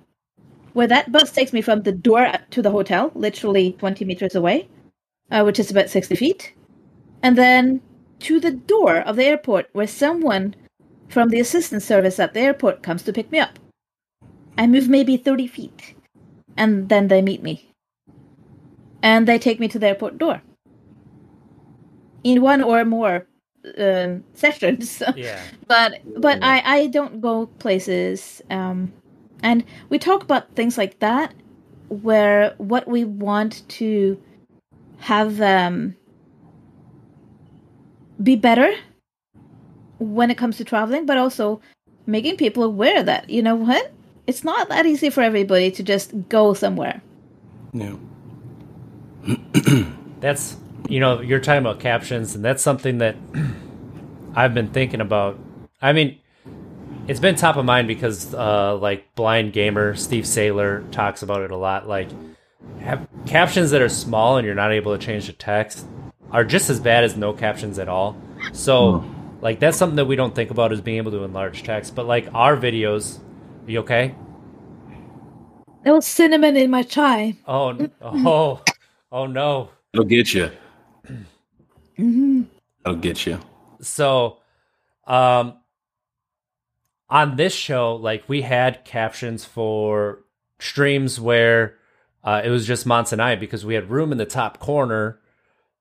Where 0.72 0.86
that 0.86 1.12
bus 1.12 1.30
takes 1.32 1.52
me 1.52 1.60
from 1.60 1.82
the 1.82 1.92
door 1.92 2.32
to 2.50 2.62
the 2.62 2.70
hotel, 2.70 3.12
literally 3.14 3.72
20 3.72 4.04
meters 4.04 4.34
away, 4.34 4.68
uh, 5.30 5.42
which 5.42 5.58
is 5.58 5.70
about 5.70 5.90
60 5.90 6.16
feet, 6.16 6.54
and 7.22 7.36
then 7.36 7.82
to 8.20 8.40
the 8.40 8.52
door 8.52 8.98
of 8.98 9.16
the 9.16 9.24
airport 9.24 9.68
where 9.72 9.86
someone 9.86 10.54
from 11.08 11.28
the 11.28 11.40
assistance 11.40 11.84
service 11.84 12.18
at 12.18 12.32
the 12.32 12.40
airport 12.40 12.82
comes 12.82 13.02
to 13.02 13.12
pick 13.12 13.30
me 13.30 13.38
up. 13.38 13.58
I 14.56 14.66
move 14.66 14.88
maybe 14.88 15.16
30 15.16 15.46
feet, 15.46 15.94
and 16.56 16.88
then 16.88 17.08
they 17.08 17.22
meet 17.22 17.42
me. 17.42 17.68
And 19.02 19.26
they 19.26 19.38
take 19.38 19.58
me 19.58 19.68
to 19.68 19.78
the 19.78 19.88
airport 19.88 20.18
door. 20.18 20.42
In 22.24 22.40
one 22.40 22.62
or 22.62 22.84
more 22.84 23.26
uh, 23.78 24.16
sessions. 24.34 25.02
Yeah. 25.16 25.42
but 25.66 26.00
but 26.16 26.38
I, 26.42 26.62
I 26.64 26.86
don't 26.86 27.20
go 27.20 27.46
places. 27.46 28.42
Um, 28.50 28.92
and 29.42 29.64
we 29.88 29.98
talk 29.98 30.22
about 30.22 30.54
things 30.54 30.78
like 30.78 31.00
that, 31.00 31.34
where 31.88 32.54
what 32.58 32.86
we 32.86 33.04
want 33.04 33.68
to 33.70 34.20
have 34.98 35.40
um, 35.40 35.96
be 38.22 38.36
better 38.36 38.72
when 39.98 40.30
it 40.30 40.38
comes 40.38 40.56
to 40.58 40.64
traveling, 40.64 41.06
but 41.06 41.18
also 41.18 41.60
making 42.06 42.36
people 42.36 42.62
aware 42.62 43.02
that, 43.02 43.28
you 43.30 43.42
know 43.42 43.54
what? 43.54 43.92
It's 44.26 44.44
not 44.44 44.68
that 44.68 44.86
easy 44.86 45.10
for 45.10 45.22
everybody 45.22 45.70
to 45.72 45.82
just 45.82 46.12
go 46.28 46.54
somewhere. 46.54 47.02
Yeah. 47.72 47.96
That's 50.20 50.56
you 50.88 51.00
know 51.00 51.20
you're 51.20 51.40
talking 51.40 51.60
about 51.60 51.80
captions, 51.80 52.34
and 52.34 52.44
that's 52.44 52.62
something 52.62 52.98
that 52.98 53.16
I've 54.34 54.52
been 54.52 54.68
thinking 54.68 55.00
about. 55.00 55.38
I 55.80 55.92
mean, 55.92 56.18
it's 57.08 57.20
been 57.20 57.34
top 57.34 57.56
of 57.56 57.64
mind 57.64 57.88
because 57.88 58.34
uh, 58.34 58.76
like 58.76 59.14
blind 59.14 59.52
gamer 59.52 59.94
Steve 59.94 60.24
Saylor 60.24 60.90
talks 60.90 61.22
about 61.22 61.42
it 61.42 61.50
a 61.50 61.56
lot. 61.56 61.88
Like 61.88 62.08
have 62.80 63.08
captions 63.26 63.70
that 63.70 63.80
are 63.80 63.88
small 63.88 64.36
and 64.36 64.46
you're 64.46 64.54
not 64.54 64.72
able 64.72 64.96
to 64.96 65.04
change 65.04 65.26
the 65.26 65.32
text 65.32 65.86
are 66.30 66.44
just 66.44 66.70
as 66.70 66.80
bad 66.80 67.04
as 67.04 67.16
no 67.16 67.32
captions 67.32 67.78
at 67.78 67.88
all. 67.88 68.16
So 68.52 69.04
like 69.40 69.60
that's 69.60 69.76
something 69.76 69.96
that 69.96 70.06
we 70.06 70.16
don't 70.16 70.34
think 70.34 70.50
about 70.50 70.72
is 70.72 70.80
being 70.80 70.98
able 70.98 71.12
to 71.12 71.24
enlarge 71.24 71.62
text. 71.62 71.94
But 71.94 72.06
like 72.06 72.28
our 72.34 72.56
videos, 72.56 73.18
are 73.18 73.31
you 73.66 73.80
okay? 73.80 74.14
There 75.84 75.92
was 75.94 76.06
cinnamon 76.06 76.56
in 76.56 76.70
my 76.70 76.82
chai. 76.82 77.36
Oh 77.46 77.88
oh 78.02 78.62
oh 79.10 79.26
no. 79.26 79.70
It'll 79.92 80.04
get 80.06 80.32
you. 80.32 80.50
It'll 81.98 82.96
get 83.00 83.26
you. 83.26 83.38
so 83.80 84.38
um 85.06 85.54
on 87.10 87.36
this 87.36 87.52
show 87.54 87.96
like 87.96 88.28
we 88.28 88.42
had 88.42 88.84
captions 88.84 89.44
for 89.44 90.20
streams 90.60 91.20
where 91.20 91.76
uh, 92.24 92.40
it 92.44 92.48
was 92.50 92.64
just 92.66 92.86
Mons 92.86 93.12
and 93.12 93.20
I 93.20 93.34
because 93.34 93.66
we 93.66 93.74
had 93.74 93.90
room 93.90 94.12
in 94.12 94.18
the 94.18 94.24
top 94.24 94.60
corner 94.60 95.18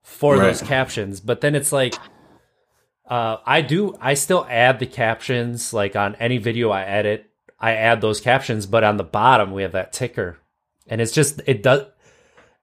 for 0.02 0.36
Right. 0.36 0.48
those 0.48 0.62
captions 0.64 1.20
but 1.20 1.42
then 1.42 1.54
it's 1.56 1.72
like 1.72 1.94
uh, 3.08 3.38
I 3.46 3.62
do 3.62 3.96
I 4.02 4.16
still 4.16 4.46
add 4.50 4.80
the 4.80 4.88
captions 4.88 5.72
like 5.74 5.96
on 5.96 6.16
any 6.16 6.38
video 6.40 6.72
I 6.72 6.82
edit 6.84 7.30
I 7.62 7.74
add 7.74 8.02
those 8.02 8.20
captions 8.20 8.66
but 8.66 8.84
on 8.84 8.98
the 8.98 9.04
bottom 9.06 9.54
we 9.54 9.62
have 9.62 9.72
that 9.72 9.94
ticker 9.94 10.38
and 10.88 11.00
it's 11.00 11.14
just 11.14 11.42
it 11.46 11.64
does 11.64 11.86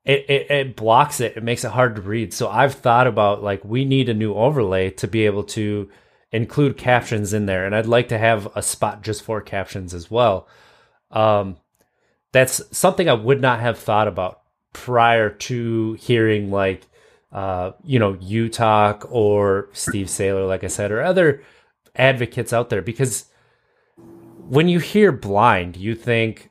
it, 0.08 0.24
it, 0.28 0.50
it 0.50 0.76
blocks 0.76 1.20
it. 1.20 1.36
It 1.36 1.42
makes 1.42 1.64
it 1.64 1.72
hard 1.72 1.96
to 1.96 2.00
read. 2.00 2.32
So 2.32 2.48
I've 2.48 2.74
thought 2.74 3.06
about 3.06 3.42
like 3.42 3.62
we 3.62 3.84
need 3.84 4.08
a 4.08 4.14
new 4.14 4.32
overlay 4.34 4.90
to 4.92 5.06
be 5.06 5.26
able 5.26 5.44
to 5.44 5.90
include 6.32 6.78
captions 6.78 7.34
in 7.34 7.44
there, 7.46 7.66
and 7.66 7.74
I'd 7.76 7.86
like 7.86 8.08
to 8.08 8.18
have 8.18 8.48
a 8.56 8.62
spot 8.62 9.02
just 9.02 9.22
for 9.22 9.42
captions 9.42 9.92
as 9.92 10.10
well. 10.10 10.48
Um, 11.10 11.58
that's 12.32 12.62
something 12.76 13.08
I 13.08 13.14
would 13.14 13.40
not 13.40 13.60
have 13.60 13.78
thought 13.78 14.08
about 14.08 14.40
prior 14.72 15.28
to 15.30 15.94
hearing 15.94 16.50
like 16.50 16.86
uh, 17.30 17.72
you 17.84 17.98
know 17.98 18.16
you 18.18 18.48
talk 18.48 19.06
or 19.10 19.68
Steve 19.74 20.06
Saylor, 20.06 20.48
like 20.48 20.64
I 20.64 20.68
said, 20.68 20.90
or 20.90 21.02
other 21.02 21.42
advocates 21.94 22.54
out 22.54 22.70
there 22.70 22.82
because 22.82 23.26
when 24.48 24.68
you 24.68 24.78
hear 24.78 25.12
blind, 25.12 25.76
you 25.76 25.94
think 25.94 26.50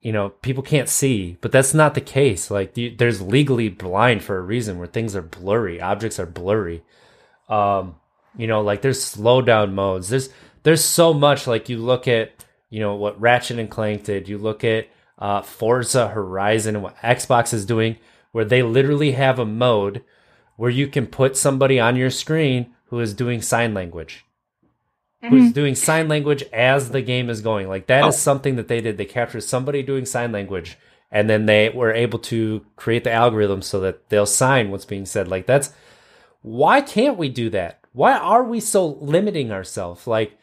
you 0.00 0.12
know 0.12 0.28
people 0.30 0.62
can't 0.62 0.88
see 0.88 1.36
but 1.40 1.52
that's 1.52 1.74
not 1.74 1.94
the 1.94 2.00
case. 2.00 2.50
Like 2.50 2.76
you, 2.76 2.94
there's 2.96 3.20
legally 3.20 3.68
blind 3.68 4.22
for 4.22 4.38
a 4.38 4.42
reason 4.42 4.78
where 4.78 4.86
things 4.86 5.14
are 5.14 5.22
blurry 5.22 5.80
objects 5.80 6.18
are 6.18 6.26
blurry. 6.26 6.82
Um 7.48 7.96
you 8.36 8.46
know 8.46 8.62
like 8.62 8.82
there's 8.82 9.02
slow 9.02 9.42
down 9.42 9.74
modes. 9.74 10.08
There's 10.08 10.30
there's 10.62 10.84
so 10.84 11.12
much 11.12 11.46
like 11.46 11.68
you 11.68 11.78
look 11.78 12.08
at 12.08 12.44
you 12.70 12.80
know 12.80 12.94
what 12.94 13.20
ratchet 13.20 13.58
and 13.58 13.70
clank 13.70 14.04
did. 14.04 14.28
You 14.28 14.38
look 14.38 14.64
at 14.64 14.88
uh 15.18 15.42
forza 15.42 16.08
horizon 16.08 16.76
and 16.76 16.84
what 16.84 16.96
xbox 16.98 17.52
is 17.52 17.66
doing 17.66 17.96
where 18.32 18.44
they 18.44 18.62
literally 18.62 19.12
have 19.12 19.38
a 19.38 19.44
mode 19.44 20.04
where 20.56 20.70
you 20.70 20.86
can 20.86 21.06
put 21.06 21.36
somebody 21.36 21.80
on 21.80 21.96
your 21.96 22.10
screen 22.10 22.74
who 22.86 23.00
is 23.00 23.14
doing 23.14 23.42
sign 23.42 23.74
language 23.74 24.24
who's 25.20 25.44
mm-hmm. 25.44 25.52
doing 25.52 25.74
sign 25.74 26.08
language 26.08 26.42
as 26.52 26.90
the 26.90 27.02
game 27.02 27.28
is 27.28 27.40
going. 27.40 27.68
Like 27.68 27.86
that 27.88 28.06
is 28.06 28.14
oh. 28.14 28.18
something 28.18 28.56
that 28.56 28.68
they 28.68 28.80
did. 28.80 28.98
They 28.98 29.04
captured 29.04 29.42
somebody 29.42 29.82
doing 29.82 30.06
sign 30.06 30.32
language 30.32 30.78
and 31.10 31.28
then 31.28 31.46
they 31.46 31.70
were 31.70 31.92
able 31.92 32.18
to 32.18 32.64
create 32.76 33.04
the 33.04 33.12
algorithm 33.12 33.62
so 33.62 33.80
that 33.80 34.08
they'll 34.10 34.26
sign 34.26 34.70
what's 34.70 34.84
being 34.84 35.06
said. 35.06 35.28
Like 35.28 35.46
that's 35.46 35.72
why 36.42 36.80
can't 36.80 37.18
we 37.18 37.28
do 37.28 37.50
that? 37.50 37.80
Why 37.92 38.16
are 38.16 38.44
we 38.44 38.60
so 38.60 38.86
limiting 38.86 39.50
ourselves? 39.50 40.06
Like 40.06 40.38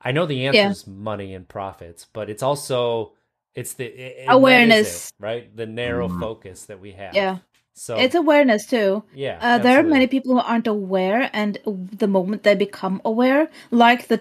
I 0.00 0.12
know 0.12 0.26
the 0.26 0.46
answer 0.46 0.58
Yeah. 0.58 0.70
is 0.70 0.86
money 0.86 1.34
and 1.34 1.48
profits, 1.48 2.06
but 2.12 2.28
it's 2.28 2.42
also 2.42 3.12
it's 3.54 3.74
the 3.74 3.86
it- 3.86 4.18
it- 4.18 4.26
Awareness. 4.28 5.08
it, 5.08 5.14
right? 5.18 5.56
The 5.56 5.66
narrow 5.66 6.08
mm-hmm. 6.08 6.20
focus 6.20 6.66
that 6.66 6.80
we 6.80 6.92
have. 6.92 7.14
Yeah. 7.14 7.38
So 7.76 7.98
It's 7.98 8.14
awareness 8.14 8.66
too. 8.66 9.04
yeah, 9.14 9.38
Uh, 9.40 9.58
there 9.58 9.78
are 9.78 9.82
many 9.82 10.06
people 10.06 10.32
who 10.32 10.40
aren't 10.40 10.66
aware, 10.66 11.30
and 11.32 11.58
the 12.02 12.08
moment 12.08 12.42
they 12.42 12.54
become 12.54 13.02
aware, 13.04 13.48
like 13.70 14.08
the 14.08 14.18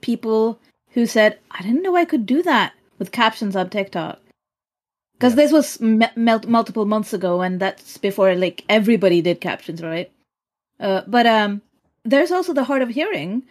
people 0.00 0.58
who 0.94 1.06
said, 1.06 1.38
"I 1.50 1.62
didn't 1.62 1.82
know 1.82 1.96
I 1.96 2.04
could 2.04 2.26
do 2.26 2.42
that 2.42 2.74
with 2.98 3.10
captions 3.10 3.56
on 3.56 3.70
TikTok," 3.70 4.20
because 5.14 5.34
this 5.34 5.50
was 5.50 5.80
multiple 5.80 6.84
months 6.86 7.12
ago, 7.12 7.42
and 7.42 7.58
that's 7.58 7.98
before 7.98 8.34
like 8.36 8.64
everybody 8.68 9.20
did 9.20 9.40
captions, 9.40 9.82
right? 9.82 10.10
Uh, 10.78 11.02
but 11.06 11.26
um, 11.26 11.62
there's 12.04 12.30
also 12.30 12.52
the 12.52 12.64
hard 12.64 12.82
of 12.82 12.90
hearing. 12.90 13.42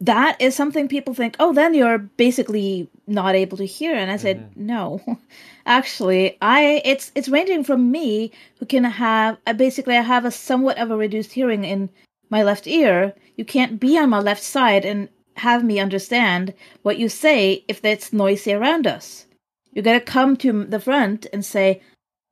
That 0.00 0.40
is 0.40 0.54
something 0.54 0.86
people 0.86 1.12
think. 1.12 1.34
Oh, 1.40 1.52
then 1.52 1.74
you're 1.74 1.98
basically 1.98 2.88
not 3.08 3.34
able 3.34 3.56
to 3.56 3.66
hear, 3.66 3.94
and 3.94 4.10
I 4.10 4.16
said 4.16 4.56
no. 4.56 5.00
Actually, 5.66 6.38
I 6.40 6.80
it's 6.84 7.10
it's 7.16 7.28
ranging 7.28 7.64
from 7.64 7.90
me 7.90 8.30
who 8.58 8.66
can 8.66 8.84
have 8.84 9.38
uh, 9.46 9.52
basically 9.54 9.96
I 9.96 10.02
have 10.02 10.24
a 10.24 10.30
somewhat 10.30 10.78
of 10.78 10.90
a 10.90 10.96
reduced 10.96 11.32
hearing 11.32 11.64
in 11.64 11.90
my 12.30 12.42
left 12.44 12.66
ear. 12.66 13.14
You 13.36 13.44
can't 13.44 13.80
be 13.80 13.98
on 13.98 14.10
my 14.10 14.20
left 14.20 14.42
side 14.42 14.84
and 14.84 15.08
have 15.36 15.64
me 15.64 15.80
understand 15.80 16.54
what 16.82 16.98
you 16.98 17.08
say 17.08 17.64
if 17.68 17.84
it's 17.84 18.12
noisy 18.12 18.52
around 18.52 18.86
us. 18.86 19.26
You 19.72 19.82
gotta 19.82 20.00
come 20.00 20.36
to 20.38 20.64
the 20.64 20.80
front 20.80 21.26
and 21.32 21.44
say 21.44 21.82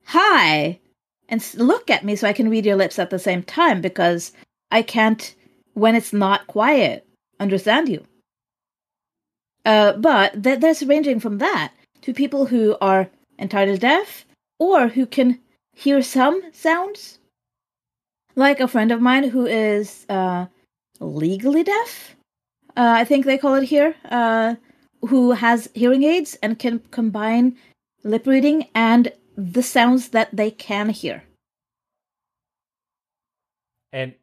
hi 0.04 0.78
and 1.28 1.44
look 1.54 1.90
at 1.90 2.04
me 2.04 2.16
so 2.16 2.28
I 2.28 2.32
can 2.32 2.50
read 2.50 2.66
your 2.66 2.76
lips 2.76 2.98
at 2.98 3.10
the 3.10 3.18
same 3.18 3.42
time 3.42 3.80
because 3.80 4.32
I 4.70 4.82
can't 4.82 5.34
when 5.74 5.94
it's 5.94 6.12
not 6.12 6.46
quiet. 6.46 7.05
Understand 7.40 7.88
you. 7.88 8.04
Uh, 9.64 9.92
but 9.94 10.42
th- 10.42 10.60
there's 10.60 10.86
ranging 10.86 11.20
from 11.20 11.38
that 11.38 11.72
to 12.02 12.14
people 12.14 12.46
who 12.46 12.76
are 12.80 13.10
entirely 13.38 13.78
deaf 13.78 14.24
or 14.58 14.88
who 14.88 15.06
can 15.06 15.40
hear 15.74 16.02
some 16.02 16.40
sounds. 16.52 17.18
Like 18.34 18.60
a 18.60 18.68
friend 18.68 18.92
of 18.92 19.00
mine 19.00 19.24
who 19.24 19.46
is 19.46 20.06
uh, 20.08 20.46
legally 21.00 21.64
deaf, 21.64 22.16
uh, 22.76 22.94
I 22.96 23.04
think 23.04 23.24
they 23.24 23.38
call 23.38 23.54
it 23.54 23.64
here, 23.64 23.94
uh, 24.04 24.56
who 25.08 25.32
has 25.32 25.70
hearing 25.74 26.04
aids 26.04 26.36
and 26.42 26.58
can 26.58 26.80
combine 26.90 27.56
lip 28.04 28.26
reading 28.26 28.68
and 28.74 29.12
the 29.36 29.62
sounds 29.62 30.10
that 30.10 30.28
they 30.32 30.50
can 30.50 30.90
hear. 30.90 31.24
And 33.92 34.14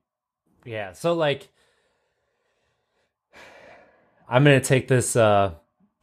yeah, 0.66 0.94
so 0.94 1.14
like 1.14 1.50
I'm 4.34 4.44
going 4.44 4.60
to 4.60 4.66
take 4.68 4.88
this 4.88 5.16
uh 5.16 5.54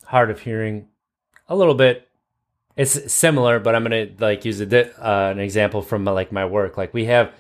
hard 0.05 0.31
of 0.31 0.41
hearing 0.41 0.89
a 1.49 1.57
little 1.57 1.75
bit 1.75 2.07
it's 2.77 3.13
similar, 3.13 3.59
but 3.59 3.75
I'm 3.75 3.85
going 3.85 4.17
to 4.17 4.25
like 4.25 4.45
use 4.45 4.61
a 4.61 4.67
di- 4.67 4.91
uh, 4.99 5.31
an 5.31 5.39
example 5.39 5.83
from 5.83 6.07
uh, 6.09 6.13
like 6.13 6.33
my 6.33 6.47
work. 6.47 6.79
Like 6.79 6.95
we 6.95 7.05
have 7.07 7.33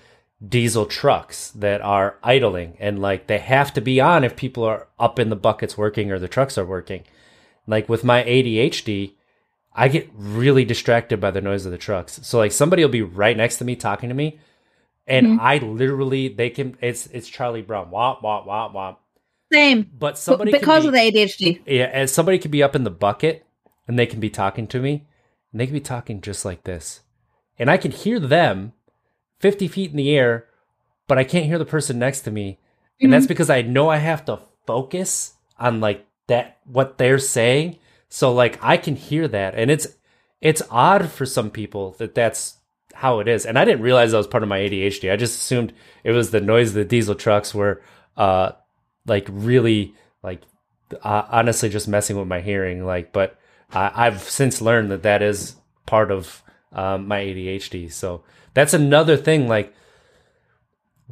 diesel 0.47 0.85
trucks 0.87 1.51
that 1.53 1.81
are 1.81 2.17
idling 2.23 2.77
and 2.81 2.99
like 3.01 3.27
they 3.27 3.39
have 3.39 3.73
to 3.75 3.81
be 3.81 4.01
on 4.01 4.25
if 4.25 4.37
people 4.37 4.65
are 4.65 4.89
up 4.99 5.19
in 5.19 5.31
the 5.31 5.37
buckets 5.37 5.79
working 5.79 6.11
or 6.11 6.19
the 6.19 6.29
trucks 6.29 6.59
are 6.59 6.65
working. 6.67 7.05
Like 7.67 7.89
with 7.89 8.05
my 8.05 8.23
ADHD, 8.25 9.13
I 9.73 9.89
get 9.89 10.11
really 10.15 10.65
distracted 10.65 11.21
by 11.21 11.31
the 11.31 11.41
noise 11.41 11.65
of 11.65 11.73
the 11.73 11.79
trucks. 11.79 12.21
So 12.23 12.37
like 12.39 12.53
somebody 12.53 12.83
will 12.83 12.91
be 12.91 13.03
right 13.03 13.37
next 13.37 13.59
to 13.59 13.65
me 13.65 13.77
talking 13.77 14.09
to 14.09 14.15
me 14.15 14.41
and 15.07 15.27
Mhm. 15.27 15.41
I 15.41 15.59
literally 15.59 16.29
they 16.29 16.51
can 16.51 16.77
it's 16.83 17.07
it's 17.07 17.29
Charlie 17.29 17.63
Brown. 17.63 17.91
Womp 17.91 18.21
womp 18.23 18.47
womp 18.47 18.75
womp. 18.75 18.97
Same. 19.53 19.91
But 19.99 20.19
somebody 20.19 20.53
can 20.53 20.61
because 20.61 20.83
be- 20.85 20.89
of 20.89 20.95
the 20.95 21.01
ADHD. 21.01 21.61
yeah, 21.67 21.91
and 21.93 22.09
somebody 22.09 22.39
could 22.39 22.51
be 22.51 22.63
up 22.63 22.77
in 22.77 22.85
the 22.85 22.91
bucket 22.91 23.45
and 23.89 23.99
they 23.99 24.07
can 24.07 24.21
be 24.21 24.31
talking 24.31 24.67
to 24.69 24.81
me 24.81 25.07
and 25.53 25.61
they 25.61 25.67
can 25.67 25.75
be 25.75 25.81
talking 25.81 26.21
just 26.21 26.45
like 26.45 26.65
this. 26.65 27.01
And 27.59 27.71
I 27.71 27.77
can 27.77 27.91
hear 27.91 28.21
them 28.21 28.73
50 29.41 29.69
feet 29.69 29.91
in 29.91 29.97
the 29.97 30.17
air, 30.17 30.47
but 31.09 31.19
I 31.19 31.25
can't 31.25 31.47
hear 31.47 31.59
the 31.59 31.65
person 31.65 31.99
next 31.99 32.23
to 32.23 32.31
me. 32.31 32.59
And 33.03 33.13
that's 33.13 33.27
because 33.27 33.49
I 33.49 33.63
know 33.63 33.89
I 33.89 33.97
have 33.97 34.27
to 34.27 34.39
focus 34.67 35.33
on 35.59 35.81
like 35.81 36.07
that 36.27 36.59
what 36.65 36.99
they're 36.99 37.19
saying. 37.19 37.79
So 38.11 38.33
like 38.33 38.59
I 38.63 38.77
can 38.77 38.95
hear 38.95 39.27
that 39.29 39.55
and 39.55 39.71
it's 39.71 39.87
it's 40.41 40.63
odd 40.71 41.11
for 41.11 41.25
some 41.27 41.51
people 41.51 41.93
that 41.99 42.15
that's 42.15 42.59
how 42.95 43.21
it 43.21 43.29
is. 43.29 43.47
And 43.47 43.59
I 43.59 43.65
didn't 43.65 43.83
realize 43.83 44.11
that 44.11 44.19
was 44.19 44.27
part 44.27 44.43
of 44.43 44.49
my 44.51 44.59
ADHD. 44.59 45.11
I 45.11 45.17
just 45.17 45.41
assumed 45.41 45.73
it 46.05 46.13
was 46.13 46.31
the 46.31 46.41
noise 46.43 46.69
of 46.69 46.75
the 46.75 46.85
diesel 46.85 47.15
trucks 47.15 47.55
were 47.55 47.83
uh 48.19 48.53
like 49.07 49.27
really 49.31 49.95
like 50.23 50.43
uh, 51.03 51.25
honestly 51.31 51.69
just 51.69 51.89
messing 51.89 52.17
with 52.17 52.29
my 52.29 52.41
hearing 52.41 52.85
like 52.85 53.13
but 53.13 53.39
I, 53.73 53.93
i've 54.07 54.23
since 54.23 54.61
learned 54.61 54.91
that 54.91 55.03
that 55.03 55.23
is 55.23 55.57
part 55.87 56.11
of 56.11 56.43
um, 56.73 57.09
my 57.09 57.21
adhd 57.21 57.93
so 57.93 58.23
that's 58.55 58.75
another 58.75 59.17
thing 59.17 59.49
like 59.49 59.75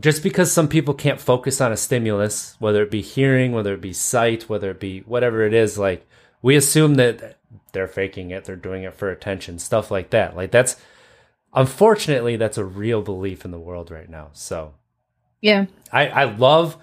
just 0.01 0.23
because 0.23 0.53
some 0.53 0.69
people 0.69 0.95
can't 0.95 1.21
focus 1.21 1.61
on 1.61 1.73
a 1.73 1.77
stimulus 1.77 2.57
whether 2.59 2.83
it 2.83 2.91
be 2.91 3.03
hearing 3.03 3.53
whether 3.53 3.75
it 3.75 3.81
be 3.81 3.93
sight 3.93 4.49
whether 4.49 4.71
it 4.71 4.81
be 4.81 5.01
whatever 5.01 5.43
it 5.43 5.55
is 5.55 5.79
like 5.79 6.07
we 6.43 6.55
assume 6.57 6.95
that 6.95 7.39
they're 7.73 7.89
faking 7.89 8.31
it 8.31 8.45
they're 8.45 8.57
doing 8.57 8.83
it 8.83 8.95
for 8.95 9.11
attention 9.11 9.59
stuff 9.59 9.91
like 9.91 10.11
that. 10.11 10.37
Like 10.37 10.51
that's 10.51 10.77
unfortunately 11.55 12.37
that's 12.37 12.59
a 12.59 12.65
real 12.65 13.03
belief 13.03 13.45
in 13.45 13.51
the 13.51 13.59
world 13.59 13.91
right 13.91 14.09
now. 14.09 14.29
So 14.33 14.75
Yeah. 15.41 15.67
I, 15.93 16.09
I 16.09 16.25
love 16.25 16.77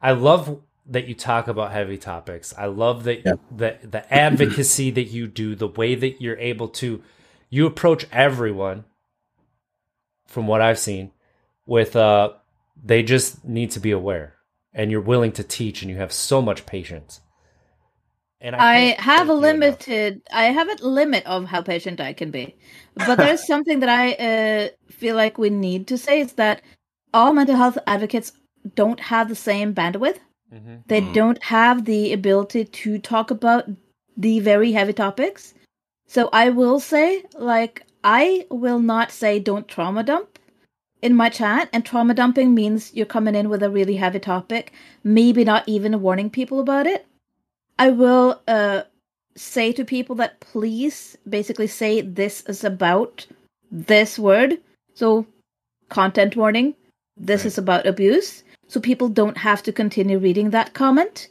I 0.00 0.12
love 0.12 0.60
that 0.86 1.06
you 1.06 1.14
talk 1.14 1.46
about 1.48 1.72
heavy 1.72 1.98
topics. 1.98 2.54
I 2.56 2.66
love 2.66 3.04
that 3.04 3.24
Yeah. 3.24 3.34
the 3.56 3.78
the 3.82 4.12
advocacy 4.12 4.90
that 4.92 5.04
you 5.04 5.26
do, 5.26 5.54
the 5.54 5.68
way 5.68 5.94
that 5.94 6.20
you're 6.20 6.38
able 6.38 6.68
to 6.68 7.02
you 7.48 7.66
approach 7.66 8.06
everyone 8.12 8.84
from 10.26 10.46
what 10.46 10.60
I've 10.60 10.78
seen 10.78 11.12
with 11.66 11.96
uh 11.96 12.32
they 12.82 13.02
just 13.02 13.44
need 13.44 13.70
to 13.72 13.80
be 13.80 13.90
aware 13.90 14.34
and 14.72 14.90
you're 14.90 15.00
willing 15.00 15.32
to 15.32 15.44
teach 15.44 15.82
and 15.82 15.90
you 15.90 15.96
have 15.98 16.12
so 16.12 16.40
much 16.40 16.66
patience. 16.66 17.20
And 18.40 18.56
I 18.56 18.94
can't 18.94 19.00
have 19.00 19.28
a 19.28 19.32
thank 19.38 19.44
enough. 19.62 19.88
limited. 19.88 20.22
I 20.32 20.44
have 20.44 20.68
a 20.68 20.86
limit 20.86 21.26
of 21.26 21.44
how 21.44 21.60
patient 21.60 22.00
I 22.00 22.14
can 22.14 22.30
be, 22.30 22.56
but 22.96 23.16
there's 23.16 23.46
something 23.52 23.80
that 23.80 23.88
I 23.90 24.12
uh, 24.14 24.68
feel 24.90 25.14
like 25.14 25.36
we 25.36 25.50
need 25.50 25.88
to 25.88 25.98
say 25.98 26.20
is 26.20 26.32
that 26.34 26.62
all 27.12 27.32
mental 27.34 27.56
health 27.56 27.76
advocates 27.86 28.32
don't 28.74 29.00
have 29.00 29.28
the 29.28 29.34
same 29.34 29.74
bandwidth. 29.74 30.18
Mhm. 30.52 30.82
They 30.86 31.00
Mm. 31.00 31.12
don't 31.12 31.42
have 31.44 31.84
the 31.84 32.12
ability 32.12 32.64
to 32.64 32.98
talk 32.98 33.30
about 33.30 33.68
the 34.16 34.40
very 34.40 34.72
heavy 34.72 34.92
topics. 34.92 35.54
So 36.06 36.28
I 36.32 36.50
will 36.50 36.80
say, 36.80 37.24
like, 37.38 37.84
I 38.02 38.46
will 38.50 38.80
not 38.80 39.10
say 39.12 39.38
don't 39.38 39.68
trauma 39.68 40.02
dump 40.02 40.38
in 41.02 41.14
my 41.14 41.28
chat. 41.28 41.68
And 41.72 41.84
trauma 41.84 42.14
dumping 42.14 42.54
means 42.54 42.92
you're 42.94 43.06
coming 43.06 43.34
in 43.34 43.48
with 43.48 43.62
a 43.62 43.70
really 43.70 43.96
heavy 43.96 44.18
topic, 44.18 44.72
maybe 45.04 45.44
not 45.44 45.68
even 45.68 46.00
warning 46.02 46.30
people 46.30 46.60
about 46.60 46.86
it. 46.86 47.06
I 47.78 47.90
will 47.90 48.40
uh, 48.48 48.82
say 49.36 49.72
to 49.72 49.84
people 49.84 50.14
that 50.16 50.40
please 50.40 51.16
basically 51.28 51.66
say 51.66 52.00
this 52.00 52.42
is 52.46 52.64
about 52.64 53.26
this 53.70 54.18
word. 54.18 54.60
So, 54.94 55.26
content 55.88 56.36
warning, 56.36 56.74
this 57.16 57.42
Right. 57.42 57.46
is 57.46 57.58
about 57.58 57.86
abuse. 57.86 58.42
So, 58.70 58.78
people 58.78 59.08
don't 59.08 59.38
have 59.38 59.64
to 59.64 59.72
continue 59.72 60.16
reading 60.16 60.50
that 60.50 60.74
comment 60.74 61.26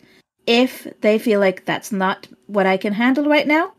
if 0.45 0.85
they 0.99 1.17
feel 1.17 1.39
like 1.39 1.63
that's 1.63 1.89
not 1.89 2.27
what 2.47 2.65
I 2.65 2.75
can 2.75 2.91
handle 2.91 3.29
right 3.29 3.47
now. 3.47 3.71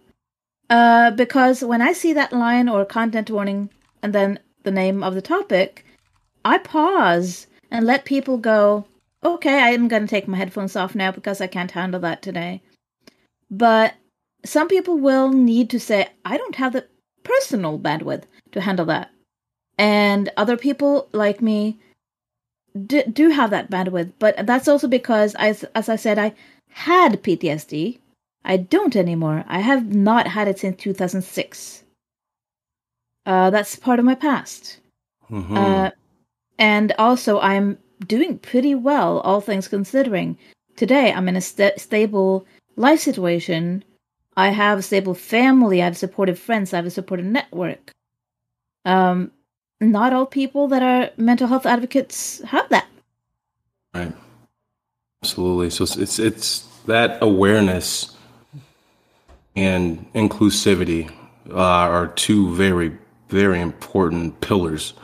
Uh, 0.71 1.11
because 1.11 1.63
when 1.63 1.83
I 1.83 1.93
see 1.93 2.15
that 2.15 2.33
line 2.33 2.71
or 2.71 2.87
content 2.87 3.31
warning 3.31 3.69
and 4.03 4.15
then 4.15 4.39
the 4.63 4.71
name 4.71 5.03
of 5.03 5.15
the 5.15 5.21
topic, 5.21 5.85
I 6.43 6.57
pause 6.57 7.49
and 7.71 7.85
let 7.85 8.07
people 8.07 8.39
go, 8.39 8.87
okay, 9.23 9.59
I'm 9.59 9.89
going 9.89 10.05
to 10.05 10.09
take 10.09 10.27
my 10.27 10.39
headphones 10.39 10.75
off 10.75 10.95
now 10.95 11.11
because 11.13 11.43
I 11.43 11.47
can't 11.47 11.73
handle 11.73 12.01
that 12.01 12.23
today. 12.23 12.63
But 13.51 13.93
some 14.43 14.69
people 14.69 14.97
will 14.97 15.29
need 15.29 15.69
to 15.69 15.79
say, 15.79 16.09
I 16.25 16.39
don't 16.39 16.55
have 16.55 16.73
the 16.73 16.87
personal 17.25 17.79
bandwidth 17.79 18.23
to 18.53 18.63
handle 18.63 18.87
that. 18.87 19.11
And 19.77 20.31
other 20.39 20.57
people 20.57 21.11
like 21.13 21.43
me 21.43 21.79
do, 22.87 23.03
do 23.05 23.31
have 23.31 23.51
that 23.51 23.71
bandwidth. 23.71 24.13
But 24.19 24.47
that's 24.47 24.69
also 24.69 24.89
because, 24.89 25.35
as, 25.37 25.65
as 25.75 25.89
I 25.89 25.97
said, 25.97 26.19
I 26.19 26.35
had 26.69 27.23
PTSD. 27.23 27.99
I 28.45 28.57
don't 28.57 28.97
anymore. 28.97 29.45
I 29.49 29.61
have 29.61 29.95
not 29.95 30.27
had 30.27 30.49
it 30.49 30.59
since 30.59 30.81
2006. 30.81 31.85
Uh, 33.27 33.51
that's 33.51 33.77
part 33.77 33.99
of 33.99 34.05
my 34.05 34.15
past. 34.15 34.79
Mhm. 35.31 35.57
Uh, 35.57 35.91
and 36.59 36.93
also, 36.99 37.39
I'm 37.41 37.79
doing 38.07 38.39
pretty 38.39 38.75
well, 38.75 39.21
all 39.21 39.41
things 39.41 39.69
considering. 39.69 40.39
Today, 40.77 41.13
I'm 41.13 41.29
in 41.29 41.37
a 41.37 41.41
sta 41.41 41.73
stable 41.77 42.47
life 42.77 43.01
situation. 43.01 43.85
I 44.37 44.51
have 44.51 44.79
a 44.79 44.83
stable 44.83 45.15
family. 45.15 45.83
I 45.83 45.87
have 45.87 45.97
supportive 45.97 46.39
friends. 46.39 46.73
I 46.73 46.77
have 46.77 46.87
a 46.87 46.91
supportive 46.91 47.27
network. 47.27 47.91
Um, 48.85 49.33
not 49.81 50.13
all 50.13 50.27
people 50.27 50.69
that 50.69 50.83
are 50.83 51.11
mental 51.17 51.47
health 51.49 51.67
advocates 51.67 52.41
have 52.43 52.69
that. 52.69 52.87
Right. 53.95 54.13
Absolutely. 55.23 55.71
So 55.71 55.85
it's, 55.85 55.97
it's 55.97 56.19
it's 56.19 56.61
that 56.87 57.19
awareness 57.21 58.17
and 59.57 60.11
inclusivity 60.15 61.11
uh, 61.51 61.57
are 61.57 62.09
two 62.09 62.55
very 62.55 62.97
very 63.29 63.61
important 63.61 64.41
pillars. 64.41 64.95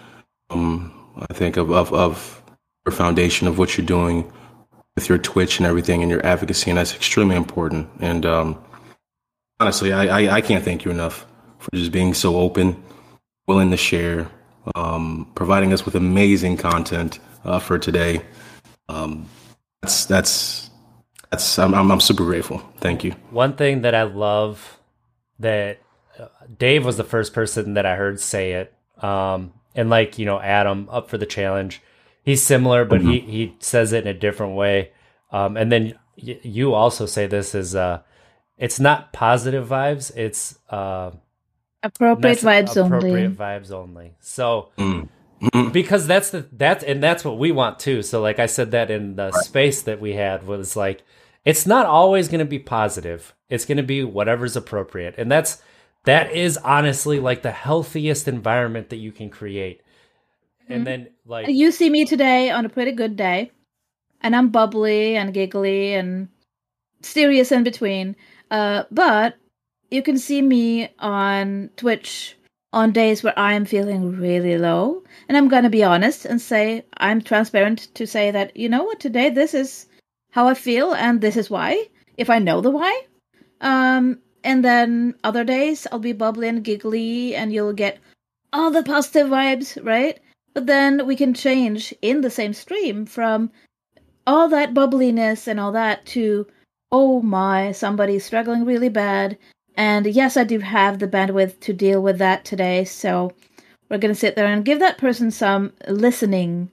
Um, 0.50 0.92
I 1.30 1.34
think 1.34 1.56
of 1.56 1.70
of 1.70 1.92
of 1.92 2.42
your 2.86 2.92
foundation 2.92 3.48
of 3.48 3.58
what 3.58 3.76
you're 3.76 3.86
doing 3.86 4.30
with 4.94 5.08
your 5.08 5.18
Twitch 5.18 5.58
and 5.58 5.66
everything 5.66 6.02
and 6.02 6.10
your 6.10 6.24
advocacy, 6.24 6.70
and 6.70 6.78
that's 6.78 6.94
extremely 6.94 7.36
important. 7.36 7.88
And 8.00 8.24
um, 8.24 8.64
honestly, 9.60 9.92
I, 9.92 10.20
I 10.20 10.36
I 10.36 10.40
can't 10.40 10.64
thank 10.64 10.84
you 10.84 10.90
enough 10.90 11.26
for 11.58 11.74
just 11.74 11.92
being 11.92 12.14
so 12.14 12.36
open, 12.36 12.82
willing 13.46 13.70
to 13.70 13.76
share, 13.76 14.30
um, 14.74 15.30
providing 15.34 15.72
us 15.72 15.84
with 15.84 15.94
amazing 15.94 16.56
content 16.56 17.18
uh, 17.44 17.58
for 17.58 17.78
today. 17.78 18.20
Um, 18.88 19.28
that's 19.82 20.06
that's 20.06 20.70
that's 21.30 21.58
I'm, 21.58 21.74
I'm 21.74 21.90
I'm 21.90 22.00
super 22.00 22.24
grateful. 22.24 22.58
Thank 22.78 23.04
you. 23.04 23.12
One 23.30 23.54
thing 23.54 23.82
that 23.82 23.94
I 23.94 24.02
love 24.02 24.78
that 25.38 25.80
uh, 26.18 26.28
Dave 26.58 26.84
was 26.84 26.96
the 26.96 27.04
first 27.04 27.32
person 27.34 27.74
that 27.74 27.86
I 27.86 27.96
heard 27.96 28.20
say 28.20 28.52
it. 28.52 28.72
Um, 29.02 29.52
and 29.74 29.90
like, 29.90 30.18
you 30.18 30.24
know, 30.24 30.40
Adam 30.40 30.88
up 30.90 31.10
for 31.10 31.18
the 31.18 31.26
challenge, 31.26 31.82
he's 32.22 32.42
similar, 32.42 32.86
but 32.86 33.02
he, 33.02 33.20
he 33.20 33.56
says 33.58 33.92
it 33.92 34.06
in 34.06 34.08
a 34.08 34.18
different 34.18 34.54
way. 34.54 34.92
Um, 35.30 35.58
and 35.58 35.70
then 35.70 35.98
y- 36.16 36.40
you 36.42 36.72
also 36.72 37.04
say 37.04 37.26
this 37.26 37.54
is, 37.54 37.74
uh, 37.76 38.00
it's 38.56 38.80
not 38.80 39.12
positive 39.12 39.68
vibes. 39.68 40.16
It's, 40.16 40.58
uh, 40.70 41.10
Appropriate 41.86 42.38
nece- 42.38 42.42
vibes 42.66 42.84
appropriate 42.86 43.24
only. 43.24 43.36
vibes 43.36 43.70
only. 43.72 44.14
So 44.20 44.70
Mm. 44.78 45.08
because 45.72 46.06
that's 46.06 46.30
the 46.30 46.46
that's 46.52 46.82
and 46.84 47.02
that's 47.02 47.24
what 47.24 47.38
we 47.38 47.52
want 47.52 47.78
too. 47.78 48.02
So 48.02 48.20
like 48.22 48.38
I 48.38 48.46
said 48.46 48.70
that 48.72 48.90
in 48.90 49.16
the 49.16 49.32
space 49.32 49.82
that 49.82 50.00
we 50.00 50.14
had 50.14 50.46
was 50.46 50.76
like 50.76 51.02
it's 51.44 51.66
not 51.66 51.86
always 51.86 52.28
going 52.28 52.38
to 52.40 52.44
be 52.44 52.58
positive. 52.58 53.34
It's 53.48 53.64
going 53.64 53.76
to 53.76 53.82
be 53.84 54.02
whatever's 54.02 54.56
appropriate. 54.56 55.14
And 55.18 55.30
that's 55.30 55.62
that 56.04 56.32
is 56.32 56.56
honestly 56.58 57.20
like 57.20 57.42
the 57.42 57.50
healthiest 57.52 58.26
environment 58.28 58.88
that 58.90 58.96
you 58.96 59.12
can 59.12 59.28
create. 59.30 59.82
And 60.68 60.86
then 60.86 61.08
like 61.26 61.48
You 61.48 61.70
see 61.70 61.90
me 61.90 62.04
today 62.04 62.50
on 62.50 62.64
a 62.64 62.68
pretty 62.68 62.92
good 62.92 63.14
day, 63.16 63.52
and 64.22 64.34
I'm 64.34 64.48
bubbly 64.48 65.16
and 65.16 65.32
giggly 65.34 65.94
and 65.94 66.28
serious 67.02 67.52
in 67.52 67.62
between. 67.62 68.16
Uh, 68.50 68.84
but 68.90 69.36
you 69.90 70.02
can 70.02 70.18
see 70.18 70.42
me 70.42 70.88
on 70.98 71.70
Twitch 71.76 72.36
on 72.72 72.92
days 72.92 73.22
where 73.22 73.38
I'm 73.38 73.64
feeling 73.64 74.20
really 74.20 74.58
low, 74.58 75.02
and 75.28 75.36
I'm 75.36 75.48
gonna 75.48 75.70
be 75.70 75.84
honest 75.84 76.24
and 76.24 76.40
say 76.40 76.84
I'm 76.98 77.22
transparent 77.22 77.94
to 77.94 78.06
say 78.06 78.30
that 78.30 78.56
you 78.56 78.68
know 78.68 78.84
what 78.84 79.00
today 79.00 79.30
this 79.30 79.54
is 79.54 79.86
how 80.30 80.48
I 80.48 80.54
feel 80.54 80.94
and 80.94 81.20
this 81.20 81.36
is 81.36 81.48
why 81.48 81.88
if 82.16 82.28
I 82.30 82.38
know 82.38 82.60
the 82.60 82.70
why. 82.70 83.02
Um, 83.60 84.18
and 84.44 84.64
then 84.64 85.14
other 85.24 85.44
days 85.44 85.86
I'll 85.90 85.98
be 85.98 86.12
bubbly 86.12 86.48
and 86.48 86.62
giggly, 86.64 87.34
and 87.34 87.52
you'll 87.52 87.72
get 87.72 87.98
all 88.52 88.70
the 88.70 88.82
positive 88.82 89.28
vibes, 89.28 89.82
right? 89.84 90.18
But 90.54 90.66
then 90.66 91.06
we 91.06 91.16
can 91.16 91.34
change 91.34 91.94
in 92.00 92.20
the 92.20 92.30
same 92.30 92.54
stream 92.54 93.06
from 93.06 93.50
all 94.26 94.48
that 94.48 94.74
bubbliness 94.74 95.46
and 95.46 95.60
all 95.60 95.72
that 95.72 96.06
to, 96.06 96.46
oh 96.90 97.20
my, 97.22 97.72
somebody's 97.72 98.24
struggling 98.24 98.64
really 98.64 98.88
bad. 98.88 99.36
And 99.76 100.06
yes, 100.06 100.36
I 100.36 100.44
do 100.44 100.58
have 100.58 100.98
the 100.98 101.08
bandwidth 101.08 101.60
to 101.60 101.72
deal 101.72 102.02
with 102.02 102.18
that 102.18 102.44
today. 102.44 102.84
So 102.84 103.32
we're 103.88 103.98
going 103.98 104.14
to 104.14 104.18
sit 104.18 104.36
there 104.36 104.46
and 104.46 104.64
give 104.64 104.78
that 104.80 104.98
person 104.98 105.30
some 105.30 105.72
listening 105.88 106.70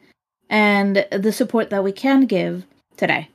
and 0.50 1.06
the 1.12 1.32
support 1.32 1.70
that 1.70 1.84
we 1.84 1.92
can 1.92 2.26
give 2.26 2.66
today. 2.98 3.30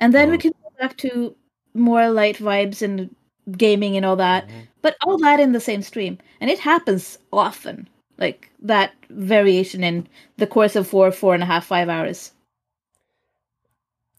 And 0.00 0.12
then 0.12 0.30
we 0.30 0.38
mm-hmm. 0.38 0.48
can 0.48 0.52
go 0.62 0.70
back 0.80 0.96
to 0.98 1.34
more 1.74 2.10
light 2.10 2.38
vibes 2.38 2.82
and 2.82 3.14
gaming 3.52 3.96
and 3.96 4.04
all 4.04 4.16
that, 4.16 4.48
mm-hmm. 4.48 4.60
but 4.82 4.96
all 5.04 5.18
that 5.18 5.40
in 5.40 5.52
the 5.52 5.60
same 5.60 5.82
stream. 5.82 6.18
And 6.40 6.50
it 6.50 6.58
happens 6.58 7.18
often 7.32 7.88
like 8.18 8.50
that 8.60 8.92
variation 9.10 9.84
in 9.84 10.08
the 10.36 10.46
course 10.46 10.76
of 10.76 10.86
four, 10.86 11.10
four 11.12 11.34
and 11.34 11.42
a 11.42 11.46
half, 11.46 11.66
five 11.66 11.88
hours. 11.88 12.32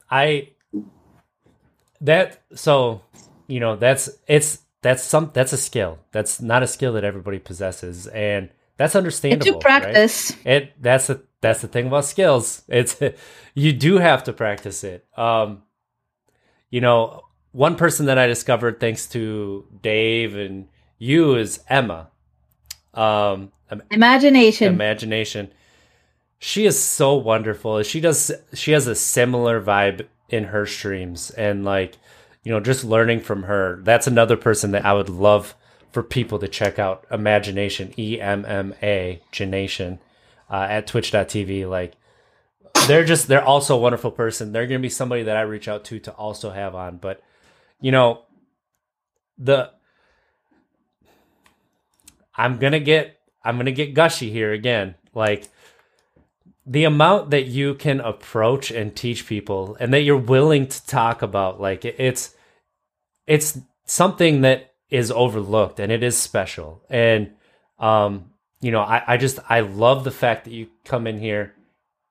I 0.10 0.50
that 2.02 2.42
so 2.56 3.02
you 3.50 3.60
know 3.60 3.76
that's 3.76 4.10
it's 4.28 4.60
that's 4.82 5.04
some 5.04 5.32
that's 5.34 5.52
a 5.54 5.58
skill. 5.58 6.00
That's 6.12 6.42
not 6.42 6.64
a 6.64 6.68
skill 6.68 6.94
that 6.94 7.04
everybody 7.04 7.40
possesses, 7.40 8.08
and 8.08 8.50
that's 8.78 8.96
understandable. 8.96 9.54
to 9.54 9.60
practice. 9.60 10.32
right? 10.46 10.54
it 10.54 10.82
that's 10.82 11.08
the 11.08 11.24
that's 11.42 11.62
the 11.62 11.68
thing 11.68 11.88
about 11.88 12.06
skills. 12.06 12.64
It's 12.70 12.98
you 13.54 13.74
do 13.74 13.98
have 13.98 14.24
to 14.26 14.34
practice 14.34 14.84
it. 14.84 15.06
Um, 15.18 15.64
you 16.70 16.80
know, 16.80 17.24
one 17.52 17.76
person 17.76 18.06
that 18.06 18.18
I 18.18 18.28
discovered 18.28 18.80
thanks 18.80 19.08
to 19.10 19.66
Dave 19.82 20.36
and 20.36 20.68
you 20.98 21.36
is 21.36 21.60
Emma. 21.68 22.10
Um, 22.94 23.52
Imagination. 23.92 24.74
imagination. 24.74 25.52
She 26.40 26.66
is 26.66 26.82
so 26.82 27.16
wonderful. 27.16 27.84
She 27.84 28.00
does 28.00 28.32
she 28.54 28.72
has 28.72 28.88
a 28.88 28.96
similar 28.96 29.62
vibe 29.62 30.08
in 30.30 30.46
her 30.46 30.66
streams 30.66 31.32
and 31.32 31.66
like 31.66 31.98
you 32.44 32.52
know 32.52 32.60
just 32.60 32.84
learning 32.84 33.22
from 33.22 33.44
her. 33.44 33.80
That's 33.84 34.08
another 34.08 34.38
person 34.38 34.72
that 34.72 34.86
I 34.86 34.94
would 34.94 35.10
love 35.10 35.56
for 35.92 36.04
people 36.04 36.40
to 36.40 36.48
check 36.48 36.80
out 36.80 37.06
Emmagination 37.12 37.94
E 37.98 38.20
M 38.20 38.46
M 38.46 38.74
A 38.82 39.22
Genation 39.32 40.00
uh, 40.50 40.68
at 40.70 40.88
twitch.tv 40.88 41.70
like 41.70 41.94
they're 42.88 43.06
just 43.06 43.28
they're 43.28 43.44
also 43.44 43.76
a 43.76 43.80
wonderful 43.80 44.12
person. 44.12 44.52
They're 44.52 44.68
going 44.68 44.80
to 44.80 44.86
be 44.86 44.90
somebody 44.90 45.24
that 45.24 45.38
I 45.38 45.42
reach 45.42 45.68
out 45.68 45.84
to 45.86 46.00
to 46.00 46.12
also 46.12 46.52
have 46.52 46.76
on, 46.76 46.98
but 46.98 47.22
you 47.82 47.92
know 47.92 48.24
the 49.38 49.72
I'm 52.36 52.58
going 52.58 52.74
to 52.74 52.80
get 52.80 53.20
I'm 53.44 53.56
going 53.56 53.66
to 53.66 53.72
get 53.72 53.94
gushy 53.94 54.32
here 54.32 54.52
again. 54.52 54.96
Like 55.14 55.48
the 56.70 56.84
amount 56.84 57.32
that 57.32 57.46
you 57.48 57.74
can 57.74 58.00
approach 58.00 58.70
and 58.70 58.96
teach 58.96 59.26
people 59.26 59.76
and 59.80 59.92
that 59.92 60.02
you're 60.02 60.16
willing 60.36 60.68
to 60.68 60.86
talk 60.86 61.24
about 61.24 61.60
like 61.60 61.84
it's 61.84 62.36
it's 63.26 63.58
something 63.86 64.42
that 64.42 64.74
is 64.92 65.10
overlooked 65.12 65.80
and 65.80 65.92
it 65.92 66.04
is 66.04 66.16
special. 66.16 66.84
And 66.90 67.32
um 67.80 68.32
you 68.62 68.72
know, 68.72 68.82
I 68.82 69.02
I 69.08 69.18
just 69.18 69.40
I 69.50 69.62
love 69.62 70.04
the 70.04 70.12
fact 70.12 70.46
that 70.46 70.54
you 70.54 70.68
come 70.86 71.08
in 71.08 71.18
here 71.20 71.56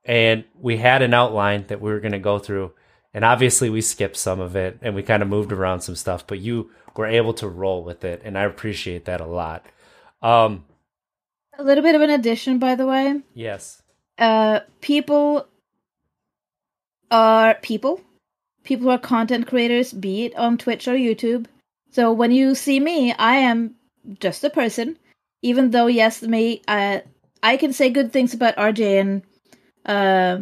and 0.05 0.45
we 0.59 0.77
had 0.77 1.03
an 1.03 1.15
outline 1.15 1.67
that 1.69 1.81
we 1.81 1.91
were 1.93 2.01
going 2.01 2.13
to 2.13 2.19
go 2.19 2.39
through 2.41 2.73
and 3.15 3.25
obviously 3.25 3.71
we 3.71 3.81
skipped 3.81 4.17
some 4.17 4.41
of 4.41 4.57
it 4.57 4.79
and 4.83 4.95
we 4.97 5.03
kind 5.05 5.23
of 5.23 5.29
moved 5.29 5.53
around 5.53 5.83
some 5.83 5.95
stuff, 5.97 6.27
but 6.27 6.41
you 6.41 6.71
were 6.97 7.07
able 7.07 7.35
to 7.35 7.47
roll 7.49 7.85
with 7.85 8.03
it 8.05 8.23
and 8.25 8.37
I 8.37 8.43
appreciate 8.43 9.05
that 9.05 9.21
a 9.21 9.27
lot. 9.27 9.65
Um 10.21 10.65
A 11.57 11.63
little 11.63 11.85
bit 11.85 11.95
of 11.95 12.01
an 12.03 12.11
addition, 12.11 12.59
by 12.59 12.75
the 12.75 12.87
way. 12.87 13.23
yes. 13.35 13.83
Uh, 14.19 14.61
people 14.81 15.47
are 17.11 17.55
people. 17.55 18.01
People 18.65 18.85
who 18.85 18.91
are 18.91 18.99
content 18.99 19.47
creators, 19.47 19.93
be 19.93 20.27
it 20.27 20.37
on 20.37 20.59
Twitch 20.59 20.89
or 20.89 20.95
YouTube. 20.95 21.47
So 21.91 22.13
when 22.13 22.33
you 22.33 22.55
see 22.55 22.81
me, 22.81 23.13
I 23.15 23.37
am 23.37 23.75
just 24.21 24.45
a 24.45 24.51
person. 24.51 24.99
Even 25.43 25.71
though, 25.71 25.87
yes, 25.87 26.23
me, 26.23 26.63
uh, 26.69 26.99
I 27.43 27.57
can 27.57 27.73
say 27.73 27.89
good 27.91 28.13
things 28.13 28.35
about 28.35 28.57
RJ 28.57 29.01
and 29.01 29.23
uh, 29.87 30.39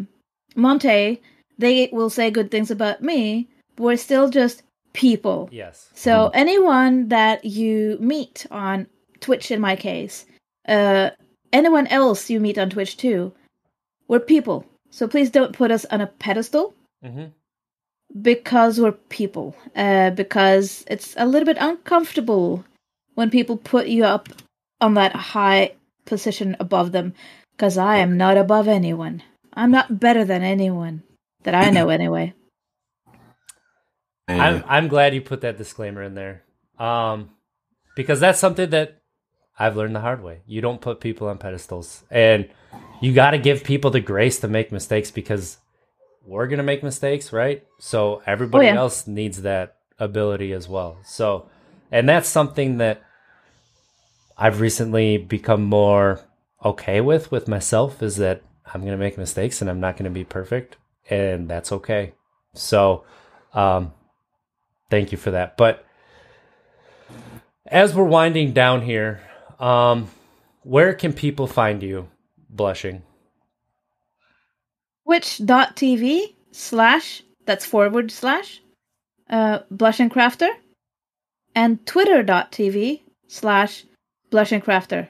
Montee. 0.57 1.21
They 1.59 1.89
will 1.93 2.11
say 2.11 2.31
good 2.31 2.51
things 2.51 2.71
about 2.71 3.03
me. 3.03 3.49
We're 3.79 3.97
still 3.97 4.31
just 4.31 4.63
people. 4.93 5.49
Yes. 5.53 5.91
So 5.95 6.31
anyone 6.33 7.09
that 7.09 7.45
you 7.45 7.99
meet 8.01 8.47
on 8.51 8.87
Twitch, 9.21 9.51
in 9.51 9.61
my 9.61 9.77
case, 9.77 10.25
uh, 10.67 11.11
anyone 11.53 11.87
else 11.89 12.31
you 12.31 12.41
meet 12.41 12.59
on 12.59 12.71
Twitch 12.71 12.97
too, 12.97 13.33
we're 14.09 14.21
people. 14.21 14.65
So 14.91 15.09
please 15.09 15.31
don't 15.31 15.53
put 15.57 15.71
us 15.71 15.85
on 15.87 16.01
a 16.01 16.07
pedestal 16.07 16.75
Mhm. 17.05 17.33
because 18.23 18.81
we're 18.81 18.93
people. 18.93 19.57
Uh, 19.75 20.11
because 20.11 20.85
it's 20.89 21.15
a 21.17 21.27
little 21.27 21.47
bit 21.47 21.59
uncomfortable 21.61 22.65
when 23.15 23.31
people 23.31 23.57
put 23.57 23.87
you 23.89 24.05
up 24.05 24.29
on 24.81 24.95
that 24.95 25.15
high 25.15 25.75
position 26.05 26.57
above 26.61 26.93
them. 26.93 27.15
Because 27.57 27.79
I 27.79 27.97
am 27.97 28.17
not 28.17 28.37
above 28.37 28.69
anyone. 28.69 29.23
I'm 29.55 29.71
not 29.71 29.99
better 29.99 30.25
than 30.25 30.43
anyone 30.43 31.03
that 31.43 31.55
I 31.55 31.71
know 31.71 31.89
anyway. 31.89 32.35
I'm 34.29 34.63
I'm 34.67 34.89
glad 34.89 35.15
you 35.15 35.21
put 35.23 35.41
that 35.43 35.57
disclaimer 35.59 36.03
in 36.03 36.15
there. 36.15 36.43
Um 36.79 37.31
because 37.95 38.21
that's 38.21 38.39
something 38.39 38.71
that 38.71 38.99
I've 39.59 39.77
learned 39.77 39.95
the 39.97 40.01
hard 40.01 40.23
way. 40.23 40.41
You 40.47 40.61
don't 40.61 40.81
put 40.83 41.01
people 41.01 41.29
on 41.29 41.39
pedestals 41.39 42.05
and 42.11 42.49
you 43.01 43.13
got 43.13 43.33
to 43.33 43.39
give 43.39 43.63
people 43.65 43.91
the 43.91 44.01
grace 44.01 44.39
to 44.41 44.49
make 44.49 44.73
mistakes 44.73 45.11
because 45.11 45.59
we're 46.25 46.47
going 46.49 46.59
to 46.59 46.65
make 46.65 46.83
mistakes, 46.83 47.33
right? 47.33 47.65
So 47.79 48.23
everybody 48.27 48.67
Oh, 48.69 48.73
yeah. 48.73 48.77
else 48.79 49.07
needs 49.07 49.43
that 49.43 49.77
ability 49.99 50.53
as 50.53 50.69
well. 50.69 50.99
So 51.05 51.49
and 51.93 52.09
that's 52.09 52.29
something 52.29 52.79
that 52.79 53.03
I've 54.37 54.61
recently 54.61 55.19
become 55.19 55.63
more 55.65 56.21
okay 56.65 57.01
with 57.01 57.31
with 57.31 57.47
myself 57.49 58.03
is 58.03 58.17
that 58.17 58.43
I'm 58.73 58.81
going 58.81 58.93
to 58.93 58.99
make 58.99 59.17
mistakes 59.17 59.61
and 59.61 59.71
I'm 59.71 59.81
not 59.81 59.97
going 59.97 60.05
to 60.05 60.11
be 60.11 60.25
perfect 60.25 60.77
and 61.09 61.49
that's 61.49 61.71
okay. 61.73 62.13
So 62.55 63.05
um 63.55 63.93
thank 64.91 65.13
you 65.13 65.19
for 65.19 65.31
that. 65.31 65.57
But 65.57 65.85
as 67.67 67.95
we're 67.95 68.05
winding 68.05 68.53
down 68.53 68.83
here, 68.83 69.21
um, 69.59 70.09
where 70.63 70.95
can 70.95 71.13
people 71.13 71.47
find 71.47 71.83
you 71.83 72.09
blushing? 72.57 73.03
twitch.tv 75.05 76.35
slash 76.51 77.23
that's 77.45 77.65
forward 77.65 78.11
slash 78.11 78.61
uh 79.31 79.61
blushing 79.71 80.11
crafter 80.11 80.49
and 81.55 81.85
twitter.tv 81.87 83.01
slash 83.29 83.85
blushing 84.31 84.61
crafter 84.61 85.09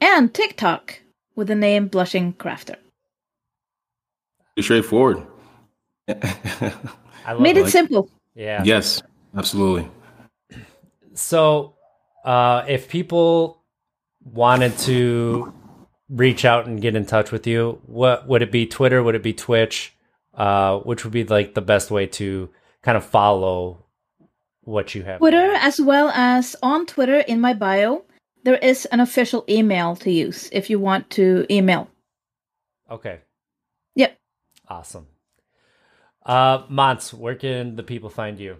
and 0.00 0.34
tiktok 0.34 1.00
with 1.36 1.48
the 1.48 1.54
name 1.54 1.86
blushing 1.88 2.32
crafter 2.34 2.76
Pretty 4.54 4.64
straightforward. 4.66 5.22
I 6.08 7.32
love 7.32 7.40
made 7.40 7.56
it 7.56 7.66
it. 7.66 7.70
simple 7.70 8.10
Yeah. 8.34 8.62
yes, 8.64 9.02
absolutely. 9.36 9.88
So, 11.14 11.74
uh, 12.24 12.64
if 12.68 12.88
people 12.88 13.62
wanted 14.24 14.76
to 14.78 15.52
reach 16.08 16.44
out 16.44 16.66
and 16.66 16.80
get 16.80 16.96
in 16.96 17.04
touch 17.04 17.30
with 17.30 17.46
you, 17.46 17.80
what 17.86 18.26
would 18.26 18.42
it 18.42 18.52
be? 18.52 18.66
Twitter? 18.66 19.02
Would 19.02 19.14
it 19.14 19.22
be 19.22 19.32
Twitch? 19.32 19.94
Uh, 20.34 20.78
which 20.78 21.04
would 21.04 21.12
be 21.12 21.24
like 21.24 21.54
the 21.54 21.60
best 21.60 21.90
way 21.90 22.06
to 22.06 22.48
kind 22.82 22.96
of 22.96 23.04
follow 23.04 23.84
what 24.62 24.94
you 24.94 25.02
have? 25.02 25.18
twitter 25.18 25.52
as 25.54 25.80
well 25.80 26.10
as 26.10 26.54
on 26.62 26.84
twitter 26.84 27.20
in 27.20 27.40
my 27.40 27.54
bio 27.54 28.04
there 28.44 28.56
is 28.56 28.86
an 28.86 29.00
official 29.00 29.44
email 29.48 29.96
to 29.96 30.10
use 30.10 30.48
if 30.52 30.70
you 30.70 30.78
want 30.78 31.10
to 31.10 31.44
email. 31.50 31.88
Okay. 32.90 33.20
Yep. 33.94 34.18
Awesome. 34.68 35.06
Uh, 36.24 36.62
Monts, 36.68 37.12
where 37.12 37.34
can 37.34 37.76
the 37.76 37.82
people 37.82 38.10
find 38.10 38.38
you? 38.38 38.56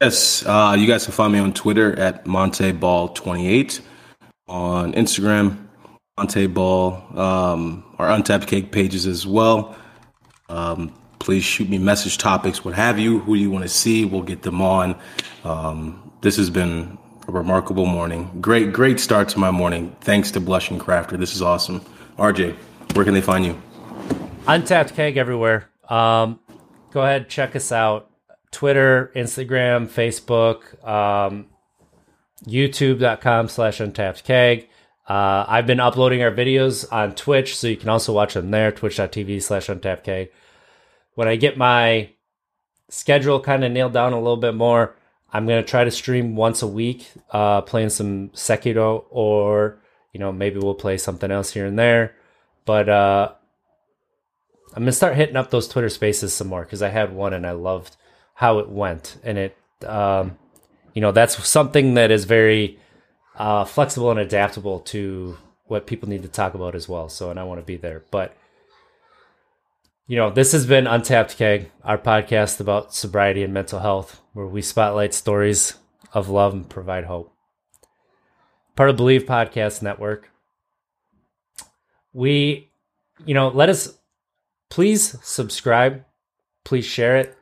Yes, 0.00 0.44
uh, 0.46 0.76
you 0.78 0.86
guys 0.86 1.04
can 1.04 1.12
find 1.12 1.32
me 1.32 1.38
on 1.38 1.52
Twitter 1.54 1.98
at 1.98 2.26
MonteBall28, 2.26 3.80
on 4.46 4.92
Instagram, 4.92 5.65
Monteball, 6.18 7.14
um, 7.14 7.84
our 7.98 8.10
Untapped 8.10 8.46
Keg 8.46 8.72
pages 8.72 9.06
as 9.06 9.26
well. 9.26 9.76
Um, 10.48 10.94
please 11.18 11.44
shoot 11.44 11.68
me 11.68 11.76
message 11.76 12.16
topics, 12.16 12.64
what 12.64 12.72
have 12.74 12.98
you, 12.98 13.18
who 13.18 13.34
you 13.34 13.50
want 13.50 13.64
to 13.64 13.68
see. 13.68 14.06
We'll 14.06 14.22
get 14.22 14.40
them 14.40 14.62
on. 14.62 14.96
Um, 15.44 16.10
this 16.22 16.36
has 16.38 16.48
been 16.48 16.96
a 17.28 17.32
remarkable 17.32 17.84
morning. 17.84 18.30
Great, 18.40 18.72
great 18.72 18.98
start 18.98 19.28
to 19.30 19.38
my 19.38 19.50
morning. 19.50 19.94
Thanks 20.00 20.30
to 20.30 20.40
Blushing 20.40 20.78
Crafter. 20.78 21.18
This 21.18 21.34
is 21.34 21.42
awesome. 21.42 21.80
RJ, 22.16 22.56
where 22.94 23.04
can 23.04 23.12
they 23.12 23.20
find 23.20 23.44
you? 23.44 23.60
Untapped 24.46 24.94
Keg 24.94 25.18
everywhere. 25.18 25.68
Um, 25.90 26.40
go 26.92 27.02
ahead, 27.02 27.28
check 27.28 27.54
us 27.54 27.70
out. 27.72 28.10
Twitter, 28.52 29.12
Instagram, 29.14 29.86
Facebook, 29.86 30.82
um, 30.82 31.44
youtube.com 32.46 33.48
slash 33.48 33.80
untapped 33.80 34.24
keg. 34.24 34.70
Uh, 35.08 35.44
I've 35.46 35.66
been 35.66 35.80
uploading 35.80 36.22
our 36.22 36.32
videos 36.32 36.90
on 36.92 37.14
Twitch, 37.14 37.56
so 37.56 37.68
you 37.68 37.76
can 37.76 37.88
also 37.88 38.12
watch 38.12 38.34
them 38.34 38.50
there, 38.50 38.72
twitch.tv 38.72 39.42
slash 39.42 39.68
untapped 39.68 40.04
keg. 40.04 40.30
When 41.14 41.28
I 41.28 41.36
get 41.36 41.56
my 41.56 42.10
schedule 42.88 43.40
kind 43.40 43.64
of 43.64 43.72
nailed 43.72 43.92
down 43.92 44.12
a 44.12 44.18
little 44.18 44.36
bit 44.36 44.54
more, 44.54 44.96
I'm 45.32 45.46
going 45.46 45.62
to 45.62 45.68
try 45.68 45.84
to 45.84 45.90
stream 45.90 46.34
once 46.34 46.62
a 46.62 46.66
week, 46.66 47.10
uh, 47.30 47.60
playing 47.62 47.90
some 47.90 48.30
Sekiro, 48.30 49.04
or, 49.10 49.78
you 50.12 50.18
know, 50.20 50.32
maybe 50.32 50.58
we'll 50.58 50.74
play 50.74 50.98
something 50.98 51.30
else 51.30 51.52
here 51.52 51.66
and 51.66 51.78
there. 51.78 52.16
But 52.64 52.88
uh, 52.88 53.32
I'm 54.70 54.82
going 54.82 54.86
to 54.86 54.92
start 54.92 55.16
hitting 55.16 55.36
up 55.36 55.50
those 55.50 55.68
Twitter 55.68 55.88
spaces 55.88 56.32
some 56.32 56.48
more 56.48 56.62
because 56.62 56.82
I 56.82 56.88
had 56.88 57.12
one 57.12 57.32
and 57.32 57.46
I 57.46 57.52
loved 57.52 57.96
how 58.34 58.58
it 58.58 58.68
went. 58.68 59.18
And 59.22 59.38
it, 59.38 59.56
um, 59.84 60.36
you 60.94 61.00
know, 61.00 61.12
that's 61.12 61.46
something 61.46 61.94
that 61.94 62.10
is 62.10 62.24
very 62.24 62.78
uh, 63.36 63.64
flexible 63.64 64.10
and 64.10 64.20
adaptable 64.20 64.80
to 64.80 65.36
what 65.64 65.86
people 65.86 66.08
need 66.08 66.22
to 66.22 66.28
talk 66.28 66.54
about 66.54 66.74
as 66.74 66.88
well. 66.88 67.08
So, 67.08 67.30
and 67.30 67.38
I 67.38 67.44
want 67.44 67.60
to 67.60 67.66
be 67.66 67.76
there. 67.76 68.04
But, 68.10 68.36
you 70.06 70.16
know, 70.16 70.30
this 70.30 70.52
has 70.52 70.66
been 70.66 70.86
Untapped 70.86 71.36
Keg, 71.36 71.70
our 71.84 71.98
podcast 71.98 72.60
about 72.60 72.94
sobriety 72.94 73.42
and 73.42 73.52
mental 73.52 73.80
health, 73.80 74.20
where 74.32 74.46
we 74.46 74.62
spotlight 74.62 75.14
stories 75.14 75.74
of 76.12 76.28
love 76.28 76.52
and 76.52 76.68
provide 76.68 77.04
hope. 77.04 77.32
Part 78.76 78.90
of 78.90 78.96
Bleav 78.96 79.24
Podcast 79.24 79.82
Network. 79.82 80.30
We, 82.12 82.70
you 83.24 83.34
know, 83.34 83.48
let 83.48 83.68
us 83.68 83.98
please 84.70 85.16
subscribe, 85.22 86.04
please 86.64 86.84
share 86.84 87.16
it, 87.16 87.36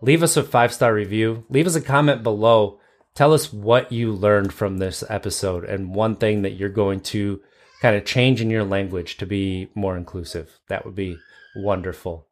leave 0.00 0.22
us 0.22 0.36
a 0.36 0.42
five 0.42 0.72
star 0.72 0.94
review, 0.94 1.44
leave 1.48 1.66
us 1.66 1.76
a 1.76 1.80
comment 1.80 2.22
below. 2.22 2.80
Tell 3.18 3.34
us 3.34 3.52
what 3.52 3.90
you 3.90 4.12
learned 4.12 4.52
from 4.54 4.78
this 4.78 5.02
episode 5.10 5.64
and 5.64 5.92
one 5.92 6.14
thing 6.14 6.42
that 6.42 6.52
you're 6.52 6.68
going 6.68 7.00
to 7.00 7.40
kind 7.82 7.96
of 7.96 8.04
change 8.04 8.40
in 8.40 8.48
your 8.48 8.62
language 8.62 9.16
to 9.16 9.26
be 9.26 9.70
more 9.74 9.96
inclusive. 9.96 10.60
That 10.68 10.84
would 10.84 10.94
be 10.94 11.18
wonderful. 11.56 12.28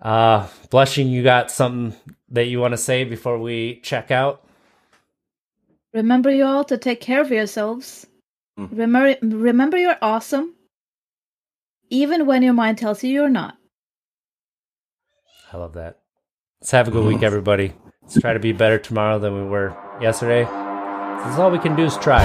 Uh, 0.00 0.46
blushing, 0.70 1.08
you 1.08 1.24
got 1.24 1.50
something 1.50 1.98
that 2.28 2.44
you 2.44 2.60
want 2.60 2.74
to 2.74 2.78
say 2.78 3.02
before 3.02 3.40
we 3.40 3.80
check 3.80 4.12
out? 4.12 4.46
Remember, 5.92 6.30
you 6.30 6.44
all, 6.44 6.62
to 6.62 6.78
take 6.78 7.00
care 7.00 7.20
of 7.20 7.32
yourselves. 7.32 8.06
Mm. 8.56 8.70
Remember, 8.70 9.16
remember, 9.20 9.78
you're 9.78 9.98
awesome, 10.00 10.54
even 11.90 12.24
when 12.24 12.44
your 12.44 12.54
mind 12.54 12.78
tells 12.78 13.02
you 13.02 13.10
you're 13.10 13.28
not. 13.28 13.56
I 15.52 15.56
love 15.56 15.72
that. 15.72 15.98
Let's 16.60 16.70
have 16.70 16.86
a 16.86 16.92
good 16.92 17.04
week, 17.04 17.22
everybody. 17.24 17.72
Let's 18.08 18.22
try 18.22 18.32
to 18.32 18.38
be 18.38 18.52
better 18.52 18.78
tomorrow 18.78 19.18
than 19.18 19.34
we 19.34 19.46
were 19.50 19.76
yesterday. 20.00 20.44
This 20.44 21.34
is 21.34 21.38
all 21.38 21.50
we 21.50 21.58
can 21.58 21.76
do 21.76 21.84
is 21.84 21.94
try. 21.98 22.24